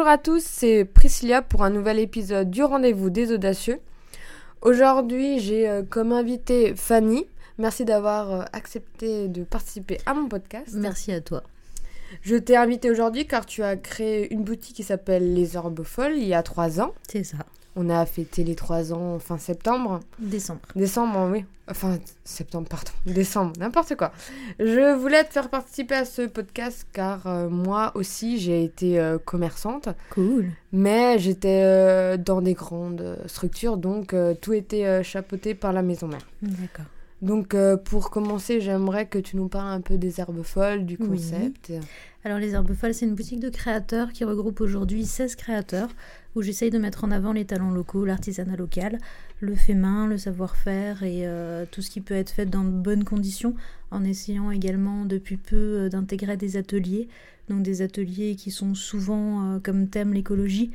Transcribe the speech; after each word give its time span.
Bonjour 0.00 0.12
à 0.12 0.16
tous, 0.16 0.42
c'est 0.42 0.86
Priscilla 0.86 1.42
pour 1.42 1.62
un 1.62 1.68
nouvel 1.68 1.98
épisode 1.98 2.50
du 2.50 2.62
Rendez-vous 2.62 3.10
des 3.10 3.32
Audacieux. 3.32 3.80
Aujourd'hui, 4.62 5.40
j'ai 5.40 5.68
euh, 5.68 5.82
comme 5.82 6.12
invité 6.12 6.74
Fanny. 6.74 7.26
Merci 7.58 7.84
d'avoir 7.84 8.32
euh, 8.32 8.44
accepté 8.54 9.28
de 9.28 9.44
participer 9.44 9.98
à 10.06 10.14
mon 10.14 10.26
podcast. 10.26 10.70
Merci 10.72 11.12
à 11.12 11.20
toi. 11.20 11.42
Je 12.22 12.36
t'ai 12.36 12.56
invité 12.56 12.90
aujourd'hui 12.90 13.26
car 13.26 13.44
tu 13.44 13.62
as 13.62 13.76
créé 13.76 14.32
une 14.32 14.42
boutique 14.42 14.74
qui 14.74 14.84
s'appelle 14.84 15.34
Les 15.34 15.58
Orbes 15.58 15.82
Folles 15.82 16.16
il 16.16 16.26
y 16.26 16.32
a 16.32 16.42
trois 16.42 16.80
ans. 16.80 16.94
C'est 17.06 17.22
ça. 17.22 17.36
On 17.76 17.88
a 17.88 18.04
fêté 18.04 18.42
les 18.42 18.56
trois 18.56 18.92
ans 18.92 19.18
fin 19.18 19.38
septembre. 19.38 20.00
Décembre. 20.18 20.60
Décembre, 20.74 21.28
oui. 21.30 21.44
Enfin, 21.70 21.98
septembre, 22.24 22.68
pardon. 22.68 22.90
Décembre, 23.06 23.52
n'importe 23.58 23.94
quoi. 23.94 24.10
Je 24.58 24.94
voulais 24.94 25.22
te 25.22 25.32
faire 25.32 25.48
participer 25.48 25.94
à 25.94 26.04
ce 26.04 26.22
podcast 26.22 26.84
car 26.92 27.26
euh, 27.26 27.48
moi 27.48 27.92
aussi, 27.94 28.38
j'ai 28.40 28.64
été 28.64 28.98
euh, 28.98 29.18
commerçante. 29.18 29.88
Cool. 30.10 30.50
Mais 30.72 31.18
j'étais 31.20 31.62
euh, 31.62 32.16
dans 32.16 32.42
des 32.42 32.54
grandes 32.54 33.18
structures, 33.26 33.76
donc 33.76 34.14
tout 34.40 34.52
était 34.52 35.02
chapeauté 35.04 35.54
par 35.54 35.72
la 35.72 35.82
maison 35.82 36.08
mère. 36.08 36.26
D'accord. 36.42 36.86
Donc, 37.22 37.54
pour 37.84 38.08
commencer, 38.08 38.62
j'aimerais 38.62 39.06
que 39.06 39.18
tu 39.18 39.36
nous 39.36 39.48
parles 39.48 39.68
un 39.68 39.82
peu 39.82 39.98
des 39.98 40.20
herbes 40.20 40.42
folles, 40.42 40.86
du 40.86 40.96
concept. 40.96 41.70
Alors, 42.24 42.38
les 42.38 42.54
herbes 42.54 42.72
folles, 42.72 42.94
c'est 42.94 43.04
une 43.04 43.14
boutique 43.14 43.40
de 43.40 43.50
créateurs 43.50 44.12
qui 44.12 44.24
regroupe 44.24 44.60
aujourd'hui 44.60 45.04
16 45.04 45.36
créateurs 45.36 45.90
où 46.34 46.42
j'essaye 46.42 46.70
de 46.70 46.78
mettre 46.78 47.04
en 47.04 47.10
avant 47.10 47.32
les 47.32 47.44
talents 47.44 47.70
locaux, 47.70 48.04
l'artisanat 48.04 48.56
local, 48.56 48.98
le 49.40 49.54
fait 49.54 49.74
main, 49.74 50.06
le 50.06 50.18
savoir-faire 50.18 51.02
et 51.02 51.26
euh, 51.26 51.64
tout 51.70 51.82
ce 51.82 51.90
qui 51.90 52.00
peut 52.00 52.14
être 52.14 52.30
fait 52.30 52.46
dans 52.46 52.64
de 52.64 52.70
bonnes 52.70 53.04
conditions, 53.04 53.54
en 53.90 54.04
essayant 54.04 54.50
également 54.50 55.04
depuis 55.04 55.36
peu 55.36 55.56
euh, 55.56 55.88
d'intégrer 55.88 56.36
des 56.36 56.56
ateliers, 56.56 57.08
donc 57.48 57.62
des 57.62 57.82
ateliers 57.82 58.36
qui 58.36 58.50
sont 58.50 58.74
souvent 58.74 59.54
euh, 59.54 59.58
comme 59.58 59.88
thème 59.88 60.12
l'écologie, 60.12 60.70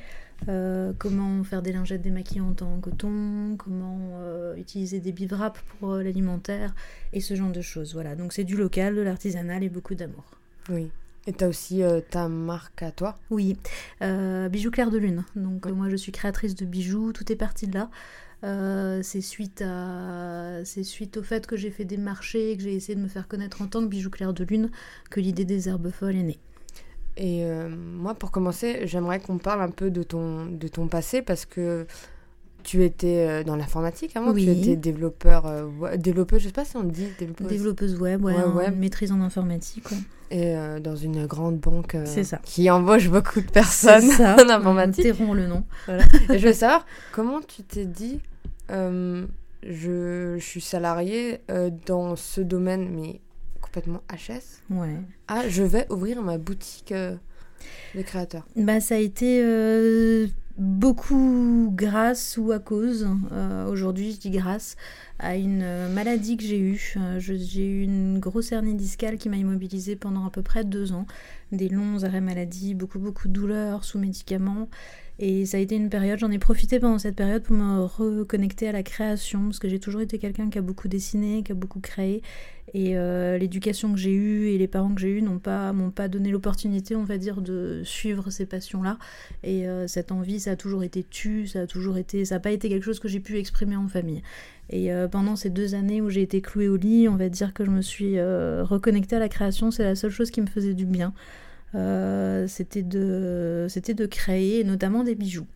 comment 0.99 1.43
faire 1.43 1.61
des 1.61 1.71
lingettes 1.71 2.01
démaquillantes 2.01 2.61
en 2.61 2.79
coton, 2.79 3.55
comment 3.57 4.11
utiliser 4.57 4.99
des 4.99 5.13
bivraps 5.13 5.59
pour 5.79 5.95
l'alimentaire 5.95 6.75
et 7.13 7.21
ce 7.21 7.35
genre 7.35 7.51
de 7.51 7.61
choses. 7.61 7.93
Voilà, 7.93 8.15
donc 8.15 8.33
c'est 8.33 8.43
du 8.43 8.57
local, 8.57 8.95
de 8.95 9.01
l'artisanal 9.01 9.63
et 9.63 9.69
beaucoup 9.69 9.95
d'amour. 9.95 10.25
Oui. 10.69 10.91
Et 11.27 11.33
tu 11.33 11.43
as 11.43 11.47
aussi 11.47 11.81
euh, 11.81 12.01
ta 12.01 12.27
marque 12.27 12.83
à 12.83 12.91
toi 12.91 13.15
Oui, 13.29 13.57
euh, 14.01 14.47
Bijoux 14.49 14.71
Clair 14.71 14.91
de 14.91 14.97
Lune. 14.97 15.23
Donc 15.35 15.65
moi 15.65 15.89
je 15.89 15.95
suis 15.95 16.11
créatrice 16.11 16.55
de 16.55 16.65
bijoux, 16.65 17.13
tout 17.13 17.31
est 17.31 17.35
parti 17.35 17.67
de 17.67 17.73
là. 17.73 17.89
Euh, 18.43 19.01
c'est 19.01 19.21
suite, 19.21 19.63
à... 19.65 20.63
suite 20.65 21.17
au 21.17 21.23
fait 21.23 21.47
que 21.47 21.57
j'ai 21.57 21.71
fait 21.71 21.85
des 21.85 21.97
marchés 21.97 22.51
et 22.51 22.57
que 22.57 22.63
j'ai 22.63 22.75
essayé 22.75 22.95
de 22.95 23.01
me 23.01 23.07
faire 23.07 23.27
connaître 23.27 23.61
en 23.61 23.67
tant 23.67 23.81
que 23.81 23.87
Bijoux 23.87 24.11
Clair 24.11 24.33
de 24.33 24.43
Lune 24.43 24.69
que 25.09 25.19
l'idée 25.19 25.45
des 25.45 25.67
herbes 25.67 25.89
folles 25.89 26.17
est 26.17 26.23
née. 26.23 26.39
Et 27.17 27.45
moi 27.69 28.13
pour 28.13 28.29
commencer, 28.29 28.81
j'aimerais 28.83 29.19
qu'on 29.19 29.37
parle 29.37 29.61
un 29.61 29.71
peu 29.71 29.89
de 29.89 30.03
ton, 30.03 30.45
de 30.47 30.67
ton 30.67 30.87
passé 30.89 31.21
parce 31.21 31.45
que 31.45 31.87
tu 32.65 32.83
étais 32.83 33.27
euh, 33.27 33.43
dans 33.43 33.55
l'informatique 33.55 34.17
avant, 34.17 34.31
oui. 34.31 34.43
tu 34.43 34.49
étais 34.49 34.75
développeur, 34.75 35.45
euh, 35.45 35.97
développeuse, 35.97 36.41
je 36.41 36.47
sais 36.47 36.51
pas 36.51 36.65
si 36.65 36.75
on 36.75 36.83
dit 36.83 37.07
développeuse. 37.19 37.47
Développeuse 37.47 37.99
web, 37.99 38.25
ouais, 38.25 38.33
ouais, 38.43 38.71
maîtrise 38.71 39.11
en 39.11 39.21
informatique. 39.21 39.87
Et 40.31 40.57
euh, 40.57 40.79
dans 40.79 40.95
une 40.95 41.27
grande 41.27 41.59
banque 41.59 41.95
ça. 42.05 42.39
qui 42.43 42.69
embauche 42.71 43.09
beaucoup 43.09 43.39
de 43.39 43.49
personnes 43.49 44.09
en 44.19 44.49
informatique. 44.49 45.03
Terrons 45.03 45.33
le 45.33 45.45
nom. 45.45 45.63
Et 46.29 46.39
je 46.39 46.47
veux 46.47 46.53
savoir, 46.53 46.85
comment 47.13 47.39
tu 47.39 47.61
t'es 47.61 47.85
dit, 47.85 48.19
je, 48.69 49.25
je, 49.63 50.37
suis 50.39 50.61
salarié 50.61 51.41
dans 51.85 52.15
ce 52.15 52.41
domaine, 52.41 52.89
mais 52.89 53.21
complètement 53.61 54.01
HS. 54.11 54.63
Ouais. 54.71 54.95
Ah, 55.27 55.47
je 55.47 55.61
vais 55.61 55.85
ouvrir 55.91 56.23
ma 56.23 56.39
boutique 56.39 56.91
de 56.91 58.01
créateur. 58.01 58.43
Bah, 58.55 58.79
ça 58.79 58.95
a 58.95 58.97
été 58.97 59.43
beaucoup 60.57 61.71
grâce 61.73 62.37
ou 62.37 62.51
à 62.51 62.59
cause, 62.59 63.07
euh, 63.31 63.67
aujourd'hui 63.67 64.13
je 64.13 64.19
dis 64.19 64.29
grâce, 64.29 64.77
à 65.19 65.35
une 65.35 65.89
maladie 65.89 66.37
que 66.37 66.43
j'ai 66.43 66.59
eue. 66.59 66.93
Euh, 66.97 67.19
j'ai 67.19 67.65
eu 67.65 67.83
une 67.83 68.19
grosse 68.19 68.51
hernie 68.51 68.75
discale 68.75 69.17
qui 69.17 69.29
m'a 69.29 69.37
immobilisée 69.37 69.95
pendant 69.95 70.25
à 70.25 70.29
peu 70.29 70.41
près 70.41 70.63
deux 70.63 70.93
ans, 70.93 71.05
des 71.51 71.69
longs 71.69 72.03
arrêts 72.03 72.21
maladie, 72.21 72.73
beaucoup 72.73 72.99
beaucoup 72.99 73.27
de 73.27 73.33
douleurs 73.33 73.83
sous 73.83 73.99
médicaments. 73.99 74.69
Et 75.17 75.45
ça 75.45 75.57
a 75.57 75.59
été 75.61 75.75
une 75.75 75.89
période, 75.89 76.19
j'en 76.19 76.31
ai 76.31 76.39
profité 76.39 76.79
pendant 76.79 76.99
cette 76.99 77.15
période 77.15 77.43
pour 77.43 77.55
me 77.55 77.83
reconnecter 77.85 78.67
à 78.67 78.73
la 78.73 78.83
création, 78.83 79.45
parce 79.45 79.59
que 79.59 79.69
j'ai 79.69 79.79
toujours 79.79 80.01
été 80.01 80.19
quelqu'un 80.19 80.49
qui 80.49 80.57
a 80.57 80.61
beaucoup 80.61 80.89
dessiné, 80.89 81.41
qui 81.43 81.53
a 81.53 81.55
beaucoup 81.55 81.79
créé. 81.79 82.21
Et 82.75 82.97
euh, 82.97 83.37
l'éducation 83.37 83.93
que 83.93 83.97
j'ai 83.97 84.11
eue 84.11 84.49
et 84.49 84.57
les 84.57 84.67
parents 84.67 84.93
que 84.93 84.99
j'ai 84.99 85.07
eus 85.07 85.21
n'ont 85.21 85.39
pas, 85.39 85.71
m'ont 85.71 85.91
pas 85.91 86.09
donné 86.09 86.29
l'opportunité, 86.29 86.93
on 86.93 87.05
va 87.05 87.17
dire, 87.17 87.39
de 87.39 87.81
suivre 87.85 88.29
ces 88.29 88.45
passions-là. 88.45 88.97
Et 89.43 89.65
euh, 89.65 89.87
cette 89.87 90.11
envie, 90.11 90.41
ça 90.41 90.51
a 90.51 90.55
toujours 90.57 90.83
été 90.83 91.01
tu, 91.01 91.47
ça 91.47 91.61
a 91.61 91.67
toujours 91.67 91.95
été, 91.97 92.25
ça 92.25 92.35
n'a 92.35 92.39
pas 92.41 92.51
été 92.51 92.67
quelque 92.67 92.83
chose 92.83 92.99
que 92.99 93.07
j'ai 93.07 93.21
pu 93.21 93.37
exprimer 93.37 93.77
en 93.77 93.87
famille. 93.87 94.23
Et 94.69 94.91
euh, 94.91 95.07
pendant 95.07 95.37
ces 95.37 95.49
deux 95.49 95.73
années 95.73 96.01
où 96.01 96.09
j'ai 96.09 96.21
été 96.21 96.41
clouée 96.41 96.67
au 96.67 96.75
lit, 96.75 97.07
on 97.07 97.15
va 97.15 97.29
dire 97.29 97.53
que 97.53 97.63
je 97.63 97.71
me 97.71 97.81
suis 97.81 98.19
reconnectée 98.19 99.15
à 99.15 99.19
la 99.19 99.29
création, 99.29 99.71
c'est 99.71 99.83
la 99.83 99.95
seule 99.95 100.11
chose 100.11 100.29
qui 100.29 100.41
me 100.41 100.47
faisait 100.47 100.73
du 100.73 100.85
bien. 100.85 101.13
C'était 101.71 102.83
de 102.83 104.05
créer 104.05 104.65
notamment 104.65 105.05
des 105.05 105.15
bijoux. 105.15 105.47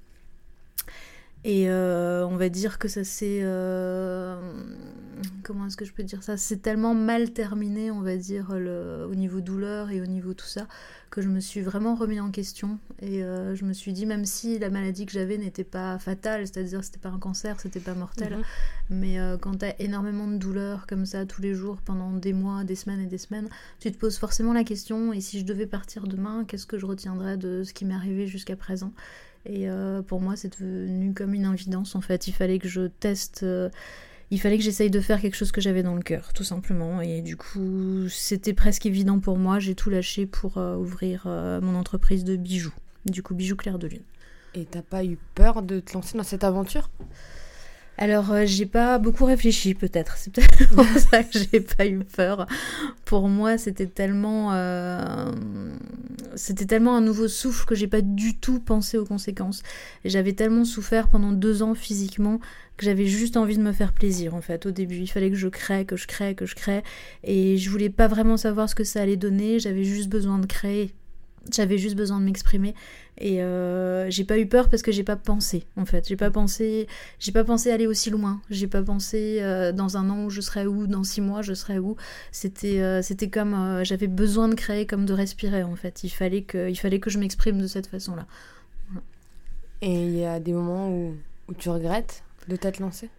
Et 1.45 1.69
euh, 1.69 2.27
on 2.27 2.35
va 2.35 2.49
dire 2.49 2.79
que 2.79 2.87
ça 2.87 3.03
s'est... 3.03 3.39
Euh, 3.43 4.37
comment 5.43 5.67
est-ce 5.67 5.77
que 5.77 5.85
je 5.85 5.93
peux 5.93 6.03
dire 6.03 6.21
ça? 6.21 6.35
C'est 6.35 6.61
tellement 6.61 6.93
mal 6.93 7.31
terminé, 7.31 7.91
on 7.91 8.01
va 8.01 8.17
dire, 8.17 8.51
le, 8.59 9.07
au 9.09 9.15
niveau 9.15 9.39
douleur 9.39 9.89
et 9.89 10.01
au 10.01 10.05
niveau 10.05 10.33
tout 10.33 10.45
ça, 10.45 10.67
que 11.09 11.21
je 11.21 11.29
me 11.29 11.39
suis 11.39 11.61
vraiment 11.61 11.95
remis 11.95 12.19
en 12.19 12.29
question. 12.29 12.77
Et 13.01 13.23
euh, 13.23 13.55
je 13.55 13.63
me 13.63 13.71
suis 13.71 13.93
dit, 13.93 14.05
même 14.05 14.25
si 14.25 14.59
la 14.59 14.69
maladie 14.69 15.05
que 15.05 15.13
j'avais 15.13 15.37
n'était 15.37 15.63
pas 15.63 15.97
fatale, 15.97 16.45
c'est-à-dire 16.45 16.83
c'était 16.83 16.99
pas 16.99 17.09
un 17.09 17.19
cancer, 17.19 17.57
c'était 17.61 17.79
pas 17.79 17.93
mortel, 17.93 18.35
mhm. 18.89 18.99
mais 18.99 19.17
quand 19.39 19.59
tu 19.59 19.65
as 19.65 19.81
énormément 19.81 20.27
de 20.27 20.35
douleur 20.35 20.87
comme 20.87 21.05
ça 21.05 21.25
tous 21.25 21.41
les 21.41 21.55
jours 21.55 21.77
pendant 21.77 22.11
des 22.11 22.33
mois, 22.33 22.65
des 22.65 22.75
semaines 22.75 22.99
et 22.99 23.07
des 23.07 23.17
semaines, 23.17 23.47
tu 23.79 23.89
te 23.93 23.97
poses 23.97 24.17
forcément 24.17 24.51
la 24.51 24.65
question, 24.65 25.13
et 25.13 25.21
si 25.21 25.39
je 25.39 25.45
devais 25.45 25.67
partir 25.67 26.05
demain, 26.07 26.43
qu'est-ce 26.45 26.65
que 26.65 26.77
je 26.77 26.85
retiendrais 26.85 27.37
de 27.37 27.63
ce 27.63 27.73
qui 27.73 27.85
m'est 27.85 27.95
arrivé 27.95 28.27
jusqu'à 28.27 28.57
présent? 28.57 28.91
Et 29.45 29.69
euh, 29.69 30.01
pour 30.01 30.21
moi, 30.21 30.35
c'est 30.35 30.59
devenu 30.59 31.13
comme 31.13 31.33
une 31.33 31.51
évidence 31.51 31.95
en 31.95 32.01
fait. 32.01 32.27
Il 32.27 32.33
fallait 32.33 32.59
que 32.59 32.67
je 32.67 32.87
teste, 32.87 33.43
euh, 33.43 33.69
il 34.31 34.39
fallait 34.39 34.57
que 34.57 34.63
j'essaye 34.63 34.89
de 34.89 34.99
faire 34.99 35.21
quelque 35.21 35.35
chose 35.35 35.51
que 35.51 35.61
j'avais 35.61 35.83
dans 35.83 35.95
le 35.95 36.01
cœur, 36.01 36.33
tout 36.33 36.43
simplement. 36.43 37.01
Et 37.01 37.21
du 37.21 37.37
coup, 37.37 38.07
c'était 38.09 38.53
presque 38.53 38.85
évident 38.85 39.19
pour 39.19 39.37
moi. 39.37 39.59
J'ai 39.59 39.75
tout 39.75 39.89
lâché 39.89 40.25
pour 40.25 40.57
euh, 40.57 40.75
ouvrir 40.75 41.27
mon 41.61 41.75
entreprise 41.75 42.23
de 42.23 42.35
bijoux. 42.35 42.73
Du 43.05 43.23
coup, 43.23 43.33
bijoux 43.33 43.55
clair 43.55 43.79
de 43.79 43.87
lune. 43.87 44.03
Et 44.55 44.65
t'as 44.65 44.81
pas 44.81 45.05
eu 45.05 45.17
peur 45.35 45.61
de 45.61 45.79
te 45.79 45.93
lancer 45.93 46.17
dans 46.17 46.23
cette 46.23 46.43
aventure? 46.43 46.89
Alors, 48.01 48.31
euh, 48.31 48.45
j'ai 48.45 48.65
pas 48.65 48.97
beaucoup 48.97 49.25
réfléchi, 49.25 49.73
peut-être. 49.73 50.15
C'est 50.15 50.31
peut-être 50.31 50.69
pour 50.73 50.85
ça 50.85 51.21
que 51.21 51.37
j'ai 51.37 51.59
pas 51.59 51.85
eu 51.85 51.99
peur. 51.99 52.47
Pour 53.03 53.27
moi, 53.27 53.57
c'était 53.57 53.87
tellement, 53.87 54.53
euh, 54.53 55.33
c'était 56.33 56.65
tellement 56.65 56.95
un 56.95 57.01
nouveau 57.01 57.27
souffle 57.27 57.65
que 57.65 57.75
j'ai 57.75 57.87
pas 57.87 57.99
du 57.99 58.37
tout 58.37 58.61
pensé 58.61 58.97
aux 58.97 59.03
conséquences. 59.03 59.63
J'avais 60.05 60.31
tellement 60.31 60.63
souffert 60.63 61.09
pendant 61.09 61.33
deux 61.33 61.61
ans 61.61 61.75
physiquement 61.75 62.39
que 62.77 62.85
j'avais 62.85 63.05
juste 63.05 63.35
envie 63.35 63.57
de 63.57 63.63
me 63.63 63.73
faire 63.73 63.91
plaisir 63.91 64.33
en 64.33 64.39
fait. 64.39 64.65
Au 64.65 64.71
début, 64.71 64.99
il 64.99 65.07
fallait 65.07 65.29
que 65.29 65.35
je 65.35 65.49
crée, 65.49 65.83
que 65.83 65.97
je 65.97 66.07
crée, 66.07 66.35
que 66.35 66.45
je 66.45 66.55
crée, 66.55 66.83
et 67.25 67.57
je 67.57 67.69
voulais 67.69 67.89
pas 67.89 68.07
vraiment 68.07 68.37
savoir 68.37 68.69
ce 68.69 68.75
que 68.75 68.85
ça 68.85 69.01
allait 69.01 69.17
donner. 69.17 69.59
J'avais 69.59 69.83
juste 69.83 70.07
besoin 70.07 70.39
de 70.39 70.45
créer 70.45 70.93
j'avais 71.53 71.77
juste 71.77 71.95
besoin 71.95 72.19
de 72.19 72.25
m'exprimer 72.25 72.75
et 73.17 73.43
euh, 73.43 74.09
j'ai 74.09 74.23
pas 74.23 74.39
eu 74.39 74.47
peur 74.47 74.69
parce 74.69 74.81
que 74.81 74.91
j'ai 74.91 75.03
pas 75.03 75.15
pensé 75.15 75.65
en 75.75 75.85
fait. 75.85 76.07
J'ai 76.07 76.15
pas 76.15 76.31
pensé, 76.31 76.87
j'ai 77.19 77.31
pas 77.31 77.43
pensé 77.43 77.71
aller 77.71 77.87
aussi 77.87 78.09
loin. 78.09 78.41
J'ai 78.49 78.67
pas 78.67 78.81
pensé 78.81 79.39
euh, 79.41 79.71
dans 79.71 79.97
un 79.97 80.09
an 80.09 80.25
où 80.25 80.29
je 80.29 80.41
serais 80.41 80.65
où, 80.65 80.87
dans 80.87 81.03
six 81.03 81.21
mois 81.21 81.41
je 81.41 81.53
serais 81.53 81.79
où. 81.79 81.95
C'était 82.31 82.81
euh, 82.81 83.01
c'était 83.01 83.29
comme 83.29 83.81
j'avais 83.83 84.07
besoin 84.07 84.47
de 84.47 84.55
créer, 84.55 84.85
comme 84.85 85.05
de 85.05 85.13
respirer 85.13 85.63
en 85.63 85.75
fait. 85.75 86.03
Il 86.03 86.09
fallait 86.09 86.43
que 86.43 86.69
il 86.69 86.75
fallait 86.75 86.99
que 86.99 87.09
je 87.09 87.19
m'exprime 87.19 87.59
de 87.61 87.67
cette 87.67 87.87
façon 87.87 88.15
là. 88.15 88.25
Et 89.81 90.03
il 90.05 90.17
y 90.17 90.25
a 90.25 90.39
des 90.39 90.51
moments 90.51 90.89
où, 90.89 91.15
où 91.47 91.53
tu 91.53 91.69
regrettes 91.69 92.23
de 92.49 92.55
t'être 92.55 92.79
lancée? 92.79 93.09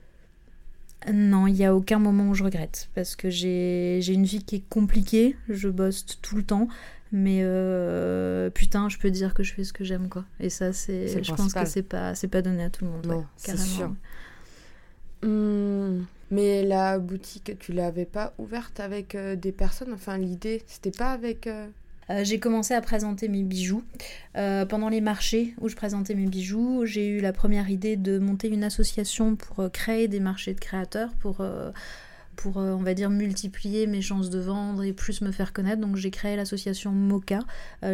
Non, 1.11 1.47
il 1.47 1.55
n'y 1.55 1.65
a 1.65 1.75
aucun 1.75 1.99
moment 1.99 2.29
où 2.29 2.35
je 2.35 2.44
regrette 2.44 2.91
parce 2.94 3.17
que 3.17 3.31
j'ai 3.31 4.06
une 4.06 4.25
vie 4.25 4.44
qui 4.44 4.56
est 4.56 4.69
compliquée, 4.69 5.37
je 5.49 5.69
bosse 5.69 6.05
tout 6.21 6.37
le 6.37 6.43
temps, 6.43 6.69
mais 7.12 7.41
euh, 7.43 8.51
putain, 8.51 8.89
je 8.89 8.99
peux 8.99 9.11
dire 9.11 9.35
que 9.35 9.43
je 9.43 9.53
fais 9.53 9.65
ce 9.65 9.73
que 9.73 9.85
j'aime, 9.85 10.09
quoi. 10.09 10.25
Et 10.39 10.49
ça, 10.51 10.73
c'est, 10.73 11.23
je 11.23 11.35
pense 11.35 11.53
que 11.53 11.65
c'est 11.65 11.83
pas, 11.83 12.15
c'est 12.15 12.29
pas 12.29 12.43
donné 12.43 12.65
à 12.65 12.71
tout 12.71 12.85
le 12.85 12.91
monde. 12.91 13.07
Non, 13.07 13.25
c'est 13.37 13.59
sûr. 13.59 13.93
Hmm, 15.23 16.03
mais 16.31 16.65
la 16.65 16.99
boutique, 16.99 17.59
tu 17.59 17.73
l'avais 17.73 18.05
pas 18.05 18.33
ouverte 18.39 18.81
avec 18.81 19.15
euh, 19.15 19.35
des 19.35 19.53
personnes? 19.53 19.93
Enfin, 19.93 20.19
l'idée, 20.19 20.62
c'était 20.67 20.93
pas 20.93 21.11
avec. 21.11 21.47
Euh, 21.47 21.67
j'ai 22.23 22.41
commencé 22.41 22.75
à 22.75 22.81
présenter 22.81 23.29
mes 23.29 23.43
bijoux. 23.45 23.85
pendant 24.35 24.89
les 24.89 25.01
marchés 25.01 25.55
où 25.61 25.69
je 25.69 25.77
présentais 25.77 26.15
mes 26.15 26.27
bijoux, 26.27 26.85
j'ai 26.85 27.09
eu 27.09 27.21
la 27.21 27.33
première 27.33 27.71
idée 27.71 27.97
de 27.97 28.19
monter 28.19 28.49
une 28.49 28.65
association 28.65 29.37
pour 29.37 29.71
créer 29.71 30.09
des 30.09 30.19
marchés 30.19 30.53
de 30.55 30.59
créateurs, 30.59 31.11
pour 31.21 31.45
pour, 32.40 32.56
on 32.56 32.82
va 32.82 32.94
dire, 32.94 33.10
multiplier 33.10 33.87
mes 33.87 34.00
chances 34.00 34.31
de 34.31 34.38
vendre 34.38 34.82
et 34.82 34.92
plus 34.92 35.20
me 35.20 35.31
faire 35.31 35.52
connaître. 35.52 35.81
Donc 35.81 35.96
j'ai 35.96 36.10
créé 36.10 36.37
l'association 36.37 36.92
Mocha. 36.92 37.40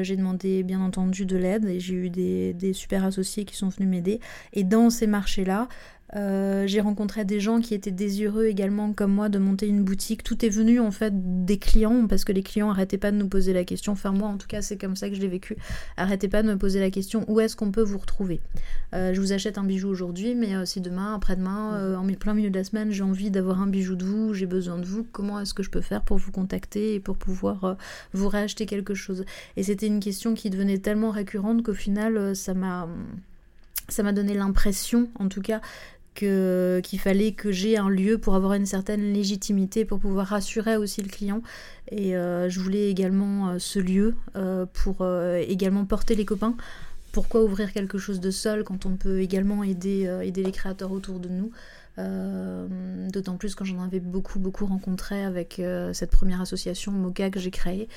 j'ai 0.03 0.17
demandé 0.17 0.63
bien 0.63 0.81
entendu 0.81 1.27
de 1.27 1.37
l'aide 1.37 1.65
et 1.65 1.81
j'ai 1.81 1.95
eu 1.95 2.11
des, 2.11 2.53
des 2.55 2.73
super 2.73 3.05
associés 3.05 3.45
qui 3.45 3.57
sont 3.57 3.69
venus 3.69 3.89
m'aider. 3.89 4.21
Et 4.53 4.63
dans 4.63 4.91
ces 4.91 5.07
marchés-là, 5.07 5.69
euh, 6.15 6.67
j'ai 6.67 6.81
rencontré 6.81 7.25
des 7.25 7.41
gens 7.41 7.61
qui 7.61 7.75
étaient 7.75 7.91
désireux 7.91 8.47
également 8.47 8.93
comme 8.93 9.13
moi 9.13 9.29
de 9.29 9.39
monter 9.39 9.67
une 9.67 9.83
boutique. 9.83 10.23
Tout 10.23 10.45
est 10.45 10.49
venu 10.49 10.79
en 10.79 10.91
fait 10.91 11.45
des 11.45 11.59
clients 11.59 12.07
parce 12.07 12.25
que 12.25 12.33
les 12.33 12.43
clients 12.43 12.71
arrêtaient 12.71 12.99
pas 12.99 13.11
de 13.11 13.17
nous 13.17 13.29
poser 13.29 13.53
la 13.53 13.65
question. 13.65 13.93
Enfin 13.93 14.13
moi 14.13 14.29
en 14.29 14.37
tout 14.37 14.47
cas 14.47 14.63
c'est 14.63 14.77
comme 14.77 14.95
ça 14.95 15.09
que 15.09 15.17
je 15.17 15.21
l'ai 15.21 15.29
vécu. 15.29 15.57
Arrêtez 15.97 16.29
pas 16.29 16.43
de 16.43 16.49
me 16.49 16.57
poser 16.57 16.79
la 16.79 16.91
question 16.91 17.25
où 17.29 17.41
est-ce 17.41 17.57
qu'on 17.57 17.73
peut 17.73 17.83
vous 17.83 17.99
retrouver? 17.99 18.41
Euh, 18.95 19.13
je 19.15 19.21
vous 19.21 19.33
achète 19.33 19.59
un 19.59 19.65
bijou 19.65 19.89
aujourd'hui 19.89 20.35
mais 20.35 20.55
euh, 20.55 20.65
si 20.65 20.81
demain, 20.81 21.15
après-demain, 21.15 21.97
en 21.99 22.07
plein 22.15 22.35
milieu 22.35 22.51
de 22.51 22.59
la 22.59 22.65
semaine 22.65 22.93
j'ai 22.93 23.03
envie 23.03 23.31
d'avoir 23.31 23.61
un 23.61 23.67
bijou 23.67 23.97
de 23.97 24.05
vous, 24.05 24.33
j'ai 24.33 24.47
besoin 24.47 24.79
de 24.79 24.87
vous, 24.87 25.05
comment 25.11 25.41
est-ce 25.41 25.55
que 25.55 25.63
je 25.63 25.71
peux 25.71 25.81
faire 25.81 26.03
pour 26.03 26.19
vous 26.19 26.31
contacter 26.31 26.95
et 26.95 27.01
pour 27.01 27.17
pouvoir 27.17 27.77
vous 28.13 28.29
réacheter 28.29 28.67
quelque 28.67 28.95
chose? 28.95 29.25
Et 29.57 29.65
c'était 29.65 29.87
une 29.87 30.01
question 30.01 30.35
qui 30.35 30.51
devenait 30.51 30.79
tellement 30.79 31.11
récurrente 31.11 31.63
qu'au 31.65 31.75
final 31.75 32.37
ça 32.37 32.55
m'a 32.55 32.89
ça 33.89 34.03
m'a 34.03 34.13
donné 34.13 34.35
l'impression, 34.35 35.09
en 35.19 35.29
tout 35.29 35.43
cas, 35.43 35.61
qu'il 36.17 36.99
fallait 36.99 37.33
que 37.33 37.53
j'ai 37.53 37.77
un 37.77 37.89
lieu 37.89 38.19
pour 38.19 38.35
avoir 38.35 38.55
une 38.55 38.67
certaine 38.67 39.13
légitimité, 39.13 39.85
pour 39.85 40.01
pouvoir 40.01 40.27
rassurer 40.27 40.77
aussi 40.77 41.03
le 41.03 41.09
client. 41.09 41.43
Et 41.91 42.17
euh, 42.17 42.49
je 42.49 42.59
voulais 42.61 42.91
également 42.91 43.51
euh, 43.51 43.59
ce 43.59 43.79
lieu 43.79 44.15
euh, 44.35 44.67
pour 44.73 45.07
également 45.39 45.85
porter 45.85 46.15
les 46.15 46.25
copains. 46.25 46.57
Pourquoi 47.13 47.43
ouvrir 47.43 47.73
quelque 47.73 47.99
chose 47.99 48.21
de 48.21 48.31
seul 48.31 48.65
quand 48.65 48.85
on 48.87 48.97
peut 48.97 49.21
également 49.21 49.63
aider, 49.63 50.05
aider 50.23 50.43
les 50.43 50.53
créateurs 50.53 50.93
autour 50.93 51.19
de 51.19 51.29
nous 51.29 51.51
D'autant 53.09 53.39
plus 53.39 53.55
quand 53.55 53.65
j'en 53.65 53.83
avais 53.83 54.01
beaucoup, 54.01 54.39
beaucoup 54.39 54.67
rencontré 54.67 55.25
avec 55.25 55.63
cette 55.95 56.11
première 56.11 56.43
association 56.43 56.93
Moka 56.93 57.31
que 57.31 57.41
j'ai 57.41 57.51
créée. 57.51 57.89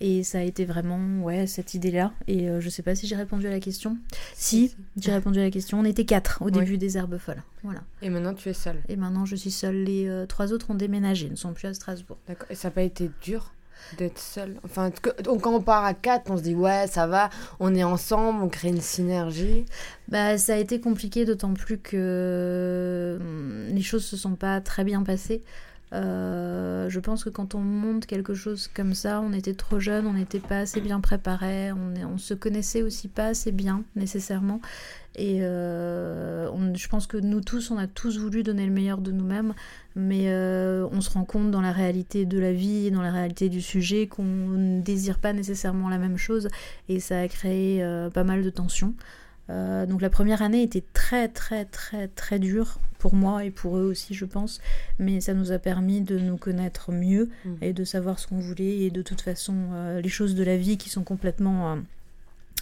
Et 0.00 0.24
ça 0.24 0.38
a 0.38 0.42
été 0.42 0.64
vraiment 0.64 1.22
ouais, 1.22 1.46
cette 1.46 1.74
idée-là. 1.74 2.12
Et 2.26 2.50
euh, 2.50 2.60
je 2.60 2.68
sais 2.68 2.82
pas 2.82 2.94
si 2.94 3.06
j'ai 3.06 3.16
répondu 3.16 3.46
à 3.46 3.50
la 3.50 3.60
question. 3.60 3.96
Si, 4.34 4.74
j'ai 4.96 5.12
répondu 5.12 5.38
à 5.38 5.42
la 5.42 5.50
question. 5.50 5.80
On 5.80 5.84
était 5.84 6.04
quatre 6.04 6.42
au 6.42 6.50
début 6.50 6.76
des 6.76 6.98
Herbes 6.98 7.18
Folles. 7.18 7.42
Voilà. 7.62 7.80
Et 8.02 8.10
maintenant 8.10 8.34
tu 8.34 8.48
es 8.48 8.52
seule 8.52 8.82
Et 8.88 8.96
maintenant 8.96 9.24
je 9.24 9.36
suis 9.36 9.50
seule. 9.50 9.84
Les 9.84 10.08
euh, 10.08 10.26
trois 10.26 10.52
autres 10.52 10.70
ont 10.70 10.74
déménagé, 10.74 11.30
ne 11.30 11.36
sont 11.36 11.52
plus 11.54 11.66
à 11.66 11.74
Strasbourg. 11.74 12.18
D'accord. 12.28 12.46
Et 12.50 12.54
ça 12.54 12.68
n'a 12.68 12.72
pas 12.72 12.82
été 12.82 13.10
dur 13.22 13.52
d'être 13.98 14.18
seule? 14.18 14.56
Enfin, 14.64 14.90
quand 15.24 15.54
on 15.54 15.60
part 15.60 15.84
à 15.84 15.94
quatre, 15.94 16.30
on 16.30 16.36
se 16.36 16.42
dit 16.42 16.54
ouais, 16.54 16.86
ça 16.88 17.06
va, 17.06 17.30
on 17.60 17.74
est 17.74 17.84
ensemble, 17.84 18.42
on 18.42 18.48
crée 18.48 18.68
une 18.68 18.80
synergie. 18.80 19.64
Bah, 20.08 20.38
ça 20.38 20.54
a 20.54 20.56
été 20.56 20.80
compliqué, 20.80 21.24
d'autant 21.24 21.54
plus 21.54 21.78
que 21.78 23.18
hum, 23.20 23.74
les 23.74 23.82
choses 23.82 24.04
se 24.04 24.16
sont 24.16 24.34
pas 24.34 24.60
très 24.60 24.84
bien 24.84 25.02
passées. 25.02 25.42
Euh, 25.92 26.88
je 26.90 26.98
pense 26.98 27.22
que 27.22 27.30
quand 27.30 27.54
on 27.54 27.60
monte 27.60 28.06
quelque 28.06 28.34
chose 28.34 28.68
comme 28.74 28.94
ça, 28.94 29.20
on 29.20 29.32
était 29.32 29.54
trop 29.54 29.78
jeune, 29.78 30.06
on 30.06 30.14
n'était 30.14 30.40
pas 30.40 30.58
assez 30.58 30.80
bien 30.80 31.00
préparé, 31.00 31.70
on, 31.72 31.94
on 32.12 32.18
se 32.18 32.34
connaissait 32.34 32.82
aussi 32.82 33.08
pas 33.08 33.26
assez 33.26 33.52
bien 33.52 33.84
nécessairement. 33.94 34.60
Et 35.14 35.42
euh, 35.42 36.74
je 36.74 36.88
pense 36.88 37.06
que 37.06 37.16
nous 37.16 37.40
tous, 37.40 37.70
on 37.70 37.78
a 37.78 37.86
tous 37.86 38.18
voulu 38.18 38.42
donner 38.42 38.66
le 38.66 38.72
meilleur 38.72 38.98
de 38.98 39.12
nous-mêmes, 39.12 39.54
mais 39.94 40.24
euh, 40.26 40.86
on 40.92 41.00
se 41.00 41.10
rend 41.10 41.24
compte 41.24 41.50
dans 41.50 41.62
la 41.62 41.72
réalité 41.72 42.26
de 42.26 42.38
la 42.38 42.52
vie, 42.52 42.90
dans 42.90 43.02
la 43.02 43.12
réalité 43.12 43.48
du 43.48 43.62
sujet, 43.62 44.08
qu'on 44.08 44.24
ne 44.24 44.82
désire 44.82 45.18
pas 45.18 45.32
nécessairement 45.32 45.88
la 45.88 45.98
même 45.98 46.18
chose, 46.18 46.48
et 46.88 47.00
ça 47.00 47.20
a 47.20 47.28
créé 47.28 47.82
pas 48.12 48.24
mal 48.24 48.42
de 48.42 48.50
tensions. 48.50 48.94
Euh, 49.48 49.86
donc 49.86 50.02
la 50.02 50.10
première 50.10 50.42
année 50.42 50.62
était 50.62 50.84
très 50.92 51.28
très 51.28 51.64
très 51.64 52.08
très 52.08 52.38
dure 52.40 52.78
pour 52.98 53.14
moi 53.14 53.44
et 53.44 53.50
pour 53.50 53.78
eux 53.78 53.84
aussi 53.84 54.14
je 54.14 54.24
pense, 54.24 54.60
mais 54.98 55.20
ça 55.20 55.34
nous 55.34 55.52
a 55.52 55.58
permis 55.58 56.00
de 56.00 56.18
nous 56.18 56.36
connaître 56.36 56.90
mieux 56.90 57.30
mm. 57.44 57.54
et 57.62 57.72
de 57.72 57.84
savoir 57.84 58.18
ce 58.18 58.26
qu'on 58.26 58.38
voulait 58.38 58.78
et 58.78 58.90
de 58.90 59.02
toute 59.02 59.20
façon 59.20 59.54
euh, 59.72 60.00
les 60.00 60.08
choses 60.08 60.34
de 60.34 60.42
la 60.42 60.56
vie 60.56 60.78
qui 60.78 60.90
sont 60.90 61.04
complètement 61.04 61.72
euh, 61.72 61.76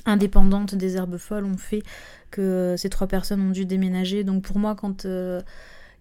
indépendantes 0.04 0.74
des 0.74 0.96
herbes 0.96 1.16
folles 1.16 1.46
ont 1.46 1.56
fait 1.56 1.82
que 2.30 2.74
ces 2.76 2.90
trois 2.90 3.06
personnes 3.06 3.40
ont 3.40 3.50
dû 3.50 3.64
déménager. 3.64 4.22
Donc 4.22 4.42
pour 4.42 4.58
moi 4.58 4.74
quand 4.74 5.06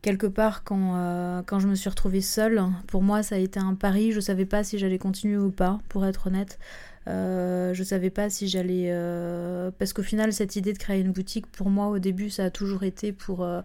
quelque 0.02 0.28
part 0.28 0.66
quand, 0.66 1.44
quand 1.46 1.60
je 1.60 1.68
me 1.70 1.76
suis 1.76 1.90
retrouvée 1.90 2.20
seule, 2.20 2.62
pour 2.88 3.04
moi 3.04 3.24
ça 3.24 3.36
a 3.36 3.38
été 3.38 3.62
un 3.62 3.76
pari, 3.76 4.12
je 4.12 4.20
savais 4.20 4.46
pas 4.46 4.66
si 4.66 4.78
j'allais 4.78 4.98
continuer 4.98 5.38
ou 5.38 5.52
pas 5.52 5.80
pour 5.88 6.06
être 6.06 6.28
honnête. 6.28 6.60
Euh, 7.08 7.74
je 7.74 7.84
savais 7.84 8.10
pas 8.10 8.30
si 8.30 8.48
j'allais. 8.48 8.88
Euh, 8.90 9.72
parce 9.78 9.94
qu'au 9.94 10.04
final, 10.04 10.34
cette 10.34 10.56
idée 10.56 10.74
de 10.74 10.78
créer 10.78 11.02
une 11.02 11.12
boutique, 11.12 11.48
pour 11.48 11.70
moi, 11.70 11.88
au 11.88 12.00
début, 12.00 12.30
ça 12.30 12.46
a 12.46 12.50
toujours 12.50 12.84
été 12.84 13.12
pour 13.12 13.44
euh, 13.44 13.62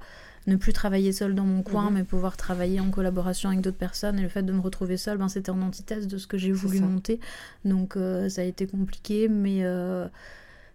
ne 0.47 0.57
plus 0.57 0.73
travailler 0.73 1.13
seule 1.13 1.35
dans 1.35 1.45
mon 1.45 1.63
coin, 1.63 1.91
mhm. 1.91 1.95
mais 1.95 2.05
pouvoir 2.05 2.37
travailler 2.37 2.81
en 2.81 2.91
collaboration 2.91 3.51
avec 3.51 3.61
d'autres 3.61 3.77
personnes. 3.77 4.19
Et 4.19 4.23
le 4.23 4.29
fait 4.29 4.43
de 4.43 4.53
me 4.53 4.61
retrouver 4.61 4.97
seule, 4.97 5.19
ben, 5.19 5.29
c'était 5.29 5.51
en 5.51 5.63
antithèse 5.63 6.07
de 6.09 6.19
ce 6.19 6.27
que 6.27 6.39
j'ai 6.39 6.53
voulu 6.53 6.81
monter. 6.81 7.21
Donc, 7.65 7.97
ça 8.29 8.41
a 8.41 8.45
été 8.45 8.67
compliqué, 8.67 9.29
mais 9.29 9.65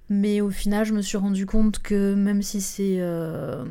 mais 0.09 0.41
au 0.41 0.49
final, 0.49 0.85
je 0.85 0.93
me 0.93 1.01
suis 1.01 1.17
rendu 1.17 1.45
compte 1.45 1.79
que 1.79 2.13
même 2.13 2.41
si 2.41 2.59
c'est 2.61 2.97
euh, 2.99 3.63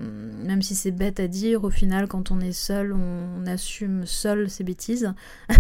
même 0.44 0.62
si 0.62 0.75
c'est 0.75 0.90
bête 0.90 1.20
à 1.20 1.29
dire, 1.29 1.64
au 1.64 1.70
final, 1.70 2.08
quand 2.08 2.31
on 2.31 2.40
est 2.40 2.52
seul, 2.52 2.94
on, 2.94 3.46
assume 3.46 4.06
seul 4.06 4.49
ses 4.49 4.64
bêtises. 4.64 5.12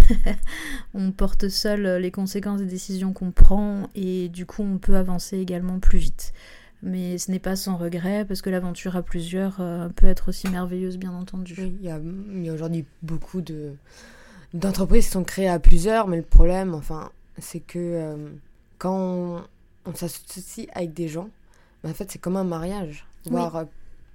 on 0.94 1.12
porte 1.12 1.48
seul 1.48 2.00
les 2.00 2.10
conséquences 2.10 2.60
des 2.60 2.66
décisions 2.66 3.12
qu'on 3.12 3.32
prend 3.32 3.90
et 3.94 4.28
du 4.28 4.46
coup, 4.46 4.62
on 4.62 4.78
peut 4.78 4.96
avancer 4.96 5.38
également 5.38 5.78
plus 5.78 5.98
vite. 5.98 6.32
Mais 6.82 7.18
ce 7.18 7.30
n'est 7.30 7.38
pas 7.38 7.54
sans 7.54 7.76
regret 7.76 8.24
parce 8.24 8.40
que 8.40 8.50
l'aventure 8.50 8.96
à 8.96 9.02
plusieurs 9.02 9.60
euh, 9.60 9.88
peut 9.88 10.06
être 10.06 10.30
aussi 10.30 10.48
merveilleuse, 10.48 10.96
bien 10.96 11.12
entendu. 11.12 11.54
il 11.58 11.84
y 11.84 11.90
a, 11.90 12.00
aujourd'hui 12.52 12.84
beaucoup 13.02 13.40
de 13.40 13.72
d'entreprises 14.54 15.06
qui 15.06 15.12
sont 15.12 15.24
créées 15.24 15.48
à 15.48 15.58
plusieurs, 15.58 16.08
mais 16.08 16.18
le 16.18 16.22
problème, 16.22 16.74
enfin, 16.74 17.10
c'est 17.38 17.60
que 17.60 17.78
euh, 17.78 18.16
quand 18.78 19.42
on 19.86 19.94
s'associe 19.94 20.68
avec 20.74 20.92
des 20.94 21.08
gens, 21.08 21.28
mais 21.82 21.90
en 21.90 21.94
fait, 21.94 22.10
c'est 22.10 22.18
comme 22.18 22.36
un 22.36 22.44
mariage, 22.44 23.06
voire 23.24 23.56
euh, 23.56 23.64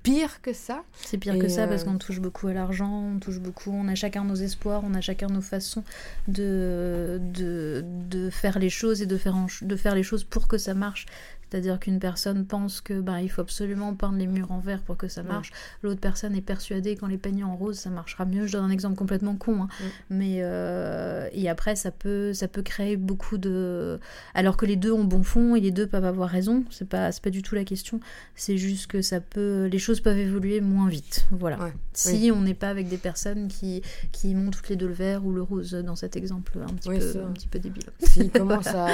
pire 0.03 0.41
que 0.41 0.53
ça. 0.53 0.83
C'est 0.93 1.17
pire 1.17 1.37
que 1.37 1.49
ça 1.49 1.67
parce 1.67 1.81
euh, 1.81 1.85
qu'on 1.85 1.97
touche 1.97 2.19
beaucoup 2.19 2.47
à 2.47 2.53
l'argent, 2.53 3.11
on 3.15 3.19
touche 3.19 3.39
beaucoup, 3.39 3.71
on 3.71 3.87
a 3.87 3.95
chacun 3.95 4.23
nos 4.23 4.35
espoirs, 4.35 4.81
on 4.85 4.93
a 4.93 5.01
chacun 5.01 5.27
nos 5.27 5.41
façons 5.41 5.83
de, 6.27 7.19
de, 7.33 7.83
de 8.09 8.29
faire 8.29 8.59
les 8.59 8.69
choses 8.69 9.01
et 9.01 9.05
de 9.05 9.17
faire, 9.17 9.35
de 9.61 9.75
faire 9.75 9.95
les 9.95 10.03
choses 10.03 10.23
pour 10.23 10.47
que 10.47 10.57
ça 10.57 10.73
marche. 10.73 11.05
C'est-à-dire 11.49 11.79
qu'une 11.79 11.99
personne 11.99 12.45
pense 12.45 12.81
que 12.81 12.99
ben, 12.99 13.19
il 13.19 13.29
faut 13.29 13.41
absolument 13.41 13.93
peindre 13.93 14.17
les 14.17 14.27
murs 14.27 14.51
en 14.51 14.59
vert 14.59 14.81
pour 14.81 14.97
que 14.97 15.07
ça 15.07 15.23
marche. 15.23 15.51
L'autre 15.81 15.99
personne 15.99 16.35
est 16.35 16.41
persuadée 16.41 16.95
qu'en 16.95 17.07
les 17.07 17.17
peignant 17.17 17.49
en 17.49 17.55
rose, 17.55 17.77
ça 17.77 17.89
marchera 17.89 18.25
mieux. 18.25 18.47
Je 18.47 18.53
donne 18.53 18.65
un 18.65 18.69
exemple 18.69 18.97
complètement 18.97 19.35
con. 19.35 19.63
Hein. 19.63 19.67
Mais 20.09 20.39
euh, 20.41 21.29
et 21.31 21.49
après, 21.49 21.75
ça 21.75 21.91
peut, 21.91 22.33
ça 22.33 22.47
peut 22.47 22.61
créer 22.61 22.97
beaucoup 22.97 23.37
de. 23.37 23.99
Alors 24.33 24.57
que 24.57 24.65
les 24.65 24.75
deux 24.75 24.91
ont 24.91 25.03
bon 25.03 25.23
fond 25.23 25.55
et 25.55 25.61
les 25.61 25.71
deux 25.71 25.87
peuvent 25.87 26.05
avoir 26.05 26.29
raison. 26.29 26.63
C'est 26.69 26.87
pas, 26.87 27.09
pas 27.11 27.29
du 27.29 27.41
tout 27.41 27.55
la 27.55 27.63
question. 27.63 27.99
C'est 28.35 28.57
juste 28.57 28.87
que 28.87 29.01
ça 29.01 29.21
peut, 29.21 29.69
les 29.71 29.79
choses 29.79 30.01
peuvent 30.01 30.17
évoluer 30.17 30.61
moins 30.61 30.89
vite. 30.89 31.27
Voilà. 31.31 31.57
Si 31.93 32.31
on 32.33 32.41
n'est 32.41 32.53
pas 32.53 32.69
avec 32.69 32.89
des 32.89 32.97
personnes 32.97 33.47
qui, 33.47 33.81
qui 34.11 34.35
montent 34.35 34.53
toutes 34.53 34.69
les 34.69 34.75
deux 34.75 34.87
le 34.87 34.93
vert 34.93 35.25
ou 35.25 35.33
le 35.33 35.41
rose 35.41 35.71
dans 35.71 35.95
cet 35.95 36.15
exemple 36.15 36.57
un 36.61 36.73
petit, 36.73 36.89
peu, 36.89 37.23
un 37.23 37.31
petit 37.31 37.47
peu 37.47 37.59
débile. 37.59 37.83
S'ils 37.99 38.31
commencent 38.31 38.67
à 38.75 38.87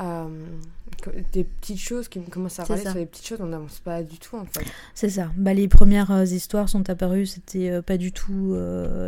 euh, 0.00 0.28
des 1.32 1.44
petites 1.44 1.80
choses 1.80 2.08
qui 2.08 2.20
commencent 2.20 2.60
à 2.60 2.64
râler 2.64 2.82
sur 2.82 2.94
les 2.94 3.06
petites 3.06 3.26
choses, 3.26 3.40
on 3.40 3.46
n'avance 3.46 3.80
pas 3.80 4.02
du 4.02 4.18
tout 4.18 4.36
en 4.36 4.44
fait. 4.44 4.64
C'est 4.94 5.08
ça. 5.08 5.30
Bah, 5.36 5.54
les 5.54 5.68
premières 5.68 6.10
euh, 6.10 6.24
histoires 6.24 6.68
sont 6.68 6.88
apparues, 6.88 7.26
c'était 7.26 7.70
euh, 7.70 7.82
pas 7.82 7.96
du 7.96 8.12
tout, 8.12 8.56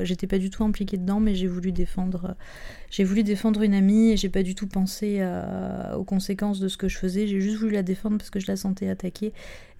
j'étais 0.02 0.26
pas 0.26 0.38
du 0.38 0.50
tout 0.50 0.64
impliquée 0.64 0.96
dedans, 0.96 1.20
mais 1.20 1.34
j'ai 1.34 1.46
voulu 1.46 1.72
défendre, 1.72 2.34
j'ai 2.90 3.04
voulu 3.04 3.22
défendre 3.22 3.62
une 3.62 3.74
amie 3.74 4.10
et 4.10 4.16
j'ai 4.16 4.28
pas 4.28 4.42
du 4.42 4.54
tout 4.54 4.66
pensé 4.66 5.22
aux 5.96 6.04
conséquences 6.04 6.60
de 6.60 6.68
ce 6.68 6.76
que 6.76 6.88
je 6.88 6.98
faisais. 6.98 7.26
J'ai 7.26 7.40
juste 7.40 7.58
voulu 7.58 7.72
la 7.72 7.82
défendre 7.82 8.18
parce 8.18 8.30
que 8.30 8.40
je 8.40 8.46
la 8.46 8.56
sentais 8.56 8.88
attaquée 8.88 9.32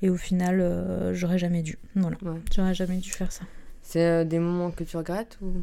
et 0.02 0.11
au 0.11 0.17
final, 0.17 1.12
j'aurais 1.14 1.38
jamais 1.38 1.62
dû. 1.62 1.79
Voilà, 1.95 2.17
j'aurais 2.55 2.75
jamais 2.75 2.99
dû 2.99 3.11
faire 3.11 3.33
ça. 3.33 3.45
C'est 3.83 4.25
des 4.25 4.38
moments 4.38 4.71
que 4.71 4.85
tu 4.85 4.97
regrettes 4.97 5.38
ou? 5.43 5.62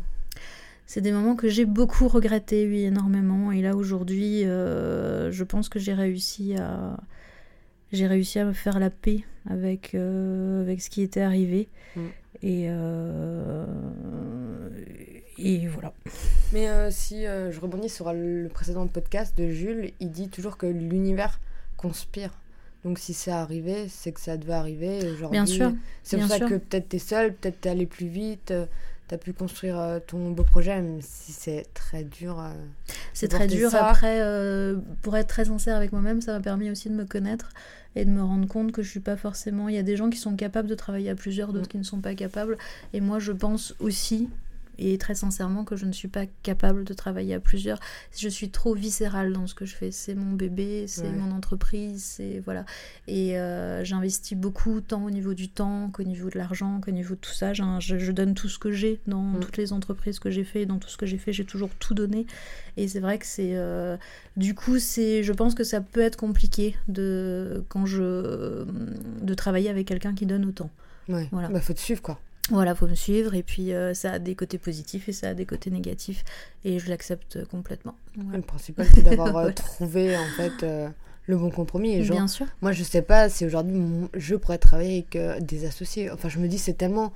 C'est 0.87 1.01
des 1.01 1.11
moments 1.11 1.35
que 1.35 1.49
j'ai 1.49 1.65
beaucoup 1.65 2.07
regretté, 2.07 2.65
oui, 2.65 2.85
énormément. 2.85 3.51
Et 3.51 3.61
là, 3.61 3.75
aujourd'hui, 3.75 4.45
euh, 4.45 5.29
je 5.33 5.43
pense 5.43 5.67
que 5.67 5.79
j'ai 5.79 5.93
réussi 5.93 6.55
à. 6.55 6.97
J'ai 7.91 8.07
réussi 8.07 8.39
à 8.39 8.45
me 8.45 8.53
faire 8.53 8.79
la 8.79 8.89
paix 8.89 9.23
avec, 9.49 9.95
euh, 9.95 10.61
avec 10.61 10.81
ce 10.81 10.89
qui 10.89 11.01
était 11.01 11.21
arrivé. 11.21 11.67
Mm. 11.95 12.01
Et, 12.43 12.65
euh, 12.69 13.65
et 15.37 15.67
voilà. 15.67 15.93
Mais 16.53 16.67
si 16.91 17.23
je 17.23 17.59
rebondis 17.59 17.89
sur 17.89 18.11
le 18.13 18.49
précédent 18.53 18.87
podcast 18.87 19.37
de 19.37 19.49
Jules, 19.49 19.91
il 19.99 20.11
dit 20.11 20.29
toujours 20.29 20.57
que 20.57 20.65
l'univers 20.65 21.39
conspire. 21.75 22.31
Donc 22.83 22.99
si 22.99 23.13
c'est 23.13 23.31
arrivé, 23.31 23.87
c'est 23.89 24.11
que 24.11 24.19
ça 24.19 24.37
devait 24.37 24.53
arriver. 24.53 24.99
Bien 25.31 25.45
sûr. 25.45 25.73
C'est 26.03 26.17
pour 26.17 26.27
ça 26.27 26.39
que 26.39 26.55
peut-être 26.55 26.89
t'es 26.89 26.99
seul, 26.99 27.33
peut-être 27.33 27.61
t'es 27.61 27.69
allé 27.69 27.85
plus 27.85 28.07
vite 28.07 28.53
tu 29.07 29.15
as 29.15 29.17
pu 29.17 29.33
construire 29.33 29.79
euh, 29.79 29.99
ton 30.05 30.31
beau 30.31 30.43
projet, 30.43 30.75
même 30.81 31.01
si 31.01 31.31
c'est 31.31 31.65
très 31.73 32.03
dur. 32.03 32.39
Euh, 32.39 32.51
c'est 33.13 33.27
très 33.27 33.47
dur. 33.47 33.73
Après, 33.73 34.21
euh, 34.21 34.77
pour 35.01 35.15
être 35.15 35.27
très 35.27 35.45
sincère 35.45 35.75
avec 35.75 35.91
moi-même, 35.91 36.21
ça 36.21 36.33
m'a 36.33 36.39
permis 36.39 36.69
aussi 36.69 36.89
de 36.89 36.95
me 36.95 37.05
connaître 37.05 37.49
et 37.95 38.05
de 38.05 38.09
me 38.09 38.21
rendre 38.21 38.47
compte 38.47 38.71
que 38.71 38.81
je 38.81 38.89
suis 38.89 38.99
pas 38.99 39.17
forcément. 39.17 39.69
Il 39.69 39.75
y 39.75 39.79
a 39.79 39.83
des 39.83 39.95
gens 39.95 40.09
qui 40.09 40.17
sont 40.17 40.35
capables 40.35 40.67
de 40.67 40.75
travailler 40.75 41.09
à 41.09 41.15
plusieurs, 41.15 41.53
d'autres 41.53 41.65
mm. 41.65 41.71
qui 41.71 41.77
ne 41.77 41.83
sont 41.83 42.01
pas 42.01 42.15
capables. 42.15 42.57
Et 42.93 43.01
moi, 43.01 43.19
je 43.19 43.31
pense 43.31 43.73
aussi 43.79 44.29
et 44.79 44.97
très 44.97 45.15
sincèrement 45.15 45.63
que 45.63 45.75
je 45.75 45.85
ne 45.85 45.91
suis 45.91 46.07
pas 46.07 46.25
capable 46.43 46.83
de 46.83 46.93
travailler 46.93 47.33
à 47.33 47.39
plusieurs. 47.39 47.79
Je 48.15 48.29
suis 48.29 48.49
trop 48.49 48.73
viscérale 48.73 49.33
dans 49.33 49.47
ce 49.47 49.55
que 49.55 49.65
je 49.65 49.75
fais. 49.75 49.91
C'est 49.91 50.15
mon 50.15 50.33
bébé, 50.33 50.85
c'est 50.87 51.11
mon 51.11 51.31
entreprise, 51.31 52.03
c'est 52.03 52.41
voilà. 52.43 52.65
Et 53.07 53.37
euh, 53.37 53.83
j'investis 53.83 54.37
beaucoup 54.37 54.81
tant 54.81 55.05
au 55.05 55.09
niveau 55.09 55.33
du 55.33 55.49
temps 55.49 55.89
qu'au 55.91 56.03
niveau 56.03 56.29
de 56.29 56.37
l'argent, 56.37 56.79
qu'au 56.81 56.91
niveau 56.91 57.15
de 57.15 57.19
tout 57.19 57.33
ça. 57.33 57.53
Je, 57.53 58.11
donne 58.11 58.33
tout 58.33 58.49
ce 58.49 58.57
que 58.57 58.71
j'ai 58.71 58.99
dans 59.07 59.21
mm. 59.21 59.39
toutes 59.39 59.57
les 59.57 59.73
entreprises 59.73 60.19
que 60.19 60.31
j'ai 60.31 60.43
fait, 60.43 60.65
dans 60.65 60.77
tout 60.77 60.89
ce 60.89 60.97
que 60.97 61.05
j'ai 61.05 61.17
fait, 61.17 61.33
j'ai 61.33 61.45
toujours 61.45 61.69
tout 61.79 61.93
donné. 61.93 62.25
Et 62.77 62.87
c'est 62.87 62.99
vrai 62.99 63.17
que 63.17 63.25
c'est 63.25 63.51
euh, 63.55 63.97
du 64.35 64.53
coup 64.53 64.79
c'est, 64.79 65.23
je 65.23 65.33
pense 65.33 65.55
que 65.55 65.63
ça 65.63 65.81
peut 65.81 66.01
être 66.01 66.15
compliqué 66.15 66.75
de 66.87 67.63
quand 67.69 67.85
je 67.85 68.65
de 69.21 69.33
travailler 69.33 69.69
avec 69.69 69.87
quelqu'un 69.87 70.13
qui 70.13 70.25
donne 70.25 70.45
autant. 70.45 70.69
Ouais. 71.09 71.27
Voilà. 71.31 71.49
Bah, 71.49 71.61
faut 71.61 71.73
te 71.73 71.79
suivre 71.79 72.01
quoi. 72.01 72.19
Voilà, 72.49 72.75
faut 72.75 72.87
me 72.87 72.95
suivre 72.95 73.35
et 73.35 73.43
puis 73.43 73.73
euh, 73.73 73.93
ça 73.93 74.13
a 74.13 74.19
des 74.19 74.35
côtés 74.35 74.57
positifs 74.57 75.09
et 75.09 75.11
ça 75.11 75.29
a 75.29 75.33
des 75.33 75.45
côtés 75.45 75.69
négatifs 75.69 76.23
et 76.63 76.79
je 76.79 76.89
l'accepte 76.89 77.45
complètement. 77.45 77.95
Le 78.31 78.41
principal 78.41 78.87
c'est 78.93 79.01
d'avoir 79.01 79.35
euh, 79.37 79.51
trouvé 79.51 80.15
en 80.15 80.27
fait 80.37 80.63
euh, 80.63 80.87
le 81.27 81.37
bon 81.37 81.49
compromis. 81.49 81.95
Et 81.95 82.01
Bien 82.01 82.27
sûr. 82.27 82.45
Moi 82.61 82.71
je 82.71 82.83
sais 82.83 83.01
pas 83.01 83.29
si 83.29 83.45
aujourd'hui 83.45 83.81
je 84.13 84.35
pourrais 84.35 84.57
travailler 84.57 85.05
avec 85.11 85.45
des 85.45 85.65
associés. 85.65 86.09
Enfin 86.09 86.29
je 86.29 86.39
me 86.39 86.47
dis 86.47 86.57
c'est 86.57 86.73
tellement 86.73 87.11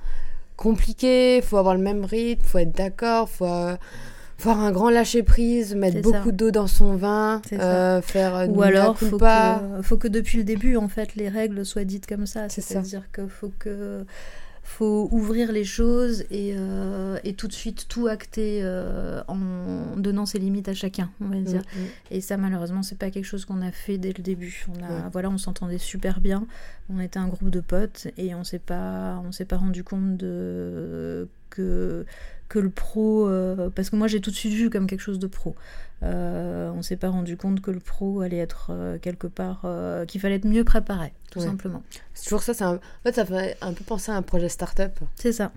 compliqué, 0.56 1.40
faut 1.42 1.56
avoir 1.56 1.74
le 1.74 1.82
même 1.82 2.04
rythme, 2.04 2.44
faut 2.44 2.58
être 2.58 2.76
d'accord, 2.76 3.28
faut 3.28 3.46
avoir 3.46 4.60
un 4.60 4.70
grand 4.70 4.90
lâcher 4.90 5.22
prise, 5.22 5.74
mettre 5.74 6.02
beaucoup 6.02 6.30
d'eau 6.30 6.50
dans 6.50 6.66
son 6.66 6.94
vin, 6.96 7.40
faire 8.02 8.48
ou 8.50 8.60
alors 8.62 8.98
faut 8.98 9.16
que, 9.16 9.82
faut 9.82 9.96
que 9.96 10.08
depuis 10.08 10.38
le 10.38 10.44
début 10.44 10.76
en 10.76 10.88
fait 10.88 11.14
les 11.14 11.30
règles 11.30 11.64
soient 11.64 11.84
dites 11.84 12.06
comme 12.06 12.26
ça, 12.26 12.50
c'est-à-dire 12.50 13.10
qu'il 13.12 13.28
faut 13.28 13.52
que 13.58 14.04
faut 14.72 15.08
ouvrir 15.12 15.52
les 15.52 15.64
choses 15.64 16.24
et, 16.30 16.54
euh, 16.56 17.18
et, 17.24 17.34
tout 17.34 17.46
de 17.46 17.52
suite 17.52 17.86
tout 17.88 18.06
acter 18.06 18.60
euh, 18.62 19.22
en 19.28 19.96
donnant 19.96 20.24
ses 20.24 20.38
limites 20.38 20.68
à 20.68 20.74
chacun, 20.74 21.10
on 21.20 21.26
va 21.26 21.40
dire. 21.40 21.60
Mm, 21.76 21.80
mm. 21.80 21.86
Et 22.10 22.20
ça, 22.20 22.36
malheureusement, 22.38 22.82
c'est 22.82 22.98
pas 22.98 23.10
quelque 23.10 23.26
chose 23.26 23.44
qu'on 23.44 23.60
a 23.60 23.70
fait 23.70 23.98
dès 23.98 24.12
le 24.16 24.22
début. 24.22 24.64
On 24.68 24.82
a, 24.82 25.08
voilà, 25.10 25.28
on 25.28 25.38
s'entendait 25.38 25.78
super 25.78 26.20
bien. 26.20 26.46
On 26.88 27.00
était 27.00 27.18
un 27.18 27.28
groupe 27.28 27.50
de 27.50 27.60
potes 27.60 28.08
et 28.16 28.34
on 28.34 28.44
s'est 28.44 28.58
pas, 28.58 29.22
on 29.24 29.30
s'est 29.30 29.44
pas 29.44 29.58
rendu 29.58 29.84
compte 29.84 30.16
de 30.16 31.28
que 31.50 32.06
que 32.52 32.58
le 32.58 32.68
pro, 32.68 33.26
euh, 33.28 33.70
parce 33.70 33.88
que 33.88 33.96
moi 33.96 34.08
j'ai 34.08 34.20
tout 34.20 34.30
de 34.30 34.36
suite 34.36 34.52
vu 34.52 34.68
comme 34.68 34.86
quelque 34.86 35.00
chose 35.00 35.18
de 35.18 35.26
pro. 35.26 35.56
Euh, 36.02 36.70
on 36.74 36.82
s'est 36.82 36.96
pas 36.96 37.08
rendu 37.08 37.38
compte 37.38 37.62
que 37.62 37.70
le 37.70 37.80
pro 37.80 38.20
allait 38.20 38.36
être 38.36 38.66
euh, 38.70 38.98
quelque 38.98 39.26
part, 39.26 39.64
qu'il 40.06 40.20
fallait 40.20 40.34
être 40.34 40.44
mieux 40.44 40.62
préparé, 40.62 41.14
tout 41.30 41.40
simplement. 41.40 41.82
C'est 42.12 42.24
toujours 42.24 42.42
ça, 42.42 42.52
un... 42.66 42.74
en 42.74 42.80
fait 43.04 43.14
ça 43.14 43.24
fait 43.24 43.56
un 43.62 43.72
peu 43.72 43.84
penser 43.84 44.12
à 44.12 44.16
un 44.16 44.22
projet 44.22 44.50
start-up. 44.50 44.98
C'est 45.14 45.32
ça. 45.32 45.50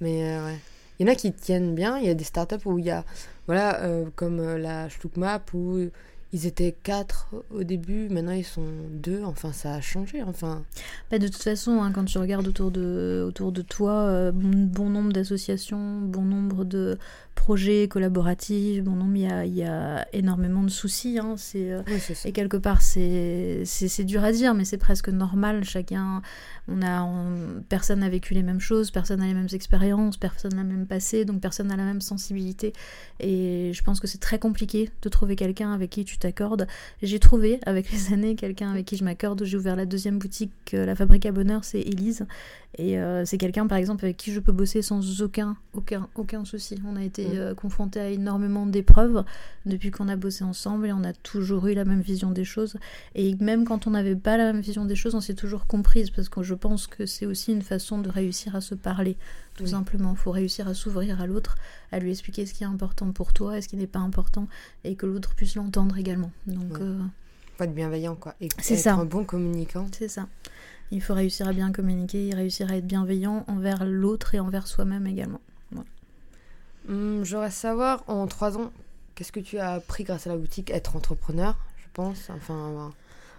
Mais 0.00 0.40
ouais. 0.40 0.58
Il 0.98 1.06
y 1.06 1.08
en 1.08 1.12
a 1.12 1.14
qui 1.14 1.32
tiennent 1.32 1.76
bien, 1.76 1.98
il 1.98 2.06
y 2.06 2.10
a 2.10 2.14
des 2.14 2.24
start-up 2.24 2.66
où 2.66 2.80
il 2.80 2.86
y 2.86 2.90
a, 2.90 3.04
voilà, 3.46 3.80
comme 4.16 4.56
la 4.56 4.88
Schluckmap, 4.88 5.54
où 5.54 5.88
ils 6.32 6.46
étaient 6.46 6.76
quatre 6.82 7.28
au 7.50 7.64
début, 7.64 8.08
maintenant 8.08 8.32
ils 8.32 8.44
sont 8.44 8.66
deux. 8.90 9.22
Enfin, 9.24 9.52
ça 9.52 9.74
a 9.74 9.80
changé. 9.80 10.22
Enfin. 10.22 10.62
Bah, 11.10 11.18
de 11.18 11.26
toute 11.26 11.42
façon, 11.42 11.82
hein, 11.82 11.90
quand 11.92 12.04
tu 12.04 12.18
regardes 12.18 12.46
autour 12.46 12.70
de, 12.70 13.24
autour 13.26 13.50
de 13.50 13.62
toi, 13.62 13.92
euh, 13.92 14.30
bon, 14.32 14.88
nombre 14.88 15.12
d'associations, 15.12 16.00
bon 16.00 16.22
nombre 16.22 16.64
de 16.64 16.98
projets 17.40 17.88
collaboratifs, 17.88 18.84
bon 18.84 18.96
nombre, 18.96 19.16
il 19.16 19.54
y 19.54 19.64
a, 19.64 20.06
énormément 20.12 20.62
de 20.62 20.68
soucis. 20.68 21.18
Hein, 21.18 21.36
c'est, 21.38 21.72
euh, 21.72 21.80
et 22.26 22.32
quelque 22.32 22.58
part, 22.58 22.82
c'est, 22.82 23.62
c'est, 23.64 24.04
dur 24.04 24.22
à 24.22 24.30
dire, 24.30 24.52
mais 24.52 24.66
c'est 24.66 24.76
presque 24.76 25.08
normal. 25.08 25.64
Chacun, 25.64 26.20
on 26.68 26.82
a, 26.82 27.08
personne 27.70 28.00
n'a 28.00 28.10
vécu 28.10 28.34
les 28.34 28.42
mêmes 28.42 28.60
choses, 28.60 28.90
personne 28.90 29.20
n'a 29.20 29.26
les 29.26 29.32
mêmes 29.32 29.48
expériences, 29.54 30.18
personne 30.18 30.54
n'a 30.54 30.62
le 30.62 30.68
même 30.68 30.86
passé, 30.86 31.24
donc 31.24 31.40
personne 31.40 31.68
n'a 31.68 31.76
la 31.76 31.84
même 31.84 32.02
sensibilité. 32.02 32.74
Et 33.20 33.72
je 33.72 33.82
pense 33.82 34.00
que 34.00 34.06
c'est 34.06 34.20
très 34.20 34.38
compliqué 34.38 34.90
de 35.00 35.08
trouver 35.08 35.34
quelqu'un 35.34 35.72
avec 35.72 35.88
qui 35.88 36.04
tu 36.04 36.18
t'accordes. 36.18 36.66
J'ai 37.02 37.20
trouvé 37.20 37.58
avec 37.64 37.90
les 37.90 38.12
années 38.12 38.36
quelqu'un 38.36 38.70
avec 38.70 38.84
qui 38.84 38.98
je 38.98 39.04
m'accorde. 39.04 39.42
J'ai 39.44 39.56
ouvert 39.56 39.76
la 39.76 39.86
deuxième 39.86 40.18
boutique, 40.18 40.52
euh, 40.74 40.84
la 40.84 40.94
Fabrique 40.94 41.24
à 41.24 41.32
Bonheur, 41.32 41.64
c'est 41.64 41.80
Elise. 41.80 42.26
Et 42.78 42.98
euh, 42.98 43.24
c'est 43.24 43.38
quelqu'un, 43.38 43.66
par 43.66 43.78
exemple, 43.78 44.04
avec 44.04 44.16
qui 44.16 44.32
je 44.32 44.40
peux 44.40 44.52
bosser 44.52 44.82
sans 44.82 45.22
aucun, 45.22 45.56
aucun, 45.72 46.08
aucun 46.14 46.44
souci. 46.44 46.76
On 46.86 46.96
a 46.96 47.02
été 47.02 47.29
mm. 47.34 47.38
euh, 47.38 47.54
confrontés 47.54 48.00
à 48.00 48.08
énormément 48.08 48.66
d'épreuves 48.66 49.24
depuis 49.66 49.90
qu'on 49.90 50.08
a 50.08 50.16
bossé 50.16 50.44
ensemble 50.44 50.86
et 50.86 50.92
on 50.92 51.04
a 51.04 51.12
toujours 51.12 51.66
eu 51.66 51.74
la 51.74 51.84
même 51.84 52.00
vision 52.00 52.30
des 52.30 52.44
choses. 52.44 52.76
Et 53.14 53.34
même 53.36 53.64
quand 53.64 53.86
on 53.86 53.90
n'avait 53.90 54.16
pas 54.16 54.36
la 54.36 54.52
même 54.52 54.62
vision 54.62 54.84
des 54.84 54.96
choses, 54.96 55.14
on 55.14 55.20
s'est 55.20 55.34
toujours 55.34 55.66
comprise 55.66 56.10
parce 56.10 56.28
que 56.28 56.42
je 56.42 56.54
pense 56.54 56.86
que 56.86 57.06
c'est 57.06 57.26
aussi 57.26 57.52
une 57.52 57.62
façon 57.62 57.98
de 57.98 58.08
réussir 58.08 58.56
à 58.56 58.60
se 58.60 58.74
parler, 58.74 59.16
tout 59.56 59.66
simplement. 59.66 60.12
Il 60.12 60.18
faut 60.18 60.30
réussir 60.30 60.68
à 60.68 60.74
s'ouvrir 60.74 61.20
à 61.20 61.26
l'autre, 61.26 61.56
à 61.92 61.98
lui 61.98 62.10
expliquer 62.10 62.46
ce 62.46 62.54
qui 62.54 62.64
est 62.64 62.68
important 62.68 63.12
pour 63.12 63.32
toi 63.32 63.58
et 63.58 63.62
ce 63.62 63.68
qui 63.68 63.76
n'est 63.76 63.86
pas 63.86 63.98
important 63.98 64.48
et 64.84 64.94
que 64.94 65.06
l'autre 65.06 65.34
puisse 65.34 65.54
l'entendre 65.54 65.98
également. 65.98 66.30
Donc. 66.46 66.72
Ouais. 66.72 66.82
Euh... 66.82 67.64
être 67.64 67.74
bienveillant, 67.74 68.16
quoi. 68.16 68.34
Et 68.40 68.48
c'est 68.58 68.74
être 68.74 68.80
ça. 68.80 68.94
un 68.94 69.04
bon 69.04 69.24
communicant. 69.24 69.86
C'est 69.92 70.08
ça. 70.08 70.26
Il 70.92 71.00
faut 71.00 71.14
réussir 71.14 71.46
à 71.46 71.52
bien 71.52 71.70
communiquer, 71.70 72.30
réussir 72.34 72.70
à 72.70 72.76
être 72.76 72.86
bienveillant 72.86 73.44
envers 73.46 73.84
l'autre 73.86 74.34
et 74.34 74.40
envers 74.40 74.66
soi-même 74.66 75.06
également. 75.06 75.40
Hum, 76.88 77.24
j'aurais 77.24 77.50
savoir, 77.50 78.04
en 78.06 78.26
trois 78.26 78.56
ans, 78.56 78.72
qu'est-ce 79.14 79.32
que 79.32 79.40
tu 79.40 79.58
as 79.58 79.72
appris 79.72 80.04
grâce 80.04 80.26
à 80.26 80.30
la 80.30 80.36
boutique 80.36 80.70
Être 80.70 80.96
entrepreneur, 80.96 81.58
je 81.78 81.86
pense. 81.92 82.30
Enfin, 82.30 82.92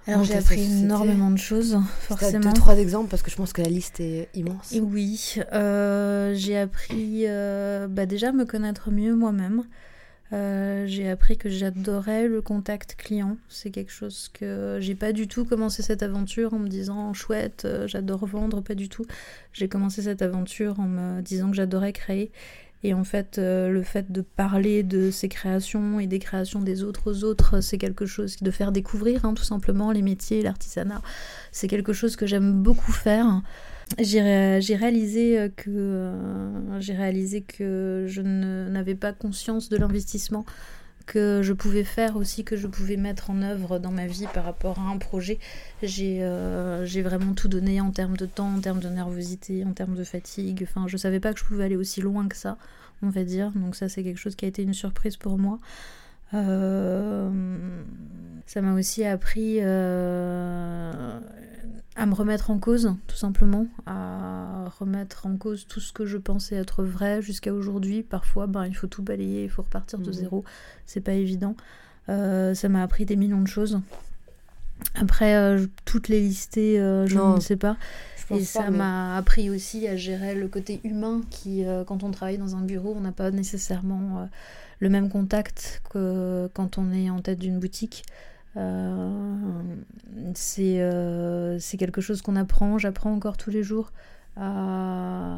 alors 0.07 0.23
j'ai 0.23 0.35
appris 0.35 0.61
énormément 0.61 1.29
de 1.29 1.37
choses, 1.37 1.77
forcément. 1.99 2.39
Deux, 2.39 2.53
trois 2.53 2.77
exemples 2.77 3.09
parce 3.09 3.21
que 3.21 3.29
je 3.29 3.35
pense 3.35 3.53
que 3.53 3.61
la 3.61 3.69
liste 3.69 3.99
est 3.99 4.29
immense. 4.33 4.73
oui, 4.81 5.35
euh, 5.53 6.33
j'ai 6.35 6.57
appris 6.57 7.25
euh, 7.27 7.87
bah 7.87 8.05
déjà 8.05 8.29
à 8.29 8.31
me 8.31 8.45
connaître 8.45 8.89
mieux 8.91 9.15
moi-même. 9.15 9.63
Euh, 10.33 10.85
j'ai 10.87 11.09
appris 11.09 11.37
que 11.37 11.49
j'adorais 11.49 12.27
le 12.27 12.41
contact 12.41 12.95
client. 12.95 13.37
C'est 13.49 13.69
quelque 13.69 13.91
chose 13.91 14.29
que 14.33 14.77
j'ai 14.79 14.95
pas 14.95 15.11
du 15.11 15.27
tout 15.27 15.45
commencé 15.45 15.83
cette 15.83 16.03
aventure 16.03 16.53
en 16.53 16.59
me 16.59 16.69
disant 16.69 17.13
chouette, 17.13 17.67
j'adore 17.85 18.25
vendre, 18.25 18.61
pas 18.61 18.75
du 18.75 18.87
tout. 18.87 19.05
J'ai 19.51 19.67
commencé 19.67 20.01
cette 20.03 20.21
aventure 20.21 20.79
en 20.79 20.87
me 20.87 21.21
disant 21.21 21.49
que 21.49 21.57
j'adorais 21.57 21.93
créer 21.93 22.31
et 22.83 22.93
en 22.93 23.03
fait, 23.03 23.37
euh, 23.37 23.69
le 23.69 23.83
fait 23.83 24.11
de 24.11 24.21
parler 24.21 24.83
de 24.83 25.11
ses 25.11 25.29
créations 25.29 25.99
et 25.99 26.07
des 26.07 26.19
créations 26.19 26.61
des 26.61 26.83
autres 26.83 27.11
aux 27.11 27.23
autres, 27.23 27.61
c'est 27.61 27.77
quelque 27.77 28.05
chose 28.05 28.37
de 28.41 28.51
faire 28.51 28.71
découvrir 28.71 29.25
hein, 29.25 29.33
tout 29.33 29.43
simplement 29.43 29.91
les 29.91 30.01
métiers, 30.01 30.41
l'artisanat. 30.41 31.01
C'est 31.51 31.67
quelque 31.67 31.93
chose 31.93 32.15
que 32.15 32.25
j'aime 32.25 32.63
beaucoup 32.63 32.91
faire. 32.91 33.41
J'ai 33.99 34.21
réalisé 34.21 35.51
que 35.57 35.69
euh, 35.69 36.79
j'ai 36.79 36.93
réalisé 36.93 37.41
que 37.41 38.05
je 38.07 38.21
n'avais 38.21 38.95
pas 38.95 39.11
conscience 39.11 39.69
de 39.69 39.77
l'investissement 39.77 40.45
que 41.11 41.41
je 41.43 41.51
pouvais 41.51 41.83
faire 41.83 42.15
aussi, 42.15 42.45
que 42.45 42.55
je 42.55 42.67
pouvais 42.67 42.95
mettre 42.95 43.31
en 43.31 43.41
œuvre 43.41 43.79
dans 43.79 43.91
ma 43.91 44.07
vie 44.07 44.27
par 44.33 44.45
rapport 44.45 44.79
à 44.79 44.83
un 44.83 44.97
projet. 44.97 45.39
J'ai 45.83 46.19
euh, 46.21 46.87
vraiment 47.03 47.33
tout 47.33 47.49
donné 47.49 47.81
en 47.81 47.91
termes 47.91 48.15
de 48.15 48.25
temps, 48.25 48.47
en 48.47 48.61
termes 48.61 48.79
de 48.79 48.87
nervosité, 48.87 49.65
en 49.65 49.73
termes 49.73 49.95
de 49.95 50.05
fatigue. 50.05 50.65
Enfin, 50.69 50.87
je 50.87 50.95
savais 50.95 51.19
pas 51.19 51.33
que 51.33 51.39
je 51.39 51.43
pouvais 51.43 51.65
aller 51.65 51.75
aussi 51.75 51.99
loin 51.99 52.29
que 52.29 52.37
ça, 52.37 52.57
on 53.01 53.09
va 53.09 53.25
dire. 53.25 53.51
Donc 53.51 53.75
ça, 53.75 53.89
c'est 53.89 54.03
quelque 54.03 54.19
chose 54.19 54.37
qui 54.37 54.45
a 54.45 54.47
été 54.47 54.63
une 54.63 54.73
surprise 54.73 55.17
pour 55.17 55.37
moi. 55.37 55.59
Euh, 56.33 57.29
ça 58.45 58.61
m'a 58.61 58.73
aussi 58.73 59.03
appris 59.03 59.57
euh, 59.59 61.19
à 62.01 62.07
me 62.07 62.15
remettre 62.15 62.49
en 62.49 62.57
cause, 62.57 62.95
tout 63.05 63.15
simplement, 63.15 63.67
à 63.85 64.65
remettre 64.79 65.27
en 65.27 65.37
cause 65.37 65.67
tout 65.67 65.79
ce 65.79 65.93
que 65.93 66.07
je 66.07 66.17
pensais 66.17 66.55
être 66.55 66.83
vrai 66.83 67.21
jusqu'à 67.21 67.53
aujourd'hui. 67.53 68.01
Parfois, 68.01 68.47
ben, 68.47 68.65
il 68.65 68.73
faut 68.73 68.87
tout 68.87 69.03
balayer, 69.03 69.43
il 69.43 69.51
faut 69.51 69.61
repartir 69.61 69.99
de 69.99 70.09
mmh. 70.09 70.13
zéro, 70.13 70.43
c'est 70.87 71.01
pas 71.01 71.13
évident. 71.13 71.55
Euh, 72.09 72.55
ça 72.55 72.69
m'a 72.69 72.81
appris 72.81 73.05
des 73.05 73.15
millions 73.15 73.41
de 73.41 73.47
choses. 73.47 73.81
Après, 74.95 75.35
euh, 75.35 75.67
toutes 75.85 76.07
les 76.07 76.21
lister, 76.21 76.79
euh, 76.79 77.05
je 77.05 77.19
ne 77.19 77.39
sais 77.39 77.55
pas. 77.55 77.77
Et 78.31 78.43
ça 78.45 78.71
m'a 78.71 79.15
appris 79.15 79.51
aussi 79.51 79.87
à 79.87 79.95
gérer 79.95 80.33
le 80.33 80.47
côté 80.47 80.81
humain 80.83 81.21
qui, 81.29 81.65
quand 81.85 82.01
on 82.01 82.09
travaille 82.09 82.39
dans 82.39 82.55
un 82.55 82.61
bureau, 82.61 82.95
on 82.97 83.01
n'a 83.01 83.11
pas 83.11 83.29
nécessairement 83.29 84.27
le 84.79 84.89
même 84.89 85.09
contact 85.09 85.83
que 85.91 86.49
quand 86.55 86.79
on 86.79 86.91
est 86.93 87.11
en 87.11 87.19
tête 87.19 87.37
d'une 87.37 87.59
boutique. 87.59 88.05
Euh, 88.57 89.09
euh, 90.59 91.57
c'est 91.59 91.77
quelque 91.77 92.01
chose 92.01 92.21
qu'on 92.21 92.35
apprend, 92.35 92.77
j'apprends 92.77 93.13
encore 93.13 93.37
tous 93.37 93.49
les 93.49 93.63
jours 93.63 93.91
à, 94.35 95.37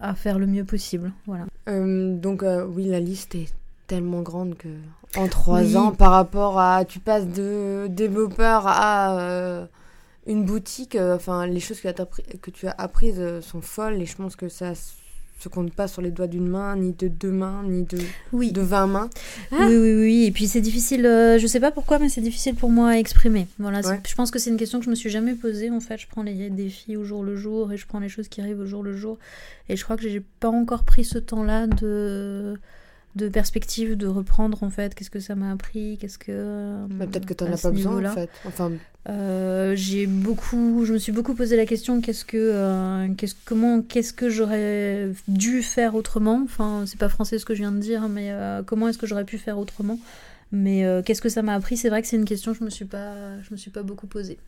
à, 0.00 0.14
faire 0.14 0.38
le 0.38 0.46
mieux 0.46 0.64
possible. 0.64 1.12
Voilà. 1.26 1.46
Euh, 1.68 2.14
donc 2.16 2.44
oui, 2.68 2.86
la 2.86 3.00
liste 3.00 3.34
est 3.34 3.52
tellement 3.86 4.22
grande 4.22 4.56
que 4.56 4.68
en 5.16 5.28
trois 5.28 5.76
ans, 5.76 5.92
par 5.92 6.12
rapport 6.12 6.58
à, 6.58 6.84
tu 6.84 6.98
passes 6.98 7.26
de 7.26 7.86
développeur 7.88 8.64
à 8.66 9.66
une 10.26 10.44
boutique, 10.44 10.96
enfin 10.96 11.46
les 11.46 11.60
choses 11.60 11.80
que, 11.80 12.36
que 12.36 12.50
tu 12.50 12.66
as 12.66 12.74
apprises 12.78 13.40
sont 13.40 13.60
folles 13.60 14.00
et 14.00 14.06
je 14.06 14.16
pense 14.16 14.36
que 14.36 14.48
ça 14.48 14.74
se 15.42 15.48
compte 15.48 15.72
pas 15.72 15.88
sur 15.88 16.00
les 16.02 16.10
doigts 16.10 16.26
d'une 16.28 16.46
main, 16.48 16.76
ni 16.76 16.92
de 16.92 17.08
deux 17.08 17.30
mains, 17.32 17.62
ni 17.66 17.82
de, 17.84 17.98
Oui. 18.32 18.52
de 18.52 18.60
20 18.60 18.86
mains. 18.86 19.10
Oui, 19.52 19.76
oui, 19.76 19.94
oui. 19.94 20.24
Et 20.26 20.30
puis 20.30 20.46
c'est 20.46 20.60
difficile, 20.60 21.04
euh, 21.06 21.38
je 21.38 21.46
sais 21.46 21.60
pas 21.60 21.70
pourquoi, 21.72 21.98
mais 21.98 22.08
c'est 22.08 22.20
difficile 22.20 22.54
pour 22.54 22.70
moi 22.70 22.90
à 22.90 22.96
exprimer. 22.98 23.46
Voilà, 23.58 23.80
Ouais. 23.80 24.00
je 24.08 24.14
pense 24.14 24.30
que 24.30 24.38
c'est 24.38 24.50
une 24.50 24.56
question 24.56 24.78
que 24.78 24.84
je 24.84 24.90
me 24.90 24.94
suis 24.94 25.10
jamais 25.10 25.34
posée. 25.34 25.70
En 25.70 25.80
fait, 25.80 25.98
je 25.98 26.06
prends 26.06 26.22
les 26.22 26.48
défis 26.50 26.96
au 26.96 27.04
jour 27.04 27.22
le 27.24 27.36
jour 27.36 27.72
et 27.72 27.76
je 27.76 27.86
prends 27.86 27.98
les 28.00 28.08
choses 28.08 28.28
qui 28.28 28.40
arrivent 28.40 28.60
au 28.60 28.66
jour 28.66 28.82
le 28.82 28.96
jour. 28.96 29.18
Et 29.68 29.76
je 29.76 29.84
crois 29.84 29.96
que 29.96 30.08
j'ai 30.08 30.22
pas 30.40 30.48
encore 30.50 30.84
pris 30.84 31.04
ce 31.04 31.18
temps-là 31.18 31.66
de 31.66 32.54
de 33.16 33.28
perspective 33.28 33.96
de 33.96 34.06
reprendre 34.06 34.62
en 34.62 34.70
fait 34.70 34.94
qu'est-ce 34.94 35.10
que 35.10 35.20
ça 35.20 35.34
m'a 35.34 35.50
appris 35.52 35.98
qu'est-ce 36.00 36.16
que 36.18 36.86
Bah, 36.90 37.06
Peut-être 37.06 37.26
que 37.26 37.34
tu 37.34 37.44
n'en 37.44 37.52
as 37.52 37.58
pas 37.58 37.70
besoin 37.70 38.10
en 38.10 38.14
fait. 38.14 38.30
Enfin, 38.46 38.72
Euh, 39.08 39.74
j'ai 39.74 40.06
beaucoup, 40.06 40.84
je 40.84 40.92
me 40.92 40.98
suis 40.98 41.10
beaucoup 41.12 41.34
posé 41.34 41.56
la 41.56 41.66
question 41.66 42.00
qu'est-ce 42.00 42.24
que, 42.24 42.36
euh, 42.38 43.08
qu'est-ce, 43.16 43.34
comment, 43.44 43.82
qu'est-ce 43.82 44.12
que 44.12 44.30
j'aurais 44.30 45.10
dû 45.28 45.60
faire 45.62 45.94
autrement? 45.96 46.40
Enfin, 46.44 46.84
c'est 46.86 46.98
pas 46.98 47.08
français 47.08 47.38
ce 47.40 47.44
que 47.44 47.54
je 47.54 47.58
viens 47.62 47.72
de 47.72 47.80
dire, 47.80 48.08
mais 48.08 48.30
euh, 48.30 48.62
comment 48.64 48.88
est-ce 48.88 48.98
que 48.98 49.06
j'aurais 49.06 49.24
pu 49.24 49.38
faire 49.38 49.58
autrement? 49.58 49.98
Mais 50.52 50.84
euh, 50.84 51.02
qu'est-ce 51.02 51.20
que 51.20 51.28
ça 51.28 51.42
m'a 51.42 51.54
appris? 51.54 51.76
C'est 51.76 51.88
vrai 51.88 52.00
que 52.00 52.06
c'est 52.08 52.16
une 52.16 52.24
question 52.26 52.52
que 52.52 52.58
je 52.60 52.64
me 52.64 52.70
suis 52.70 52.84
pas, 52.84 53.40
je 53.42 53.48
me 53.50 53.56
suis 53.56 53.70
pas 53.72 53.82
beaucoup 53.82 54.06
posée. 54.06 54.38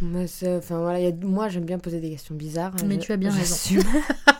moi, 0.00 0.26
c'est- 0.26 0.56
enfin, 0.56 0.78
voilà, 0.80 0.98
il 0.98 1.04
y 1.04 1.08
a- 1.08 1.26
moi 1.26 1.48
j'aime 1.48 1.64
bien 1.64 1.78
poser 1.78 2.00
des 2.00 2.10
questions 2.10 2.34
bizarres. 2.34 2.74
Mais 2.86 2.96
Je- 2.96 3.00
tu 3.00 3.12
as 3.12 3.16
bien 3.16 3.30
raison. 3.30 3.54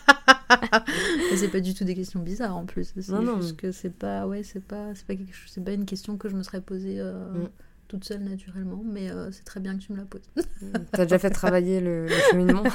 c'est 1.37 1.49
pas 1.49 1.61
du 1.61 1.75
tout 1.75 1.85
des 1.85 1.95
questions 1.95 2.21
bizarres 2.21 2.57
en 2.57 2.65
plus. 2.67 2.93
C'est 2.95 3.09
Non, 3.11 3.23
non. 3.23 3.41
juste 3.41 3.57
que 3.57 3.73
c'est 3.73 3.93
pas, 3.95 4.27
ouais, 4.27 4.43
c'est 4.43 4.63
pas, 4.63 4.95
c'est 4.95 5.07
pas 5.07 5.15
quelque 5.15 5.35
chose, 5.35 5.51
c'est 5.53 5.65
pas 5.65 5.73
une 5.73 5.85
question 5.87 6.17
que 6.17 6.29
je 6.29 6.35
me 6.37 6.43
serais 6.43 6.61
posée 6.61 6.97
euh, 6.99 7.13
Mm. 7.33 7.49
toute 7.89 8.05
seule 8.05 8.21
naturellement. 8.23 8.83
Mais 8.85 9.11
euh, 9.11 9.31
c'est 9.33 9.45
très 9.45 9.61
bien 9.61 9.77
que 9.77 9.83
tu 9.83 9.93
me 9.93 9.99
la 9.99 10.05
poses. 10.05 10.23
T'as 10.93 11.05
déjà 11.05 11.19
fait 11.19 11.31
travailler 11.31 11.81
le, 11.81 12.07
le 12.07 12.15
cheminement. 12.31 12.63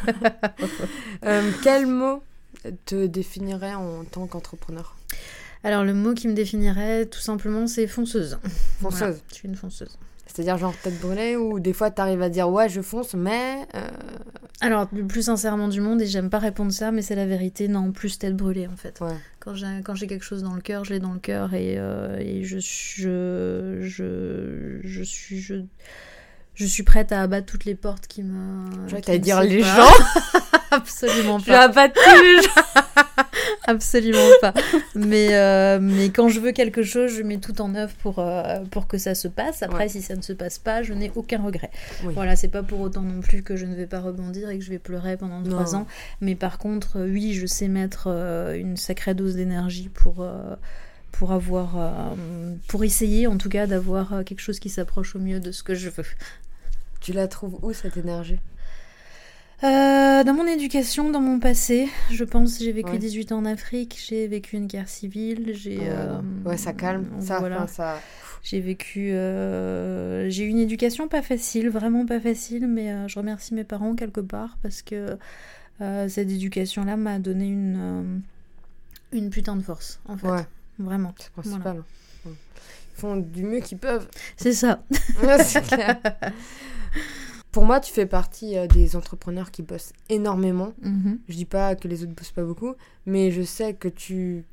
Euh, 1.25 1.51
quel 1.63 1.88
mot 1.88 2.22
te 2.86 3.05
définirait 3.07 3.74
en 3.74 4.03
tant 4.05 4.27
qu'entrepreneur? 4.27 4.96
Alors 5.63 5.84
le 5.84 5.93
mot 5.93 6.13
qui 6.13 6.27
me 6.27 6.34
définirait 6.34 7.07
tout 7.07 7.19
simplement 7.19 7.65
c'est 7.67 7.88
fonceuse. 7.88 8.38
Fonceuse. 8.79 9.00
Voilà, 9.00 9.15
je 9.29 9.34
suis 9.36 9.48
une 9.48 9.55
fonceuse. 9.55 9.98
C'est-à-dire 10.38 10.60
genre 10.60 10.74
tête 10.84 11.00
brûlée 11.01 11.36
ou 11.36 11.60
des 11.60 11.74
fois 11.74 11.89
t'arrives 11.89 12.22
à 12.22 12.29
dire 12.29 12.48
ouais 12.48 12.70
je 12.70 12.82
fonce 12.82 13.15
mais 13.15 13.65
euh, 13.74 13.88
Alors 14.62 14.88
le 14.94 15.03
plus 15.08 15.24
sincèrement 15.24 15.67
du 15.67 15.82
monde 15.82 16.00
et 16.00 16.06
j'aime 16.06 16.29
pas 16.29 16.38
répondre 16.38 16.72
ça 16.72 16.91
mais 16.91 17.01
c'est 17.01 17.15
la 17.15 17.25
vérité 17.25 17.67
non 17.67 17.91
plus 17.91 18.20
tête 18.20 18.36
brûlée 18.38 18.67
en 18.67 18.75
fait. 18.77 19.00
ouais. 19.01 19.15
Quand 19.39 19.96
j'ai 19.96 20.06
quelque 20.08 20.24
chose 20.25 20.44
dans 20.44 20.53
le 20.53 20.62
cœur 20.62 20.86
je 20.86 20.94
l'ai 20.94 21.00
dans 21.00 21.13
le 21.13 21.20
cœur 21.20 21.56
et, 21.56 21.75
euh, 21.79 22.20
et 22.20 22.44
je, 22.44 22.60
je 22.60 23.79
je 23.82 24.79
je 24.84 25.03
suis 25.03 25.39
je 25.41 25.56
je 26.53 26.65
suis 26.65 26.84
prête 26.84 27.12
à 27.12 27.22
abattre 27.22 27.46
toutes 27.46 27.65
les 27.65 27.75
portes 27.75 28.08
qui 28.08 28.24
me. 28.24 28.65
Je 28.88 28.96
me 28.96 29.17
dire 29.20 29.41
les 29.41 29.62
gens. 29.62 29.88
Absolument 30.72 31.38
Je 31.38 31.46
pas. 31.46 31.51
vais 31.51 31.58
abattre 31.58 31.94
tous 32.03 32.24
les 32.24 32.41
gens. 32.41 32.50
Absolument 33.67 34.17
pas. 34.41 34.53
Mais, 34.95 35.36
euh, 35.36 35.77
mais 35.81 36.05
quand 36.09 36.29
je 36.29 36.39
veux 36.39 36.51
quelque 36.53 36.83
chose, 36.83 37.12
je 37.12 37.21
mets 37.21 37.38
tout 37.38 37.59
en 37.62 37.75
œuvre 37.75 37.93
pour, 38.01 38.19
euh, 38.19 38.62
pour 38.71 38.88
que 38.88 38.97
ça 38.97 39.13
se 39.13 39.27
passe. 39.27 39.62
Après, 39.62 39.83
Ouais. 39.83 39.89
si 39.89 40.01
ça 40.01 40.15
ne 40.15 40.21
se 40.21 40.33
passe 40.33 40.57
pas, 40.57 40.83
je 40.83 40.93
n'ai 40.93 41.12
aucun 41.15 41.41
regret. 41.43 41.69
Oui. 42.03 42.13
Voilà, 42.13 42.36
c'est 42.36 42.47
pas 42.47 42.63
pour 42.63 42.79
autant 42.79 43.01
non 43.01 43.19
plus 43.21 43.43
que 43.43 43.55
je 43.55 43.65
ne 43.65 43.75
vais 43.75 43.86
pas 43.86 44.00
rebondir 44.00 44.50
et 44.50 44.57
que 44.57 44.63
je 44.63 44.69
vais 44.69 44.79
pleurer 44.79 45.17
pendant 45.17 45.43
trois 45.43 45.75
ans. 45.75 45.86
Mais 46.21 46.36
par 46.36 46.57
contre, 46.57 46.97
euh, 46.97 47.07
oui, 47.12 47.33
je 47.33 47.45
sais 47.45 47.67
mettre 47.67 48.07
euh, 48.07 48.55
une 48.57 48.77
sacrée 48.77 49.13
dose 49.13 49.36
d'énergie 49.36 49.89
pour. 49.93 50.25
pour 51.12 51.31
avoir 51.31 51.77
euh, 51.77 52.53
pour 52.67 52.83
essayer 52.83 53.27
en 53.27 53.38
tout 53.38 53.50
cas 53.50 53.65
d'avoir 53.67 54.24
quelque 54.25 54.39
chose 54.41 54.59
qui 54.59 54.69
s'approche 54.69 55.15
au 55.15 55.19
mieux 55.19 55.39
de 55.39 55.51
ce 55.51 55.63
que 55.63 55.74
je 55.75 55.89
veux. 55.89 56.05
Tu 57.01 57.12
la 57.12 57.27
trouves 57.27 57.57
où 57.63 57.74
cette 57.74 57.97
énergie? 57.97 58.39
Euh, 59.63 60.23
dans 60.23 60.33
mon 60.33 60.45
éducation, 60.45 61.09
dans 61.09 61.19
mon 61.21 61.39
passé, 61.39 61.89
je 62.11 62.23
pense, 62.23 62.59
j'ai 62.59 62.71
vécu 62.71 62.91
Ouais. 62.91 62.97
18 62.99 63.31
ans 63.31 63.39
en 63.39 63.45
Afrique, 63.45 63.97
j'ai 64.07 64.27
vécu 64.27 64.55
une 64.55 64.67
guerre 64.67 64.87
civile, 64.87 65.51
j'ai... 65.55 65.79
euh, 65.81 66.19
Ouais 66.45 66.57
ça 66.57 66.73
calme. 66.73 67.07
Ça, 67.19 67.39
voilà. 67.39 67.63
enfin, 67.63 67.67
ça... 67.67 68.01
J'ai 68.43 68.59
vécu... 68.59 69.11
euh, 69.13 70.29
j'ai 70.29 70.43
eu 70.43 70.47
une 70.49 70.59
éducation 70.59 71.07
pas 71.07 71.23
facile, 71.23 71.69
vraiment 71.69 72.05
pas 72.05 72.19
facile, 72.19 72.67
mais 72.67 72.91
euh, 72.91 73.07
je 73.07 73.17
remercie 73.17 73.55
mes 73.55 73.63
parents 73.63 73.95
quelque 73.95 74.21
part 74.21 74.57
parce 74.61 74.83
que 74.83 75.17
euh, 75.81 76.07
cette 76.07 76.29
éducation-là 76.29 76.95
m'a 76.95 77.17
donné 77.17 77.47
une, 77.47 77.77
euh, 77.79 79.17
une 79.17 79.31
putain 79.31 79.55
de 79.55 79.63
force, 79.63 79.99
en 80.07 80.17
fait. 80.17 80.27
Ouais, 80.27 80.45
Vraiment. 80.77 81.15
c'est 81.17 81.31
principal. 81.31 81.77
Ouais. 82.25 82.31
Ils 82.95 82.99
font 83.01 83.15
du 83.17 83.43
mieux 83.43 83.59
qu'ils 83.61 83.79
peuvent. 83.79 84.07
C'est 84.37 84.53
ça. 84.53 84.83
Ouais, 85.23 85.43
c'est 85.43 85.65
clair. 85.65 85.97
Pour 87.51 87.65
moi, 87.65 87.79
tu 87.79 87.91
fais 87.91 88.05
partie 88.05 88.57
euh, 88.57 88.67
des 88.67 88.95
entrepreneurs 88.95 89.51
qui 89.51 89.63
bossent 89.63 89.93
énormément. 90.09 90.73
Mhm. 90.81 91.19
Je 91.27 91.36
dis 91.36 91.45
pas 91.45 91.75
que 91.75 91.88
les 91.88 92.03
autres 92.03 92.13
bossent 92.13 92.31
pas 92.31 92.43
beaucoup, 92.43 92.75
mais 93.05 93.31
je 93.31 93.41
sais 93.41 93.73
que 93.73 93.88
tu 93.88 94.45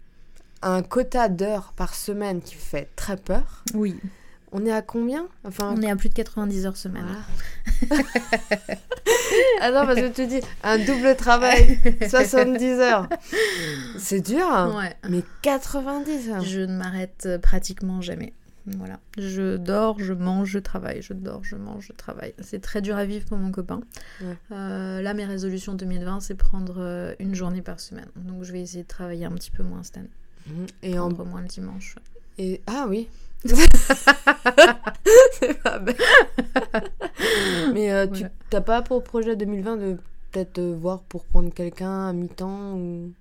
as 0.63 0.71
un 0.73 0.83
quota 0.83 1.29
d'heures 1.29 1.73
par 1.77 1.95
semaine 1.95 2.41
qui 2.41 2.55
fait 2.55 2.89
très 2.97 3.17
peur. 3.17 3.65
Oui. 3.75 3.97
On 4.53 4.65
est 4.65 4.73
à 4.73 4.83
combien? 4.83 5.27
Enfin, 5.45 5.75
On 5.77 5.83
est 5.83 5.91
à 5.91 5.97
plus 5.97 6.09
de 6.09 6.15
90 6.15 6.65
heures 6.67 6.77
semaine. 6.77 7.05
Ah 9.61 9.71
non, 9.73 9.85
parce 9.85 9.97
que 10.01 10.13
tu 10.13 10.27
dis 10.29 10.41
un 10.63 10.79
double 10.79 11.17
travail, 11.17 11.79
70 12.09 12.65
heures. 12.79 13.09
C'est 13.99 14.21
dur, 14.21 14.47
hein 14.49 14.77
Ouais. 14.79 14.95
mais 15.11 15.23
90 15.43 16.31
heures. 16.31 16.43
Je 16.45 16.61
ne 16.61 16.77
m'arrête 16.77 17.25
euh, 17.27 17.39
pratiquement 17.39 18.01
jamais. 18.01 18.33
Voilà. 18.67 18.99
Je 19.19 19.57
dors, 19.59 19.99
je 19.99 20.13
mange, 20.15 20.49
je 20.49 20.59
travaille. 20.59 21.03
Je 21.03 21.13
dors, 21.13 21.45
je 21.45 21.57
mange, 21.57 21.87
je 21.89 21.93
travaille. 21.93 22.33
C'est 22.41 22.61
très 22.61 22.81
dur 22.81 22.97
à 22.97 23.05
vivre 23.05 23.27
pour 23.27 23.37
mon 23.37 23.51
copain. 23.53 23.81
Ouais. 24.23 24.37
Euh, 24.53 25.03
là, 25.03 25.13
mes 25.15 25.25
résolutions 25.27 25.75
2020, 25.75 26.21
c'est 26.21 26.35
prendre 26.35 26.77
euh, 26.79 27.15
une 27.19 27.35
journée 27.35 27.61
par 27.63 27.79
semaine. 27.81 28.09
Donc, 28.17 28.43
je 28.45 28.53
vais 28.53 28.61
essayer 28.63 28.83
de 28.85 28.89
travailler 28.89 29.27
un 29.27 29.33
petit 29.33 29.51
peu 29.51 29.63
moins 29.63 29.83
cette 29.83 29.99
année. 29.99 30.11
Mhm. 30.47 30.67
Et 30.83 30.99
en... 30.99 31.09
Prendre 31.11 31.27
moins 31.27 31.43
le 31.43 31.49
dimanche. 31.49 31.97
Et... 32.39 32.63
Ah 32.67 32.87
oui. 32.89 33.09
C'est 35.33 35.61
pas 35.63 35.79
bête. 35.79 36.01
mais 37.75 37.93
euh, 37.93 38.07
tu 38.07 38.21
Voilà. 38.21 38.31
t'as 38.51 38.61
pas 38.63 38.81
pour 38.83 39.05
projet 39.05 39.37
2020 39.37 39.77
de 39.77 39.99
peut-être 40.35 40.59
euh, 40.59 40.75
voir 40.79 41.01
pour 41.03 41.25
prendre 41.25 41.53
quelqu'un 41.53 42.09
à 42.09 42.13
mi-temps 42.13 42.75
ou... 42.75 43.13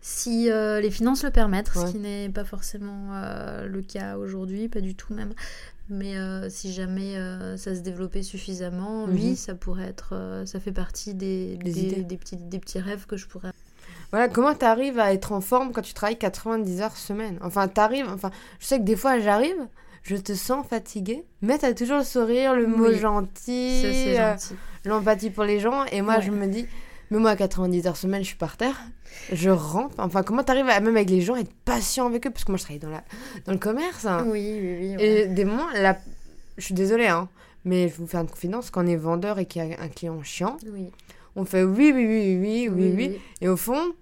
Si 0.00 0.50
euh, 0.50 0.80
les 0.80 0.90
finances 0.90 1.24
le 1.24 1.30
permettent, 1.30 1.74
Ouais. 1.74 1.86
ce 1.86 1.92
qui 1.92 1.98
n'est 1.98 2.28
pas 2.28 2.44
forcément 2.44 3.08
euh, 3.12 3.66
le 3.66 3.82
cas 3.82 4.16
aujourd'hui, 4.16 4.68
pas 4.68 4.80
du 4.80 4.94
tout 4.94 5.12
même. 5.12 5.32
Mais 5.88 6.16
euh, 6.16 6.48
si 6.48 6.72
jamais 6.72 7.16
ça 7.56 7.74
se 7.74 7.80
développait 7.80 8.22
suffisamment, 8.22 9.06
Mhm. 9.08 9.14
oui, 9.14 9.36
ça 9.36 9.54
pourrait 9.54 9.88
être, 9.88 10.42
ça 10.46 10.60
fait 10.60 10.70
partie 10.72 11.14
des, 11.14 11.56
Des 11.56 12.02
des, 12.04 12.16
petits, 12.16 12.36
des 12.36 12.58
petits 12.60 12.78
rêves 12.78 13.06
que 13.06 13.16
je 13.16 13.26
pourrais. 13.26 13.50
Voilà, 14.12 14.28
comment 14.28 14.54
t'arrives 14.54 14.98
à 15.00 15.12
être 15.12 15.32
en 15.32 15.40
forme 15.40 15.72
quand 15.72 15.82
tu 15.82 15.92
travailles 15.94 16.18
90 16.18 16.80
heures 16.80 16.96
semaine? 16.96 17.38
Enfin, 17.42 17.66
t'arrives, 17.68 18.08
enfin, 18.08 18.30
je 18.60 18.66
sais 18.66 18.78
que 18.78 18.84
des 18.84 18.96
fois 18.96 19.18
j'arrive, 19.20 19.66
je 20.02 20.16
te 20.16 20.34
sens 20.34 20.66
fatiguée, 20.66 21.24
mais 21.42 21.58
t'as 21.58 21.72
toujours 21.74 21.98
le 21.98 22.04
sourire, 22.04 22.54
le 22.54 22.66
mot 22.66 22.88
Oui. 22.88 22.98
gentil, 22.98 23.82
euh, 23.84 24.32
gentil. 24.32 24.54
l'empathie 24.84 25.30
pour 25.30 25.44
les 25.44 25.60
gens, 25.60 25.84
et 25.92 26.02
moi 26.02 26.16
Ouais. 26.16 26.22
je 26.22 26.30
me 26.30 26.46
dis, 26.46 26.66
mais 27.10 27.18
moi 27.18 27.30
à 27.30 27.36
90 27.36 27.86
heures 27.86 27.96
semaine, 27.96 28.22
je 28.22 28.28
suis 28.28 28.36
par 28.36 28.56
terre, 28.56 28.80
je 29.32 29.50
rampe, 29.50 29.92
enfin, 29.98 30.22
comment 30.22 30.42
t'arrives 30.42 30.68
à, 30.68 30.80
même 30.80 30.96
avec 30.96 31.10
les 31.10 31.20
gens, 31.20 31.36
être 31.36 31.52
patient 31.64 32.06
avec 32.06 32.26
eux, 32.26 32.30
parce 32.30 32.44
que 32.44 32.52
moi 32.52 32.58
je 32.58 32.62
travaille 32.64 32.78
dans, 32.80 32.90
la, 32.90 33.02
dans 33.46 33.52
le 33.52 33.58
commerce, 33.58 34.06
hein. 34.06 34.24
Oui, 34.26 34.58
oui, 34.60 34.94
oui. 34.96 35.02
et 35.04 35.26
des 35.26 35.44
moments, 35.44 35.68
la... 35.74 35.98
je 36.56 36.64
suis 36.64 36.74
désolée, 36.74 37.08
hein, 37.08 37.28
mais 37.64 37.88
je 37.88 37.94
vous 37.96 38.06
faire 38.06 38.20
une 38.20 38.28
confidence, 38.28 38.70
quand 38.70 38.84
on 38.84 38.86
est 38.86 38.96
vendeur 38.96 39.38
et 39.38 39.44
qu'il 39.46 39.64
y 39.66 39.74
a 39.74 39.80
un 39.82 39.88
client 39.88 40.22
chiant, 40.22 40.56
oui. 40.72 40.86
on 41.36 41.44
fait 41.44 41.62
oui, 41.62 41.92
oui, 41.94 42.06
oui, 42.06 42.38
oui, 42.40 42.68
oui, 42.72 42.92
oui, 42.96 43.20
et 43.42 43.48
au 43.48 43.56
fond, 43.56 43.92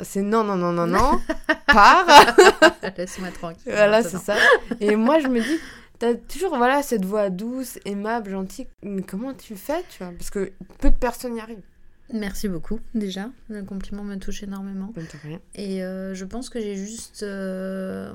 c'est 0.00 0.22
non, 0.22 0.44
non, 0.44 0.56
non, 0.56 0.72
non, 0.72 0.86
non, 0.86 1.20
pars. 1.66 2.06
Laisse-moi 2.96 3.30
tranquille. 3.30 3.72
voilà, 3.72 4.02
c'est 4.02 4.18
ça. 4.18 4.36
Et 4.80 4.96
moi, 4.96 5.20
je 5.20 5.28
me 5.28 5.40
dis, 5.40 5.58
t'as 5.98 6.14
toujours 6.14 6.56
voilà, 6.56 6.82
cette 6.82 7.04
voix 7.04 7.30
douce, 7.30 7.78
aimable, 7.84 8.30
gentille. 8.30 8.66
Mais 8.82 9.02
comment 9.02 9.34
tu 9.34 9.56
fais, 9.56 9.84
tu 9.90 10.02
vois? 10.02 10.12
Parce 10.16 10.30
que 10.30 10.52
peu 10.78 10.90
de 10.90 10.96
personnes 10.96 11.36
y 11.36 11.40
arrivent. 11.40 11.62
Merci 12.12 12.48
beaucoup, 12.48 12.80
déjà. 12.94 13.30
Le 13.48 13.62
compliment 13.62 14.04
me 14.04 14.16
touche 14.16 14.42
énormément. 14.42 14.92
T'as. 14.94 15.02
Et 15.54 15.82
euh, 15.82 16.14
je 16.14 16.24
pense 16.24 16.48
que 16.50 16.60
j'ai 16.60 16.76
juste. 16.76 17.22
euh, 17.22 18.12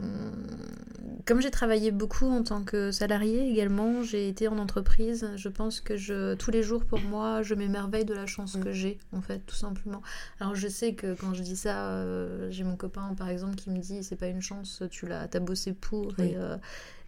comme 1.25 1.41
j'ai 1.41 1.51
travaillé 1.51 1.91
beaucoup 1.91 2.25
en 2.25 2.43
tant 2.43 2.63
que 2.63 2.91
salarié 2.91 3.49
également, 3.49 4.03
j'ai 4.03 4.29
été 4.29 4.47
en 4.47 4.57
entreprise. 4.59 5.29
Je 5.35 5.49
pense 5.49 5.81
que 5.81 5.97
je, 5.97 6.35
tous 6.35 6.51
les 6.51 6.63
jours, 6.63 6.85
pour 6.85 7.01
moi, 7.01 7.41
je 7.43 7.53
m'émerveille 7.55 8.05
de 8.05 8.13
la 8.13 8.25
chance 8.25 8.55
Mm. 8.55 8.63
que 8.63 8.71
j'ai, 8.71 8.97
en 9.11 9.21
fait, 9.21 9.39
tout 9.45 9.55
simplement. 9.55 10.01
Alors 10.39 10.55
je 10.55 10.67
sais 10.67 10.93
que 10.93 11.13
quand 11.15 11.33
je 11.33 11.41
dis 11.41 11.57
ça, 11.57 11.89
euh, 11.89 12.49
j'ai 12.51 12.63
mon 12.63 12.75
copain, 12.77 13.13
par 13.17 13.29
exemple, 13.29 13.55
qui 13.55 13.69
me 13.69 13.79
dit 13.79 14.03
c'est 14.03 14.15
pas 14.15 14.27
une 14.27 14.41
chance, 14.41 14.83
tu 14.89 15.07
l'as 15.07 15.27
as 15.33 15.39
bossé 15.39 15.73
pour. 15.73 16.13
Oui. 16.19 16.25
Et, 16.25 16.37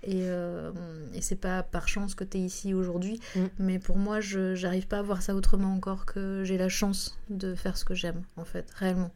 et, 0.03 0.23
euh, 0.23 0.71
et 1.13 1.21
c'est 1.21 1.35
pas 1.35 1.63
par 1.63 1.87
chance 1.87 2.15
que 2.15 2.23
tu 2.23 2.37
es 2.37 2.41
ici 2.41 2.73
aujourd'hui. 2.73 3.19
Mm. 3.35 3.39
Mais 3.59 3.79
pour 3.79 3.97
moi, 3.97 4.21
je 4.21 4.55
j'arrive 4.55 4.87
pas 4.87 4.99
à 4.99 5.01
voir 5.01 5.21
ça 5.21 5.35
autrement 5.35 5.73
encore 5.73 6.05
que 6.05 6.43
j'ai 6.45 6.57
la 6.57 6.69
chance 6.69 7.17
de 7.29 7.55
faire 7.55 7.77
ce 7.77 7.85
que 7.85 7.93
j'aime, 7.93 8.23
en 8.37 8.45
fait, 8.45 8.69
réellement. 8.75 9.11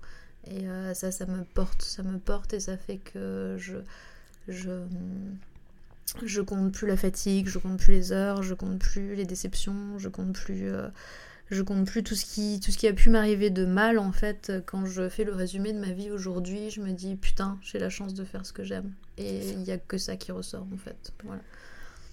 Et 0.47 0.67
euh, 0.67 0.93
ça, 0.93 1.11
ça 1.11 1.25
me 1.25 1.43
porte, 1.43 1.81
ça 1.81 2.03
me 2.03 2.19
porte 2.19 2.53
et 2.53 2.59
ça 2.59 2.77
fait 2.77 2.97
que 2.97 3.55
je, 3.57 3.77
je, 4.49 4.83
je 6.25 6.41
compte 6.41 6.73
plus 6.73 6.87
la 6.87 6.97
fatigue, 6.97 7.47
je 7.47 7.59
compte 7.59 7.79
plus 7.79 7.93
les 7.93 8.11
heures, 8.11 8.43
je 8.43 8.53
compte 8.53 8.79
plus 8.79 9.15
les 9.15 9.25
déceptions, 9.25 9.97
je 9.97 10.09
compte 10.09 10.33
plus, 10.33 10.69
euh, 10.69 10.89
je 11.53 11.61
compte 11.61 11.85
plus 11.85 12.03
tout 12.03 12.15
ce 12.15 12.25
qui, 12.25 12.59
tout 12.59 12.71
ce 12.71 12.77
qui 12.77 12.87
a 12.87 12.93
pu 12.93 13.09
m'arriver 13.09 13.49
de 13.49 13.65
mal 13.65 13.99
en 13.99 14.11
fait. 14.11 14.51
Quand 14.65 14.85
je 14.85 15.09
fais 15.09 15.23
le 15.23 15.33
résumé 15.33 15.73
de 15.73 15.79
ma 15.79 15.91
vie 15.91 16.11
aujourd'hui, 16.11 16.69
je 16.69 16.81
me 16.81 16.91
dis 16.91 17.15
putain, 17.15 17.57
j'ai 17.61 17.79
la 17.79 17.89
chance 17.89 18.13
de 18.13 18.23
faire 18.23 18.45
ce 18.45 18.53
que 18.53 18.63
j'aime. 18.63 18.91
Et 19.17 19.49
il 19.51 19.59
n'y 19.59 19.71
a 19.71 19.77
que 19.77 19.97
ça 19.97 20.15
qui 20.15 20.31
ressort 20.31 20.67
en 20.73 20.77
fait. 20.77 21.13
Voilà. 21.23 21.41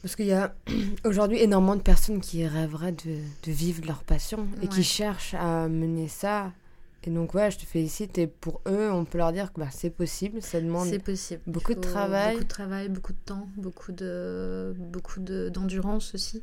Parce 0.03 0.16
qu'il 0.16 0.26
y 0.26 0.33
a 0.33 0.55
aujourd'hui 1.05 1.38
énormément 1.40 1.76
de 1.76 1.83
personnes 1.83 2.20
qui 2.20 2.46
rêveraient 2.46 2.92
de, 2.92 3.18
de 3.42 3.53
vivre 3.53 3.87
leur 3.87 4.05
passion 4.05 4.46
et 4.62 4.68
qui 4.68 4.83
cherchent 4.83 5.35
à 5.35 5.68
mener 5.68 6.09
ça. 6.09 6.53
Et 7.05 7.11
donc, 7.11 7.35
ouais, 7.35 7.50
je 7.50 7.59
te 7.59 7.64
félicite. 7.64 8.18
Et 8.18 8.26
pour 8.26 8.61
eux, 8.66 8.90
on 8.90 9.05
peut 9.05 9.18
leur 9.18 9.33
dire 9.33 9.53
que 9.53 9.61
bah, 9.61 9.68
c'est 9.70 9.90
possible. 9.90 10.42
Ça 10.42 10.61
demande. 10.61 10.90
Possible. 10.98 11.40
Beaucoup 11.46 11.74
de 11.74 11.81
travail. 11.81 12.33
Beaucoup 12.33 12.44
de 12.44 12.48
travail, 12.48 12.88
beaucoup 12.88 13.12
de 13.12 13.18
temps, 13.24 13.48
beaucoup 13.57 13.92
de 13.92 14.74
beaucoup 14.79 15.20
de 15.20 15.48
d'endurance 15.48 16.14
aussi. 16.14 16.42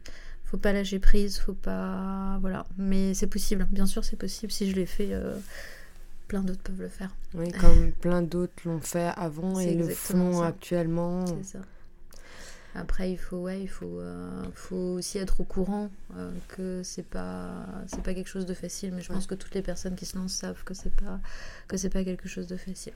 Faut 0.49 0.57
pas 0.57 0.71
lâcher 0.73 0.99
prise, 0.99 1.38
faut 1.39 1.53
pas 1.53 2.38
voilà. 2.41 2.65
Mais 2.77 3.13
c'est 3.13 3.27
possible. 3.27 3.67
Bien 3.71 3.86
sûr, 3.86 4.03
c'est 4.05 4.15
possible. 4.15 4.51
Si 4.51 4.69
je 4.69 4.75
l'ai 4.75 4.86
fait, 4.86 5.10
euh, 5.12 5.38
plein 6.29 6.41
d'autres 6.41 6.62
peuvent 6.63 6.81
le 6.81 6.88
faire. 6.88 7.13
Oui, 7.33 7.51
comme 7.62 7.91
plein 7.91 8.21
d'autres 8.21 8.53
l'ont 8.65 8.79
fait 8.79 9.12
avant 9.17 9.60
et 9.60 9.73
le 9.75 9.88
font 9.89 10.39
ça. 10.39 10.47
actuellement. 10.47 11.25
C'est 11.27 11.57
ça. 11.57 11.60
Après, 12.75 13.12
il 13.12 13.17
faut 13.17 13.38
ouais, 13.38 13.60
il 13.62 13.67
faut 13.67 13.99
euh, 13.99 14.43
faut 14.53 14.75
aussi 14.75 15.17
être 15.17 15.41
au 15.41 15.43
courant 15.43 15.89
euh, 16.15 16.29
que 16.47 16.81
c'est 16.83 17.05
pas 17.07 17.65
c'est 17.88 18.03
pas 18.03 18.13
quelque 18.13 18.29
chose 18.29 18.45
de 18.45 18.53
facile. 18.53 18.93
Mais 18.93 19.01
je 19.01 19.12
pense 19.12 19.25
que 19.25 19.36
toutes 19.36 19.55
les 19.55 19.63
personnes 19.63 19.95
qui 19.95 20.05
se 20.05 20.15
lancent 20.15 20.33
savent 20.33 20.63
que 20.63 20.73
c'est 20.75 20.95
pas 20.95 21.19
que 21.67 21.75
c'est 21.75 21.89
pas 21.89 22.03
quelque 22.03 22.29
chose 22.29 22.45
de 22.47 22.55
facile. 22.55 22.93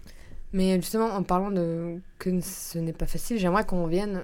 Mais 0.53 0.75
justement, 0.75 1.07
en 1.07 1.23
parlant 1.23 1.49
de 1.51 1.97
que 2.19 2.39
ce 2.41 2.77
n'est 2.77 2.93
pas 2.93 3.07
facile, 3.07 3.39
j'aimerais 3.39 3.65
qu'on 3.65 3.83
revienne 3.85 4.21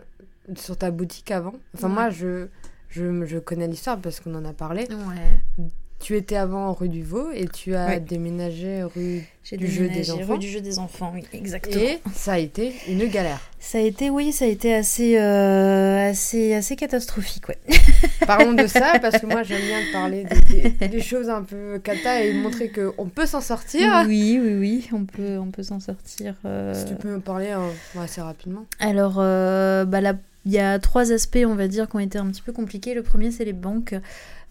sur 0.55 0.77
ta 0.77 0.91
boutique 0.91 1.31
avant. 1.31 1.55
Enfin, 1.73 1.87
Ouais. 1.87 1.93
moi, 1.93 2.09
je, 2.11 2.47
je, 2.89 3.25
je 3.25 3.37
connais 3.39 3.67
l'histoire 3.67 3.97
parce 3.99 4.19
qu'on 4.19 4.35
en 4.35 4.45
a 4.45 4.53
parlé. 4.53 4.87
Ouais. 4.89 5.65
Tu 5.99 6.15
étais 6.15 6.35
avant 6.35 6.73
rue 6.73 6.89
du 6.89 7.01
Vau 7.01 7.31
et 7.33 7.47
tu 7.47 7.73
as 7.73 7.87
Ouais. 7.87 7.99
déménagé 7.99 8.83
rue 8.83 9.23
J'ai 9.43 9.57
Du 9.57 9.65
jeu 9.67 9.83
des 9.87 10.01
déménagé 10.01 10.11
enfants. 10.13 10.33
rue 10.33 10.37
du 10.39 10.47
jeu 10.47 10.61
des 10.61 10.77
enfants, 10.77 11.11
oui, 11.15 11.23
exactement. 11.33 11.81
Et 11.81 11.99
ça 12.13 12.33
a 12.33 12.37
été 12.37 12.71
une 12.87 13.07
galère. 13.07 13.39
Ça 13.59 13.79
a 13.79 13.81
été, 13.81 14.11
oui, 14.11 14.31
ça 14.31 14.45
a 14.45 14.47
été 14.47 14.75
assez, 14.75 15.17
euh, 15.17 16.07
assez, 16.11 16.53
assez 16.53 16.75
catastrophique, 16.75 17.49
ouais. 17.49 17.57
Parlons 18.27 18.53
de 18.53 18.67
ça 18.67 18.99
parce 19.01 19.19
que 19.19 19.25
moi 19.25 19.41
j'aime 19.41 19.61
bien 19.65 19.79
parler 19.91 20.25
des, 20.51 20.69
des- 20.69 20.87
des 20.87 21.01
choses 21.01 21.29
un 21.29 21.41
peu 21.41 21.79
cata 21.83 22.21
et 22.23 22.31
montrer 22.31 22.69
qu'on 22.71 23.09
peut 23.09 23.25
s'en 23.25 23.41
sortir. 23.41 24.03
Oui, 24.05 24.39
oui, 24.39 24.53
oui, 24.59 24.89
on 24.93 25.05
peut, 25.05 25.39
on 25.39 25.49
peut 25.49 25.63
s'en 25.63 25.79
sortir. 25.79 26.35
euh. 26.45 26.75
Si 26.75 26.85
tu 26.85 26.93
peux 26.93 27.09
me 27.09 27.19
parler 27.21 27.47
euh, 27.57 27.99
assez 27.99 28.21
rapidement. 28.21 28.65
Alors, 28.79 29.15
euh, 29.17 29.83
bah, 29.85 30.01
là, 30.01 30.13
il 30.47 30.53
y 30.53 30.59
a 30.59 30.79
trois 30.79 31.11
aspects, 31.11 31.43
on 31.45 31.55
va 31.55 31.67
dire, 31.67 31.89
qui 31.89 31.97
ont 31.97 31.99
été 31.99 32.17
un 32.17 32.25
petit 32.27 32.41
peu 32.41 32.53
compliqués. 32.53 32.93
Le 32.93 33.03
premier, 33.03 33.31
c'est 33.31 33.43
les 33.43 33.51
banques. 33.51 33.93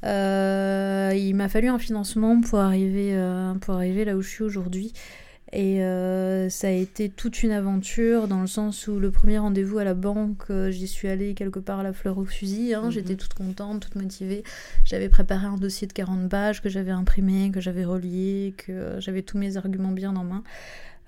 Euh, 0.05 1.13
il 1.17 1.35
m'a 1.35 1.49
fallu 1.49 1.69
un 1.69 1.79
financement 1.79 2.39
pour 2.43 2.59
arriver, 2.59 3.15
euh, 3.15 3.55
pour 3.55 3.75
arriver 3.75 4.05
là 4.05 4.15
où 4.15 4.21
je 4.21 4.29
suis 4.29 4.45
aujourd'hui. 4.45 4.93
Et 5.53 5.83
euh, 5.83 6.51
ça 6.51 6.67
a 6.67 6.71
été 6.71 7.09
toute 7.09 7.43
une 7.43 7.53
aventure 7.53 8.29
dans 8.29 8.43
le 8.43 8.47
sens 8.47 8.89
où 8.89 8.99
le 9.01 9.11
premier 9.11 9.39
rendez-vous 9.39 9.79
à 9.79 9.85
la 9.85 9.95
banque, 9.95 10.43
euh, 10.51 10.71
j'y 10.71 10.87
suis 10.87 11.09
allée 11.09 11.33
quelque 11.33 11.61
part 11.61 11.79
à 11.79 11.83
la 11.83 11.95
fleur 11.95 12.19
au 12.19 12.27
fusil. 12.27 12.75
hein. 12.75 12.83
Mhm. 12.85 12.91
J'étais 12.91 13.15
toute 13.17 13.33
contente, 13.33 13.81
toute 13.81 13.95
motivée. 13.95 14.43
J'avais 14.85 15.09
préparé 15.09 15.47
un 15.47 15.57
dossier 15.57 15.87
de 15.87 15.95
40 15.95 16.29
pages 16.29 16.61
que 16.61 16.69
j'avais 16.69 16.91
imprimé, 16.91 17.51
que 17.53 17.61
j'avais 17.63 17.87
relié, 17.87 18.53
que 18.59 18.97
j'avais 18.99 19.23
tous 19.23 19.39
mes 19.39 19.57
arguments 19.57 19.93
bien 19.93 20.15
en 20.15 20.25
main. 20.25 20.43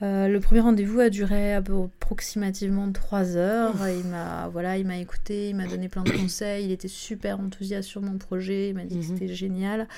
Euh, 0.00 0.28
le 0.28 0.38
premier 0.40 0.60
rendez-vous 0.60 1.00
a 1.00 1.10
duré 1.10 1.54
à 1.54 1.60
peu- 1.62 1.74
approximativement 2.00 2.90
3 2.92 3.36
heures. 3.36 3.74
Il 3.88 4.08
m'a 4.08 4.48
voilà, 4.52 4.78
il 4.78 4.86
m'a 4.86 4.98
écouté, 4.98 5.48
il 5.50 5.56
m'a 5.56 5.66
donné 5.66 5.88
plein 5.88 6.02
de 6.04 6.10
conseils. 6.12 6.66
Il 6.66 6.70
était 6.70 6.86
super 6.88 7.40
enthousiaste 7.40 7.88
sur 7.88 8.00
mon 8.00 8.16
projet. 8.16 8.68
Il 8.68 8.74
m'a 8.76 8.84
dit 8.84 8.98
que 9.00 9.04
Mhm. 9.04 9.18
c'était 9.18 9.34
génial. 9.34 9.88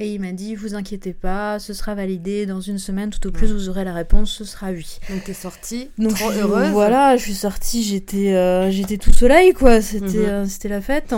Et 0.00 0.14
il 0.14 0.20
m'a 0.20 0.30
dit, 0.30 0.54
vous 0.54 0.76
inquiétez 0.76 1.12
pas, 1.12 1.58
ce 1.58 1.72
sera 1.72 1.96
validé 1.96 2.46
dans 2.46 2.60
une 2.60 2.78
semaine, 2.78 3.10
tout 3.10 3.26
au 3.26 3.32
plus 3.32 3.48
Ouais. 3.48 3.52
vous 3.54 3.68
aurez 3.68 3.84
la 3.84 3.92
réponse, 3.94 4.30
ce 4.30 4.44
sera 4.44 4.70
oui. 4.70 5.00
Donc 5.10 5.24
t'es 5.24 5.32
sortie 5.32 5.90
Donc 5.98 6.14
trop 6.14 6.30
heureuse. 6.30 6.68
Voilà, 6.70 7.16
je 7.16 7.22
suis 7.22 7.34
sortie, 7.34 7.82
j'étais 7.82 8.32
euh, 8.34 8.70
j'étais 8.70 8.96
tout 8.98 9.12
soleil 9.12 9.54
quoi, 9.54 9.80
c'était 9.82 10.06
Mhm. 10.06 10.24
euh, 10.26 10.46
c'était 10.46 10.68
la 10.68 10.80
fête. 10.80 11.14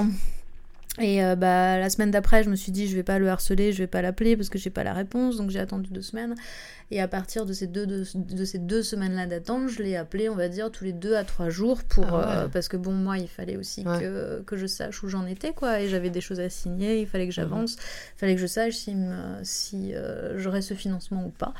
Et 0.99 1.25
euh, 1.25 1.37
bah 1.37 1.79
la 1.79 1.89
semaine 1.89 2.11
d'après, 2.11 2.43
je 2.43 2.51
me 2.51 2.57
suis 2.57 2.73
dit 2.73 2.89
je 2.89 2.97
vais 2.97 3.05
pas 3.05 3.19
le 3.21 3.29
harceler, 3.29 3.73
je 3.73 3.79
vais 3.79 3.87
pas 3.87 4.03
l'appeler 4.03 4.37
parce 4.37 4.49
que 4.49 4.59
j'ai 4.59 4.71
pas 4.71 4.83
la 4.83 4.93
réponse, 4.93 5.37
donc 5.37 5.51
j'ai 5.51 5.61
attendu 5.61 5.89
deux 5.93 6.03
semaines. 6.03 6.35
Et 6.91 7.01
à 7.01 7.07
partir 7.07 7.47
de 7.47 7.53
ces 7.53 7.69
deux 7.69 7.87
de, 7.87 8.05
de 8.17 8.45
ces 8.45 8.59
deux 8.59 8.83
semaines 8.83 9.15
là 9.15 9.27
d'attente, 9.27 9.69
je 9.69 9.83
l'ai 9.85 9.95
appelé, 9.97 10.29
on 10.29 10.35
va 10.35 10.49
dire 10.49 10.71
tous 10.73 10.83
les 10.85 10.93
deux 10.93 11.15
à 11.15 11.23
trois 11.23 11.49
jours 11.49 11.85
pour 11.85 12.07
Ah 12.07 12.19
ouais. 12.19 12.25
euh, 12.45 12.49
parce 12.49 12.67
que 12.69 12.77
bon 12.77 12.93
moi 12.93 13.19
il 13.19 13.29
fallait 13.29 13.57
aussi 13.57 13.87
Ouais. 13.87 14.01
que, 14.01 14.43
que 14.45 14.57
je 14.57 14.67
sache 14.67 15.03
où 15.05 15.09
j'en 15.09 15.27
étais 15.27 15.53
quoi 15.53 15.81
et 15.81 15.89
j'avais 15.89 16.11
des 16.11 16.21
choses 16.21 16.41
à 16.41 16.51
signer, 16.51 17.01
il 17.01 17.07
fallait 17.07 17.25
Mhm. 17.25 17.31
que 17.31 17.35
j'avance, 17.37 17.75
il 18.17 18.19
fallait 18.19 18.35
que 18.35 18.41
je 18.41 18.47
sache 18.49 18.75
si 18.75 18.95
si 19.45 19.95
euh, 19.95 20.39
j'aurais 20.39 20.61
ce 20.63 20.75
financement 20.75 21.25
ou 21.25 21.31
pas. 21.31 21.55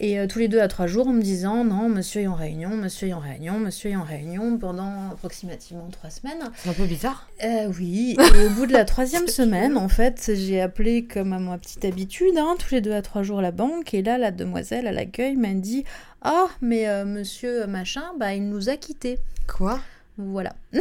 Et 0.00 0.20
euh, 0.20 0.28
tous 0.28 0.38
les 0.38 0.46
deux 0.46 0.60
à 0.60 0.68
trois 0.68 0.86
jours 0.86 1.08
en 1.08 1.12
me 1.12 1.22
disant 1.22 1.64
non, 1.64 1.88
monsieur 1.88 2.22
est 2.22 2.26
en 2.28 2.34
réunion, 2.34 2.70
monsieur 2.70 3.08
est 3.08 3.14
en 3.14 3.18
réunion, 3.18 3.58
monsieur 3.58 3.90
est 3.90 3.96
en 3.96 4.04
réunion 4.04 4.56
pendant 4.56 5.10
approximativement 5.10 5.88
trois 5.90 6.10
semaines. 6.10 6.50
C'est 6.56 6.70
un 6.70 6.74
peu 6.74 6.86
bizarre. 6.86 7.28
Euh, 7.42 7.72
oui, 7.78 8.16
et 8.36 8.46
au 8.46 8.50
bout 8.50 8.66
de 8.66 8.72
la 8.72 8.84
troisième 8.84 9.26
semaine, 9.26 9.76
en 9.76 9.88
fait, 9.88 10.30
j'ai 10.34 10.60
appelé 10.60 11.04
comme 11.04 11.32
à 11.32 11.40
ma 11.40 11.58
petite 11.58 11.84
habitude, 11.84 12.36
hein, 12.38 12.54
tous 12.58 12.74
les 12.74 12.80
deux 12.80 12.92
à 12.92 13.02
trois 13.02 13.24
jours 13.24 13.42
la 13.42 13.50
banque, 13.50 13.92
et 13.92 14.02
là, 14.02 14.18
la 14.18 14.30
demoiselle 14.30 14.86
à 14.86 14.92
l'accueil 14.92 15.34
m'a 15.34 15.52
dit 15.54 15.84
Ah, 16.22 16.46
mais 16.60 16.88
euh, 16.88 17.04
monsieur 17.04 17.66
machin, 17.66 18.04
bah, 18.20 18.34
il 18.34 18.48
nous 18.48 18.68
a 18.68 18.76
quittés. 18.76 19.18
Quoi? 19.48 19.80
Voilà. 20.20 20.52
il, 20.72 20.80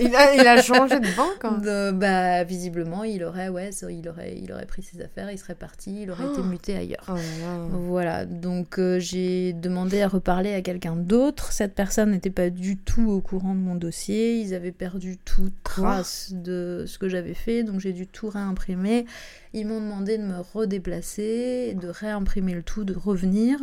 il 0.00 0.16
a, 0.16 0.34
il 0.34 0.40
a 0.48 0.62
changé 0.62 0.98
de 1.00 1.14
banque 1.16 1.44
hein. 1.44 1.58
De- 1.62 1.90
bah, 1.92 2.44
visiblement, 2.44 3.04
il 3.04 3.22
aurait, 3.22 3.50
ouais, 3.50 3.68
il 3.90 4.08
aurait, 4.08 4.38
il 4.42 4.50
aurait 4.52 4.64
pris 4.64 4.82
ses 4.82 5.02
affaires, 5.02 5.30
il 5.30 5.36
serait 5.38 5.54
parti, 5.54 6.02
il 6.04 6.10
aurait 6.10 6.24
été 6.24 6.40
Oh. 6.40 6.44
muté 6.44 6.76
ailleurs. 6.76 7.04
Oh 7.08 7.12
là 7.14 7.20
là. 7.42 7.66
Voilà, 7.72 8.24
donc 8.24 8.78
euh, 8.78 8.98
j'ai 8.98 9.52
demandé 9.52 10.00
à 10.00 10.08
reparler 10.08 10.54
à 10.54 10.62
quelqu'un 10.62 10.96
d'autre. 10.96 11.52
Cette 11.52 11.74
personne 11.74 12.10
n'était 12.12 12.30
pas 12.30 12.48
du 12.48 12.78
tout 12.78 13.10
au 13.10 13.20
courant 13.20 13.54
de 13.54 13.60
mon 13.60 13.74
dossier. 13.74 14.40
Ils 14.40 14.54
avaient 14.54 14.72
perdu 14.72 15.18
toute 15.18 15.52
trace 15.62 16.32
de 16.32 16.84
ce 16.86 16.98
que 16.98 17.08
j'avais 17.10 17.34
fait, 17.34 17.62
donc 17.64 17.80
j'ai 17.80 17.92
dû 17.92 18.06
tout 18.06 18.30
réimprimer. 18.30 19.04
Ils 19.52 19.66
m'ont 19.66 19.80
demandé 19.80 20.16
de 20.16 20.22
me 20.24 20.40
redéplacer, 20.54 21.74
de 21.74 21.88
réimprimer 21.88 22.54
le 22.54 22.62
tout, 22.62 22.84
de 22.84 22.94
revenir. 22.94 23.58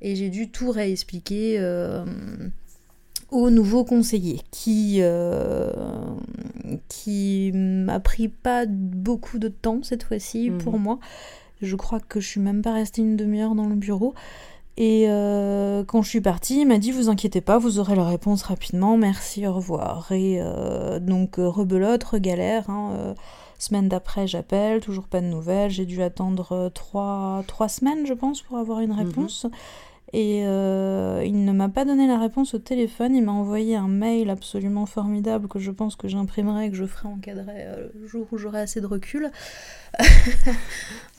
Et 0.00 0.16
j'ai 0.16 0.28
dû 0.30 0.50
tout 0.50 0.70
réexpliquer 0.70 1.56
euh, 1.60 2.04
au 3.34 3.50
nouveau 3.50 3.84
conseiller 3.84 4.40
qui, 4.52 4.98
euh, 5.00 5.72
qui 6.88 7.50
m'a 7.52 7.98
pris 8.00 8.28
pas 8.28 8.64
beaucoup 8.66 9.38
de 9.38 9.48
temps 9.48 9.80
cette 9.82 10.04
fois-ci 10.04 10.50
Mhm. 10.50 10.58
pour 10.58 10.78
moi. 10.78 10.98
Je 11.60 11.76
crois 11.76 12.00
que 12.00 12.20
je 12.20 12.28
suis 12.28 12.40
même 12.40 12.62
pas 12.62 12.72
restée 12.72 13.02
une 13.02 13.16
demi-heure 13.16 13.54
dans 13.54 13.66
le 13.66 13.74
bureau. 13.74 14.14
Et 14.76 15.06
euh, 15.08 15.84
quand 15.84 16.02
je 16.02 16.08
suis 16.10 16.20
partie, 16.20 16.60
il 16.60 16.66
m'a 16.66 16.78
dit 16.78 16.90
Vous 16.90 17.08
inquiétez 17.08 17.40
pas, 17.40 17.58
vous 17.58 17.78
aurez 17.78 17.94
la 17.96 18.04
réponse 18.04 18.42
rapidement, 18.42 18.96
merci, 18.96 19.46
au 19.46 19.52
revoir. 19.54 20.10
Et 20.12 20.38
euh, 20.40 20.98
donc, 21.00 21.34
rebelote, 21.38 22.02
regalère. 22.04 22.68
Hein, 22.70 23.14
semaine 23.58 23.88
d'après, 23.88 24.26
j'appelle, 24.26 24.80
toujours 24.80 25.04
pas 25.08 25.20
de 25.20 25.26
nouvelles. 25.26 25.70
J'ai 25.70 25.86
dû 25.86 26.02
attendre 26.02 26.70
trois, 26.74 27.42
trois 27.46 27.68
semaines, 27.68 28.04
je 28.06 28.14
pense, 28.14 28.42
pour 28.42 28.58
avoir 28.58 28.80
une 28.80 28.92
réponse. 28.92 29.46
Et 30.16 30.46
euh, 30.46 31.24
il 31.26 31.44
ne 31.44 31.50
m'a 31.50 31.68
pas 31.68 31.84
donné 31.84 32.06
la 32.06 32.20
réponse 32.20 32.54
au 32.54 32.60
téléphone, 32.60 33.16
il 33.16 33.24
m'a 33.24 33.32
envoyé 33.32 33.74
un 33.74 33.88
mail 33.88 34.30
absolument 34.30 34.86
formidable 34.86 35.48
que 35.48 35.58
je 35.58 35.72
pense 35.72 35.96
que 35.96 36.06
j'imprimerai 36.06 36.66
et 36.66 36.70
que 36.70 36.76
je 36.76 36.84
ferai 36.84 37.08
encadrer 37.08 37.66
euh, 37.66 37.88
le 38.00 38.06
jour 38.06 38.28
où 38.30 38.38
j'aurai 38.38 38.60
assez 38.60 38.80
de 38.80 38.86
recul. 38.86 39.32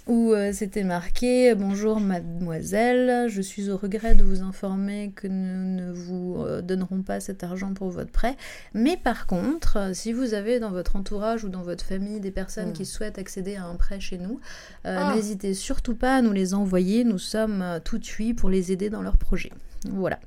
où 0.07 0.33
euh, 0.33 0.51
c'était 0.53 0.83
marqué 0.83 1.55
Bonjour 1.55 1.99
mademoiselle, 1.99 3.27
je 3.29 3.41
suis 3.41 3.69
au 3.71 3.77
regret 3.77 4.13
de 4.13 4.23
vous 4.23 4.41
informer 4.43 5.11
que 5.15 5.27
nous 5.27 5.75
ne 5.75 5.91
vous 5.91 6.37
euh, 6.39 6.61
donnerons 6.61 7.01
pas 7.01 7.19
cet 7.19 7.43
argent 7.43 7.73
pour 7.73 7.89
votre 7.89 8.11
prêt. 8.11 8.37
Mais 8.73 8.97
par 8.97 9.25
contre, 9.25 9.77
euh, 9.77 9.93
si 9.93 10.13
vous 10.13 10.33
avez 10.35 10.59
dans 10.59 10.69
votre 10.71 10.95
entourage 10.95 11.43
ou 11.43 11.49
dans 11.49 11.63
votre 11.63 11.83
famille 11.83 12.19
des 12.19 12.31
personnes 12.31 12.69
Mm. 12.69 12.73
qui 12.73 12.85
souhaitent 12.85 13.17
accéder 13.17 13.55
à 13.55 13.65
un 13.65 13.75
prêt 13.75 13.99
chez 13.99 14.17
nous, 14.19 14.39
euh, 14.85 14.95
Ah. 14.99 15.15
n'hésitez 15.15 15.53
surtout 15.55 15.95
pas 15.95 16.15
à 16.17 16.21
nous 16.21 16.31
les 16.33 16.53
envoyer. 16.53 17.03
Nous 17.03 17.19
sommes 17.19 17.63
tout 17.83 17.97
de 17.97 18.05
suite 18.05 18.37
pour 18.37 18.49
les 18.49 18.71
aider 18.71 18.89
dans 18.91 19.01
leurs 19.01 19.17
projets. 19.17 19.51
Voilà. 19.91 20.19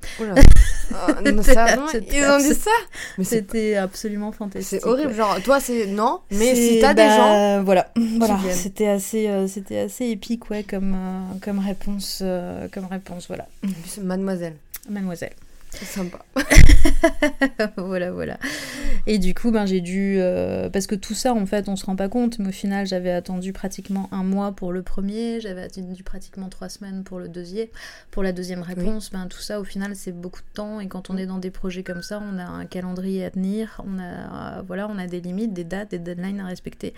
Ah, 0.93 1.13
non, 1.21 1.21
ils 1.23 2.25
ont 2.25 2.37
dit 2.39 2.53
ça 2.55 2.71
Mais 3.17 3.23
C'était 3.23 3.75
absolument 3.75 4.31
fantastique. 4.31 4.79
c'est 4.81 4.87
horrible. 4.87 5.09
ouais. 5.09 5.15
Genre, 5.15 5.41
toi, 5.43 5.59
c'est 5.59 5.85
non, 5.87 6.21
mais 6.31 6.55
si 6.55 6.79
t'as 6.79 6.93
des 6.93 7.03
bah, 7.03 7.17
gens. 7.57 7.63
voilà, 7.63 7.91
voilà, 8.17 8.39
c'était 8.51 8.87
assez, 8.87 9.27
euh, 9.27 9.47
c'était 9.47 9.79
assez 9.79 10.05
épique, 10.07 10.49
ouais, 10.49 10.63
comme, 10.63 10.93
euh, 10.95 11.37
comme 11.41 11.59
réponse, 11.59 12.19
euh, 12.23 12.67
comme 12.71 12.85
réponse, 12.85 13.27
voilà, 13.27 13.47
Mademoiselle. 14.01 14.55
mademoiselle. 14.89 15.33
C'est 15.71 15.85
sympa. 15.85 16.19
voilà, 17.77 18.11
voilà. 18.11 18.37
Et 19.05 19.17
du 19.19 19.33
coup, 19.33 19.51
ben, 19.51 19.65
j'ai 19.65 19.81
dû. 19.81 20.17
euh, 20.19 20.69
parce 20.69 20.87
que 20.87 20.95
tout 20.95 21.13
ça, 21.13 21.33
en 21.33 21.45
fait, 21.45 21.69
on 21.69 21.75
se 21.75 21.85
rend 21.85 21.95
pas 21.95 22.09
compte, 22.09 22.39
mais 22.39 22.49
au 22.49 22.51
final, 22.51 22.87
j'avais 22.87 23.11
attendu 23.11 23.53
pratiquement 23.53 24.09
un 24.11 24.23
mois 24.23 24.51
pour 24.51 24.71
le 24.73 24.81
premier, 24.81 25.39
j'avais 25.39 25.61
attendu 25.61 26.03
pratiquement 26.03 26.49
trois 26.49 26.69
semaines 26.69 27.03
pour 27.03 27.19
le 27.19 27.27
deuxième. 27.29 27.67
Pour 28.11 28.23
la 28.23 28.31
deuxième 28.31 28.61
réponse, 28.61 29.11
ben, 29.11 29.27
tout 29.27 29.39
ça, 29.39 29.59
au 29.59 29.63
final, 29.63 29.95
c'est 29.95 30.11
beaucoup 30.11 30.41
de 30.41 30.53
temps. 30.53 30.79
Et 30.79 30.87
quand 30.87 31.09
on 31.11 31.17
est 31.17 31.27
dans 31.27 31.37
des 31.37 31.51
projets 31.51 31.83
comme 31.83 32.01
ça, 32.01 32.19
on 32.21 32.37
a 32.39 32.45
un 32.45 32.65
calendrier 32.65 33.23
à 33.25 33.29
tenir, 33.31 33.81
on 33.85 33.99
a, 33.99 34.57
euh, 34.59 34.61
voilà, 34.65 34.87
on 34.89 34.97
a 34.97 35.05
des 35.07 35.21
limites, 35.21 35.53
des 35.53 35.63
dates, 35.63 35.91
des 35.91 35.99
deadlines 35.99 36.39
à 36.39 36.45
respecter. 36.47 36.93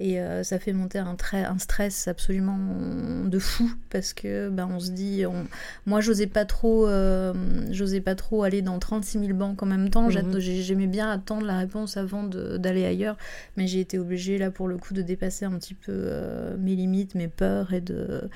Et 0.00 0.18
euh, 0.20 0.42
ça 0.42 0.58
fait 0.58 0.72
monter 0.72 0.98
un, 0.98 1.16
un 1.32 1.58
stress 1.58 2.08
absolument 2.08 2.58
de 3.26 3.38
fou, 3.38 3.70
parce 3.90 4.12
que 4.12 4.48
ben, 4.48 4.68
on 4.72 4.80
se 4.80 4.90
dit. 4.90 5.24
On... 5.26 5.46
Moi, 5.86 6.00
j'osais 6.00 6.26
pas 6.26 6.44
trop. 6.46 6.88
euh, 6.88 7.32
j'osais 7.70 8.00
pas 8.00 8.13
trop 8.14 8.42
aller 8.44 8.62
dans 8.62 8.78
36 8.78 9.18
000 9.20 9.32
banques 9.34 9.62
en 9.62 9.66
même 9.66 9.90
temps. 9.90 10.08
Mhm. 10.10 10.38
J'aimais 10.38 10.86
bien 10.86 11.10
attendre 11.10 11.46
la 11.46 11.58
réponse 11.58 11.96
avant 11.96 12.24
d'aller 12.24 12.84
ailleurs, 12.84 13.16
mais 13.56 13.66
j'ai 13.66 13.80
été 13.80 13.98
obligée 13.98 14.38
là 14.38 14.50
pour 14.50 14.68
le 14.68 14.76
coup 14.78 14.94
de 14.94 15.02
dépasser 15.02 15.44
un 15.44 15.52
petit 15.58 15.74
peu 15.74 15.92
euh, 15.92 16.56
mes 16.58 16.74
limites, 16.76 17.14
mes 17.14 17.28
peurs 17.28 17.72
et 17.72 17.80
de, 17.80 18.28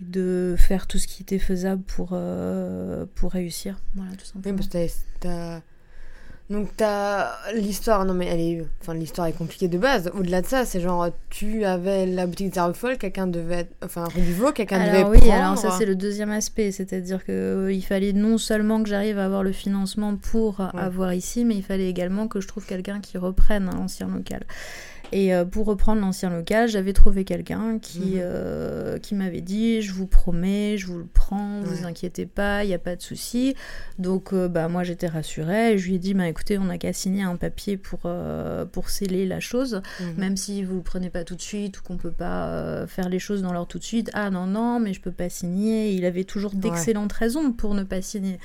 et 0.00 0.04
de 0.04 0.54
faire 0.58 0.86
tout 0.86 0.98
ce 0.98 1.06
qui 1.06 1.22
était 1.22 1.38
faisable 1.38 1.82
pour, 1.82 2.10
euh, 2.12 3.06
pour 3.14 3.30
réussir. 3.32 3.78
Voilà, 3.94 4.10
tout 4.12 4.18
Oui, 4.20 4.42
simplement. 4.42 4.56
parce 4.56 4.68
que. 5.20 5.73
Donc 6.50 6.68
t'as 6.76 7.30
l'histoire, 7.54 8.04
non 8.04 8.12
mais 8.12 8.26
elle 8.26 8.40
est, 8.40 8.64
enfin 8.82 8.92
l'histoire 8.92 9.26
est 9.28 9.32
compliquée 9.32 9.66
de 9.68 9.78
base. 9.78 10.10
Au-delà 10.14 10.42
de 10.42 10.46
ça, 10.46 10.66
c'est 10.66 10.78
genre 10.80 11.08
tu 11.30 11.64
avais 11.64 12.04
la 12.04 12.26
boutique 12.26 12.50
des 12.52 12.58
Arbres 12.58 12.76
Folles, 12.76 12.98
quelqu'un 12.98 13.26
devait, 13.26 13.60
être- 13.60 13.72
enfin 13.82 14.04
rue 14.14 14.20
du 14.20 14.34
quelqu'un 14.54 14.84
devait 14.86 15.04
oui, 15.04 15.18
prendre. 15.18 15.32
alors 15.32 15.56
ça 15.58 15.70
c'est 15.78 15.86
le 15.86 15.96
deuxième 15.96 16.30
aspect, 16.30 16.70
c'est-à-dire 16.70 17.24
que 17.24 17.32
euh, 17.32 17.72
il 17.72 17.80
fallait 17.82 18.12
non 18.12 18.36
seulement 18.36 18.82
que 18.82 18.90
j'arrive 18.90 19.18
à 19.18 19.24
avoir 19.24 19.42
le 19.42 19.52
financement 19.52 20.16
pour 20.16 20.60
Ouais. 20.60 20.66
avoir 20.80 21.14
ici, 21.14 21.46
mais 21.46 21.54
il 21.56 21.62
fallait 21.62 21.88
également 21.88 22.28
que 22.28 22.40
je 22.42 22.46
trouve 22.48 22.66
quelqu'un 22.66 23.00
qui 23.00 23.16
reprenne 23.16 23.70
l'ancien 23.74 24.08
local. 24.08 24.42
Et 25.16 25.32
euh, 25.32 25.44
pour 25.44 25.66
reprendre 25.66 26.00
l'ancien 26.00 26.28
local, 26.28 26.68
j'avais 26.68 26.92
trouvé 26.92 27.24
quelqu'un 27.24 27.78
qui, 27.78 28.00
Mhm. 28.16 28.20
euh, 28.24 28.98
qui 28.98 29.14
m'avait 29.14 29.42
dit 29.42 29.80
Je 29.80 29.92
vous 29.92 30.08
promets, 30.08 30.76
je 30.76 30.86
vous 30.88 30.98
le 30.98 31.06
prends, 31.06 31.60
vous 31.62 31.82
Ouais. 31.82 31.86
inquiétez 31.86 32.26
pas, 32.26 32.64
il 32.64 32.66
n'y 32.66 32.74
a 32.74 32.80
pas 32.80 32.96
de 32.96 33.00
souci. 33.02 33.54
Donc 34.00 34.32
euh, 34.32 34.48
bah, 34.48 34.66
moi 34.66 34.82
j'étais 34.82 35.06
rassurée 35.06 35.74
et 35.74 35.78
je 35.78 35.86
lui 35.86 35.94
ai 35.94 35.98
dit 36.00 36.14
bah, 36.14 36.26
Écoutez, 36.26 36.58
on 36.58 36.64
n'a 36.64 36.78
qu'à 36.78 36.92
signer 36.92 37.22
un 37.22 37.36
papier 37.36 37.76
pour, 37.76 38.10
pour 38.72 38.90
sceller 38.90 39.24
la 39.24 39.38
chose 39.38 39.82
Mhm. 40.00 40.14
même 40.18 40.36
si 40.36 40.64
vous 40.64 40.76
le 40.78 40.82
prenez 40.82 41.10
pas 41.10 41.22
tout 41.22 41.36
de 41.36 41.40
suite 41.42 41.78
ou 41.78 41.82
qu'on 41.84 41.96
peut 41.96 42.10
pas 42.10 42.84
faire 42.88 43.08
les 43.08 43.20
choses 43.20 43.40
dans 43.42 43.52
l'ordre 43.52 43.68
tout 43.68 43.78
de 43.78 43.84
suite. 43.84 44.10
Ah 44.14 44.30
non 44.30 44.46
non, 44.46 44.80
mais 44.80 44.92
je 44.94 45.00
peux 45.00 45.12
pas 45.12 45.28
signer. 45.28 45.92
Il 45.92 46.04
avait 46.06 46.24
toujours 46.24 46.54
d'excellentes 46.54 47.12
raisons 47.12 47.52
pour 47.52 47.74
ne 47.76 47.84
pas 47.84 48.02
signer. 48.02 48.40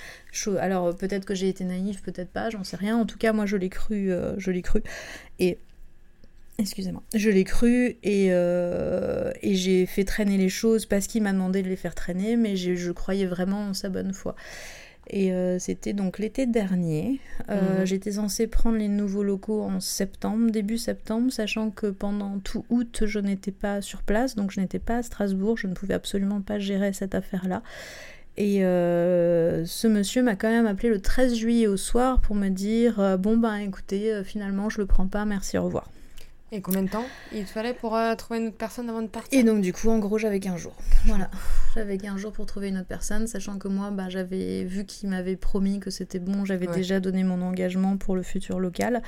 Alors 0.60 0.96
peut-être 0.96 1.26
que 1.26 1.34
j'ai 1.34 1.50
été 1.50 1.64
naïve, 1.64 2.04
peut-être 2.04 2.30
pas, 2.30 2.52
j'en 2.52 2.64
sais 2.64 2.78
rien. 2.78 2.96
En 2.96 3.06
tout 3.08 3.18
cas, 3.18 3.34
moi 3.34 3.48
je 3.48 3.58
l'ai 3.58 3.70
cru, 3.70 4.12
euh, 4.12 4.36
je 4.38 4.52
l'ai 4.52 4.62
cru. 4.62 4.84
Et 5.40 5.58
excusez-moi, 6.60 7.02
je 7.16 7.30
l'ai 7.30 7.44
cru 7.44 7.98
et, 8.04 8.28
euh, 8.32 9.32
et 9.42 9.56
j'ai 9.56 9.86
fait 9.86 10.04
traîner 10.04 10.38
les 10.38 10.50
choses 10.50 10.86
parce 10.86 11.08
qu'il 11.08 11.24
m'a 11.24 11.34
demandé 11.34 11.64
de 11.64 11.70
les 11.70 11.76
faire 11.76 11.96
traîner, 11.96 12.36
mais 12.36 12.56
je 12.56 12.92
croyais 12.92 13.26
vraiment 13.26 13.70
en 13.70 13.74
sa 13.74 13.90
bonne 13.90 14.14
foi. 14.14 14.36
Et 15.12 15.34
euh, 15.34 15.58
c'était 15.58 15.94
donc 15.94 16.20
l'été 16.20 16.46
dernier. 16.46 17.20
Euh, 17.50 17.80
Mhm. 17.80 17.86
J'étais 17.86 18.12
censée 18.14 18.46
prendre 18.48 18.78
les 18.78 18.88
nouveaux 18.88 19.24
locaux 19.24 19.64
en 19.64 19.80
septembre, 19.80 20.52
début 20.52 20.78
septembre, 20.78 21.32
sachant 21.32 21.72
que 21.72 21.88
pendant 21.88 22.40
tout 22.40 22.64
août, 22.70 23.04
je 23.06 23.20
n'étais 23.20 23.52
pas 23.52 23.82
sur 23.82 24.04
place, 24.04 24.36
donc 24.36 24.52
je 24.52 24.60
n'étais 24.60 24.80
pas 24.80 24.98
à 24.98 25.04
Strasbourg, 25.04 25.58
je 25.58 25.68
ne 25.68 25.74
pouvais 25.74 25.96
absolument 25.96 26.42
pas 26.42 26.60
gérer 26.60 26.94
cette 26.94 27.16
affaire-là. 27.16 27.64
Et 28.38 28.64
euh, 28.64 29.66
ce 29.66 29.88
monsieur 29.88 30.22
m'a 30.22 30.36
quand 30.36 30.50
même 30.50 30.68
appelé 30.68 30.90
le 30.90 31.02
13 31.02 31.34
juillet 31.36 31.68
au 31.68 31.76
soir 31.76 32.22
pour 32.22 32.36
me 32.36 32.50
dire 32.50 33.18
Bon, 33.18 33.36
ben 33.36 33.56
écoutez, 33.58 34.22
finalement, 34.24 34.70
je 34.70 34.78
le 34.78 34.86
prends 34.86 35.08
pas, 35.08 35.26
merci, 35.26 35.58
au 35.58 35.64
revoir. 35.64 35.90
Et 36.52 36.62
combien 36.62 36.82
de 36.82 36.90
temps 36.90 37.06
il 37.32 37.46
te 37.46 37.50
fallait 37.52 37.76
pour 37.76 37.96
euh, 37.96 38.16
trouver 38.16 38.40
une 38.40 38.48
autre 38.48 38.58
personne 38.58 38.90
avant 38.90 39.04
de 39.04 39.08
partir? 39.08 39.38
Et 39.38 39.44
donc 39.44 39.62
du 39.62 39.72
coup, 39.72 39.90
en 39.90 40.00
gros, 40.00 40.18
j'avais 40.18 40.40
15 40.40 40.60
jours. 40.60 40.76
Voilà, 41.06 41.30
j'avais 41.76 41.98
15 41.98 42.18
jours 42.18 42.32
pour 42.32 42.48
trouver 42.48 42.70
une 42.70 42.78
autre 42.78 42.88
personne, 42.88 43.28
sachant 43.28 43.60
que 43.60 43.68
moi, 43.68 43.92
bah, 43.92 44.10
j'avais 44.10 44.64
vu 44.64 44.84
qu'il 44.86 45.10
m'avait 45.10 45.36
promis 45.36 45.80
que 45.80 45.92
c'était 45.92 46.18
bon, 46.20 46.46
j'avais 46.46 46.68
Ouais. 46.68 46.76
déjà 46.76 47.00
donné 47.00 47.24
mon 47.24 47.42
engagement 47.44 47.98
pour 47.98 48.16
le 48.16 48.24
futur 48.24 48.60
local. 48.60 49.04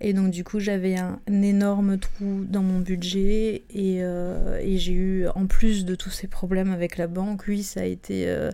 Et 0.00 0.12
donc 0.12 0.30
du 0.30 0.44
coup, 0.44 0.60
j'avais 0.60 0.96
un, 0.96 1.18
énorme 1.28 1.98
trou 1.98 2.44
dans 2.48 2.62
mon 2.62 2.78
budget 2.78 3.64
et, 3.70 3.98
euh, 4.04 4.58
et 4.62 4.78
j'ai 4.78 4.92
eu, 4.92 5.26
en 5.34 5.46
plus 5.46 5.84
de 5.84 5.94
tous 5.96 6.10
ces 6.10 6.28
problèmes 6.28 6.72
avec 6.72 6.96
la 6.96 7.08
banque, 7.08 7.44
oui, 7.48 7.62
ça 7.64 7.80
a 7.80 7.84
été... 7.84 8.28
euh, 8.28 8.50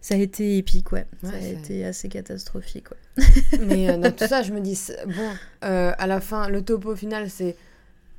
ça 0.00 0.14
a 0.14 0.18
été 0.18 0.56
épique, 0.56 0.90
ouais. 0.90 1.06
Ouais, 1.22 1.30
ça 1.30 1.36
a 1.36 1.48
été 1.48 1.84
assez 1.84 2.08
catastrophique, 2.08 2.86
ouais. 2.90 3.24
Mais 3.60 3.96
dans 3.98 4.10
tout 4.10 4.26
ça, 4.26 4.42
je 4.42 4.52
me 4.52 4.60
dis, 4.60 4.76
bon, 5.06 5.30
à 5.60 6.06
la 6.08 6.20
fin, 6.20 6.48
le 6.48 6.62
topo 6.62 6.96
final, 6.96 7.30
c'est 7.30 7.54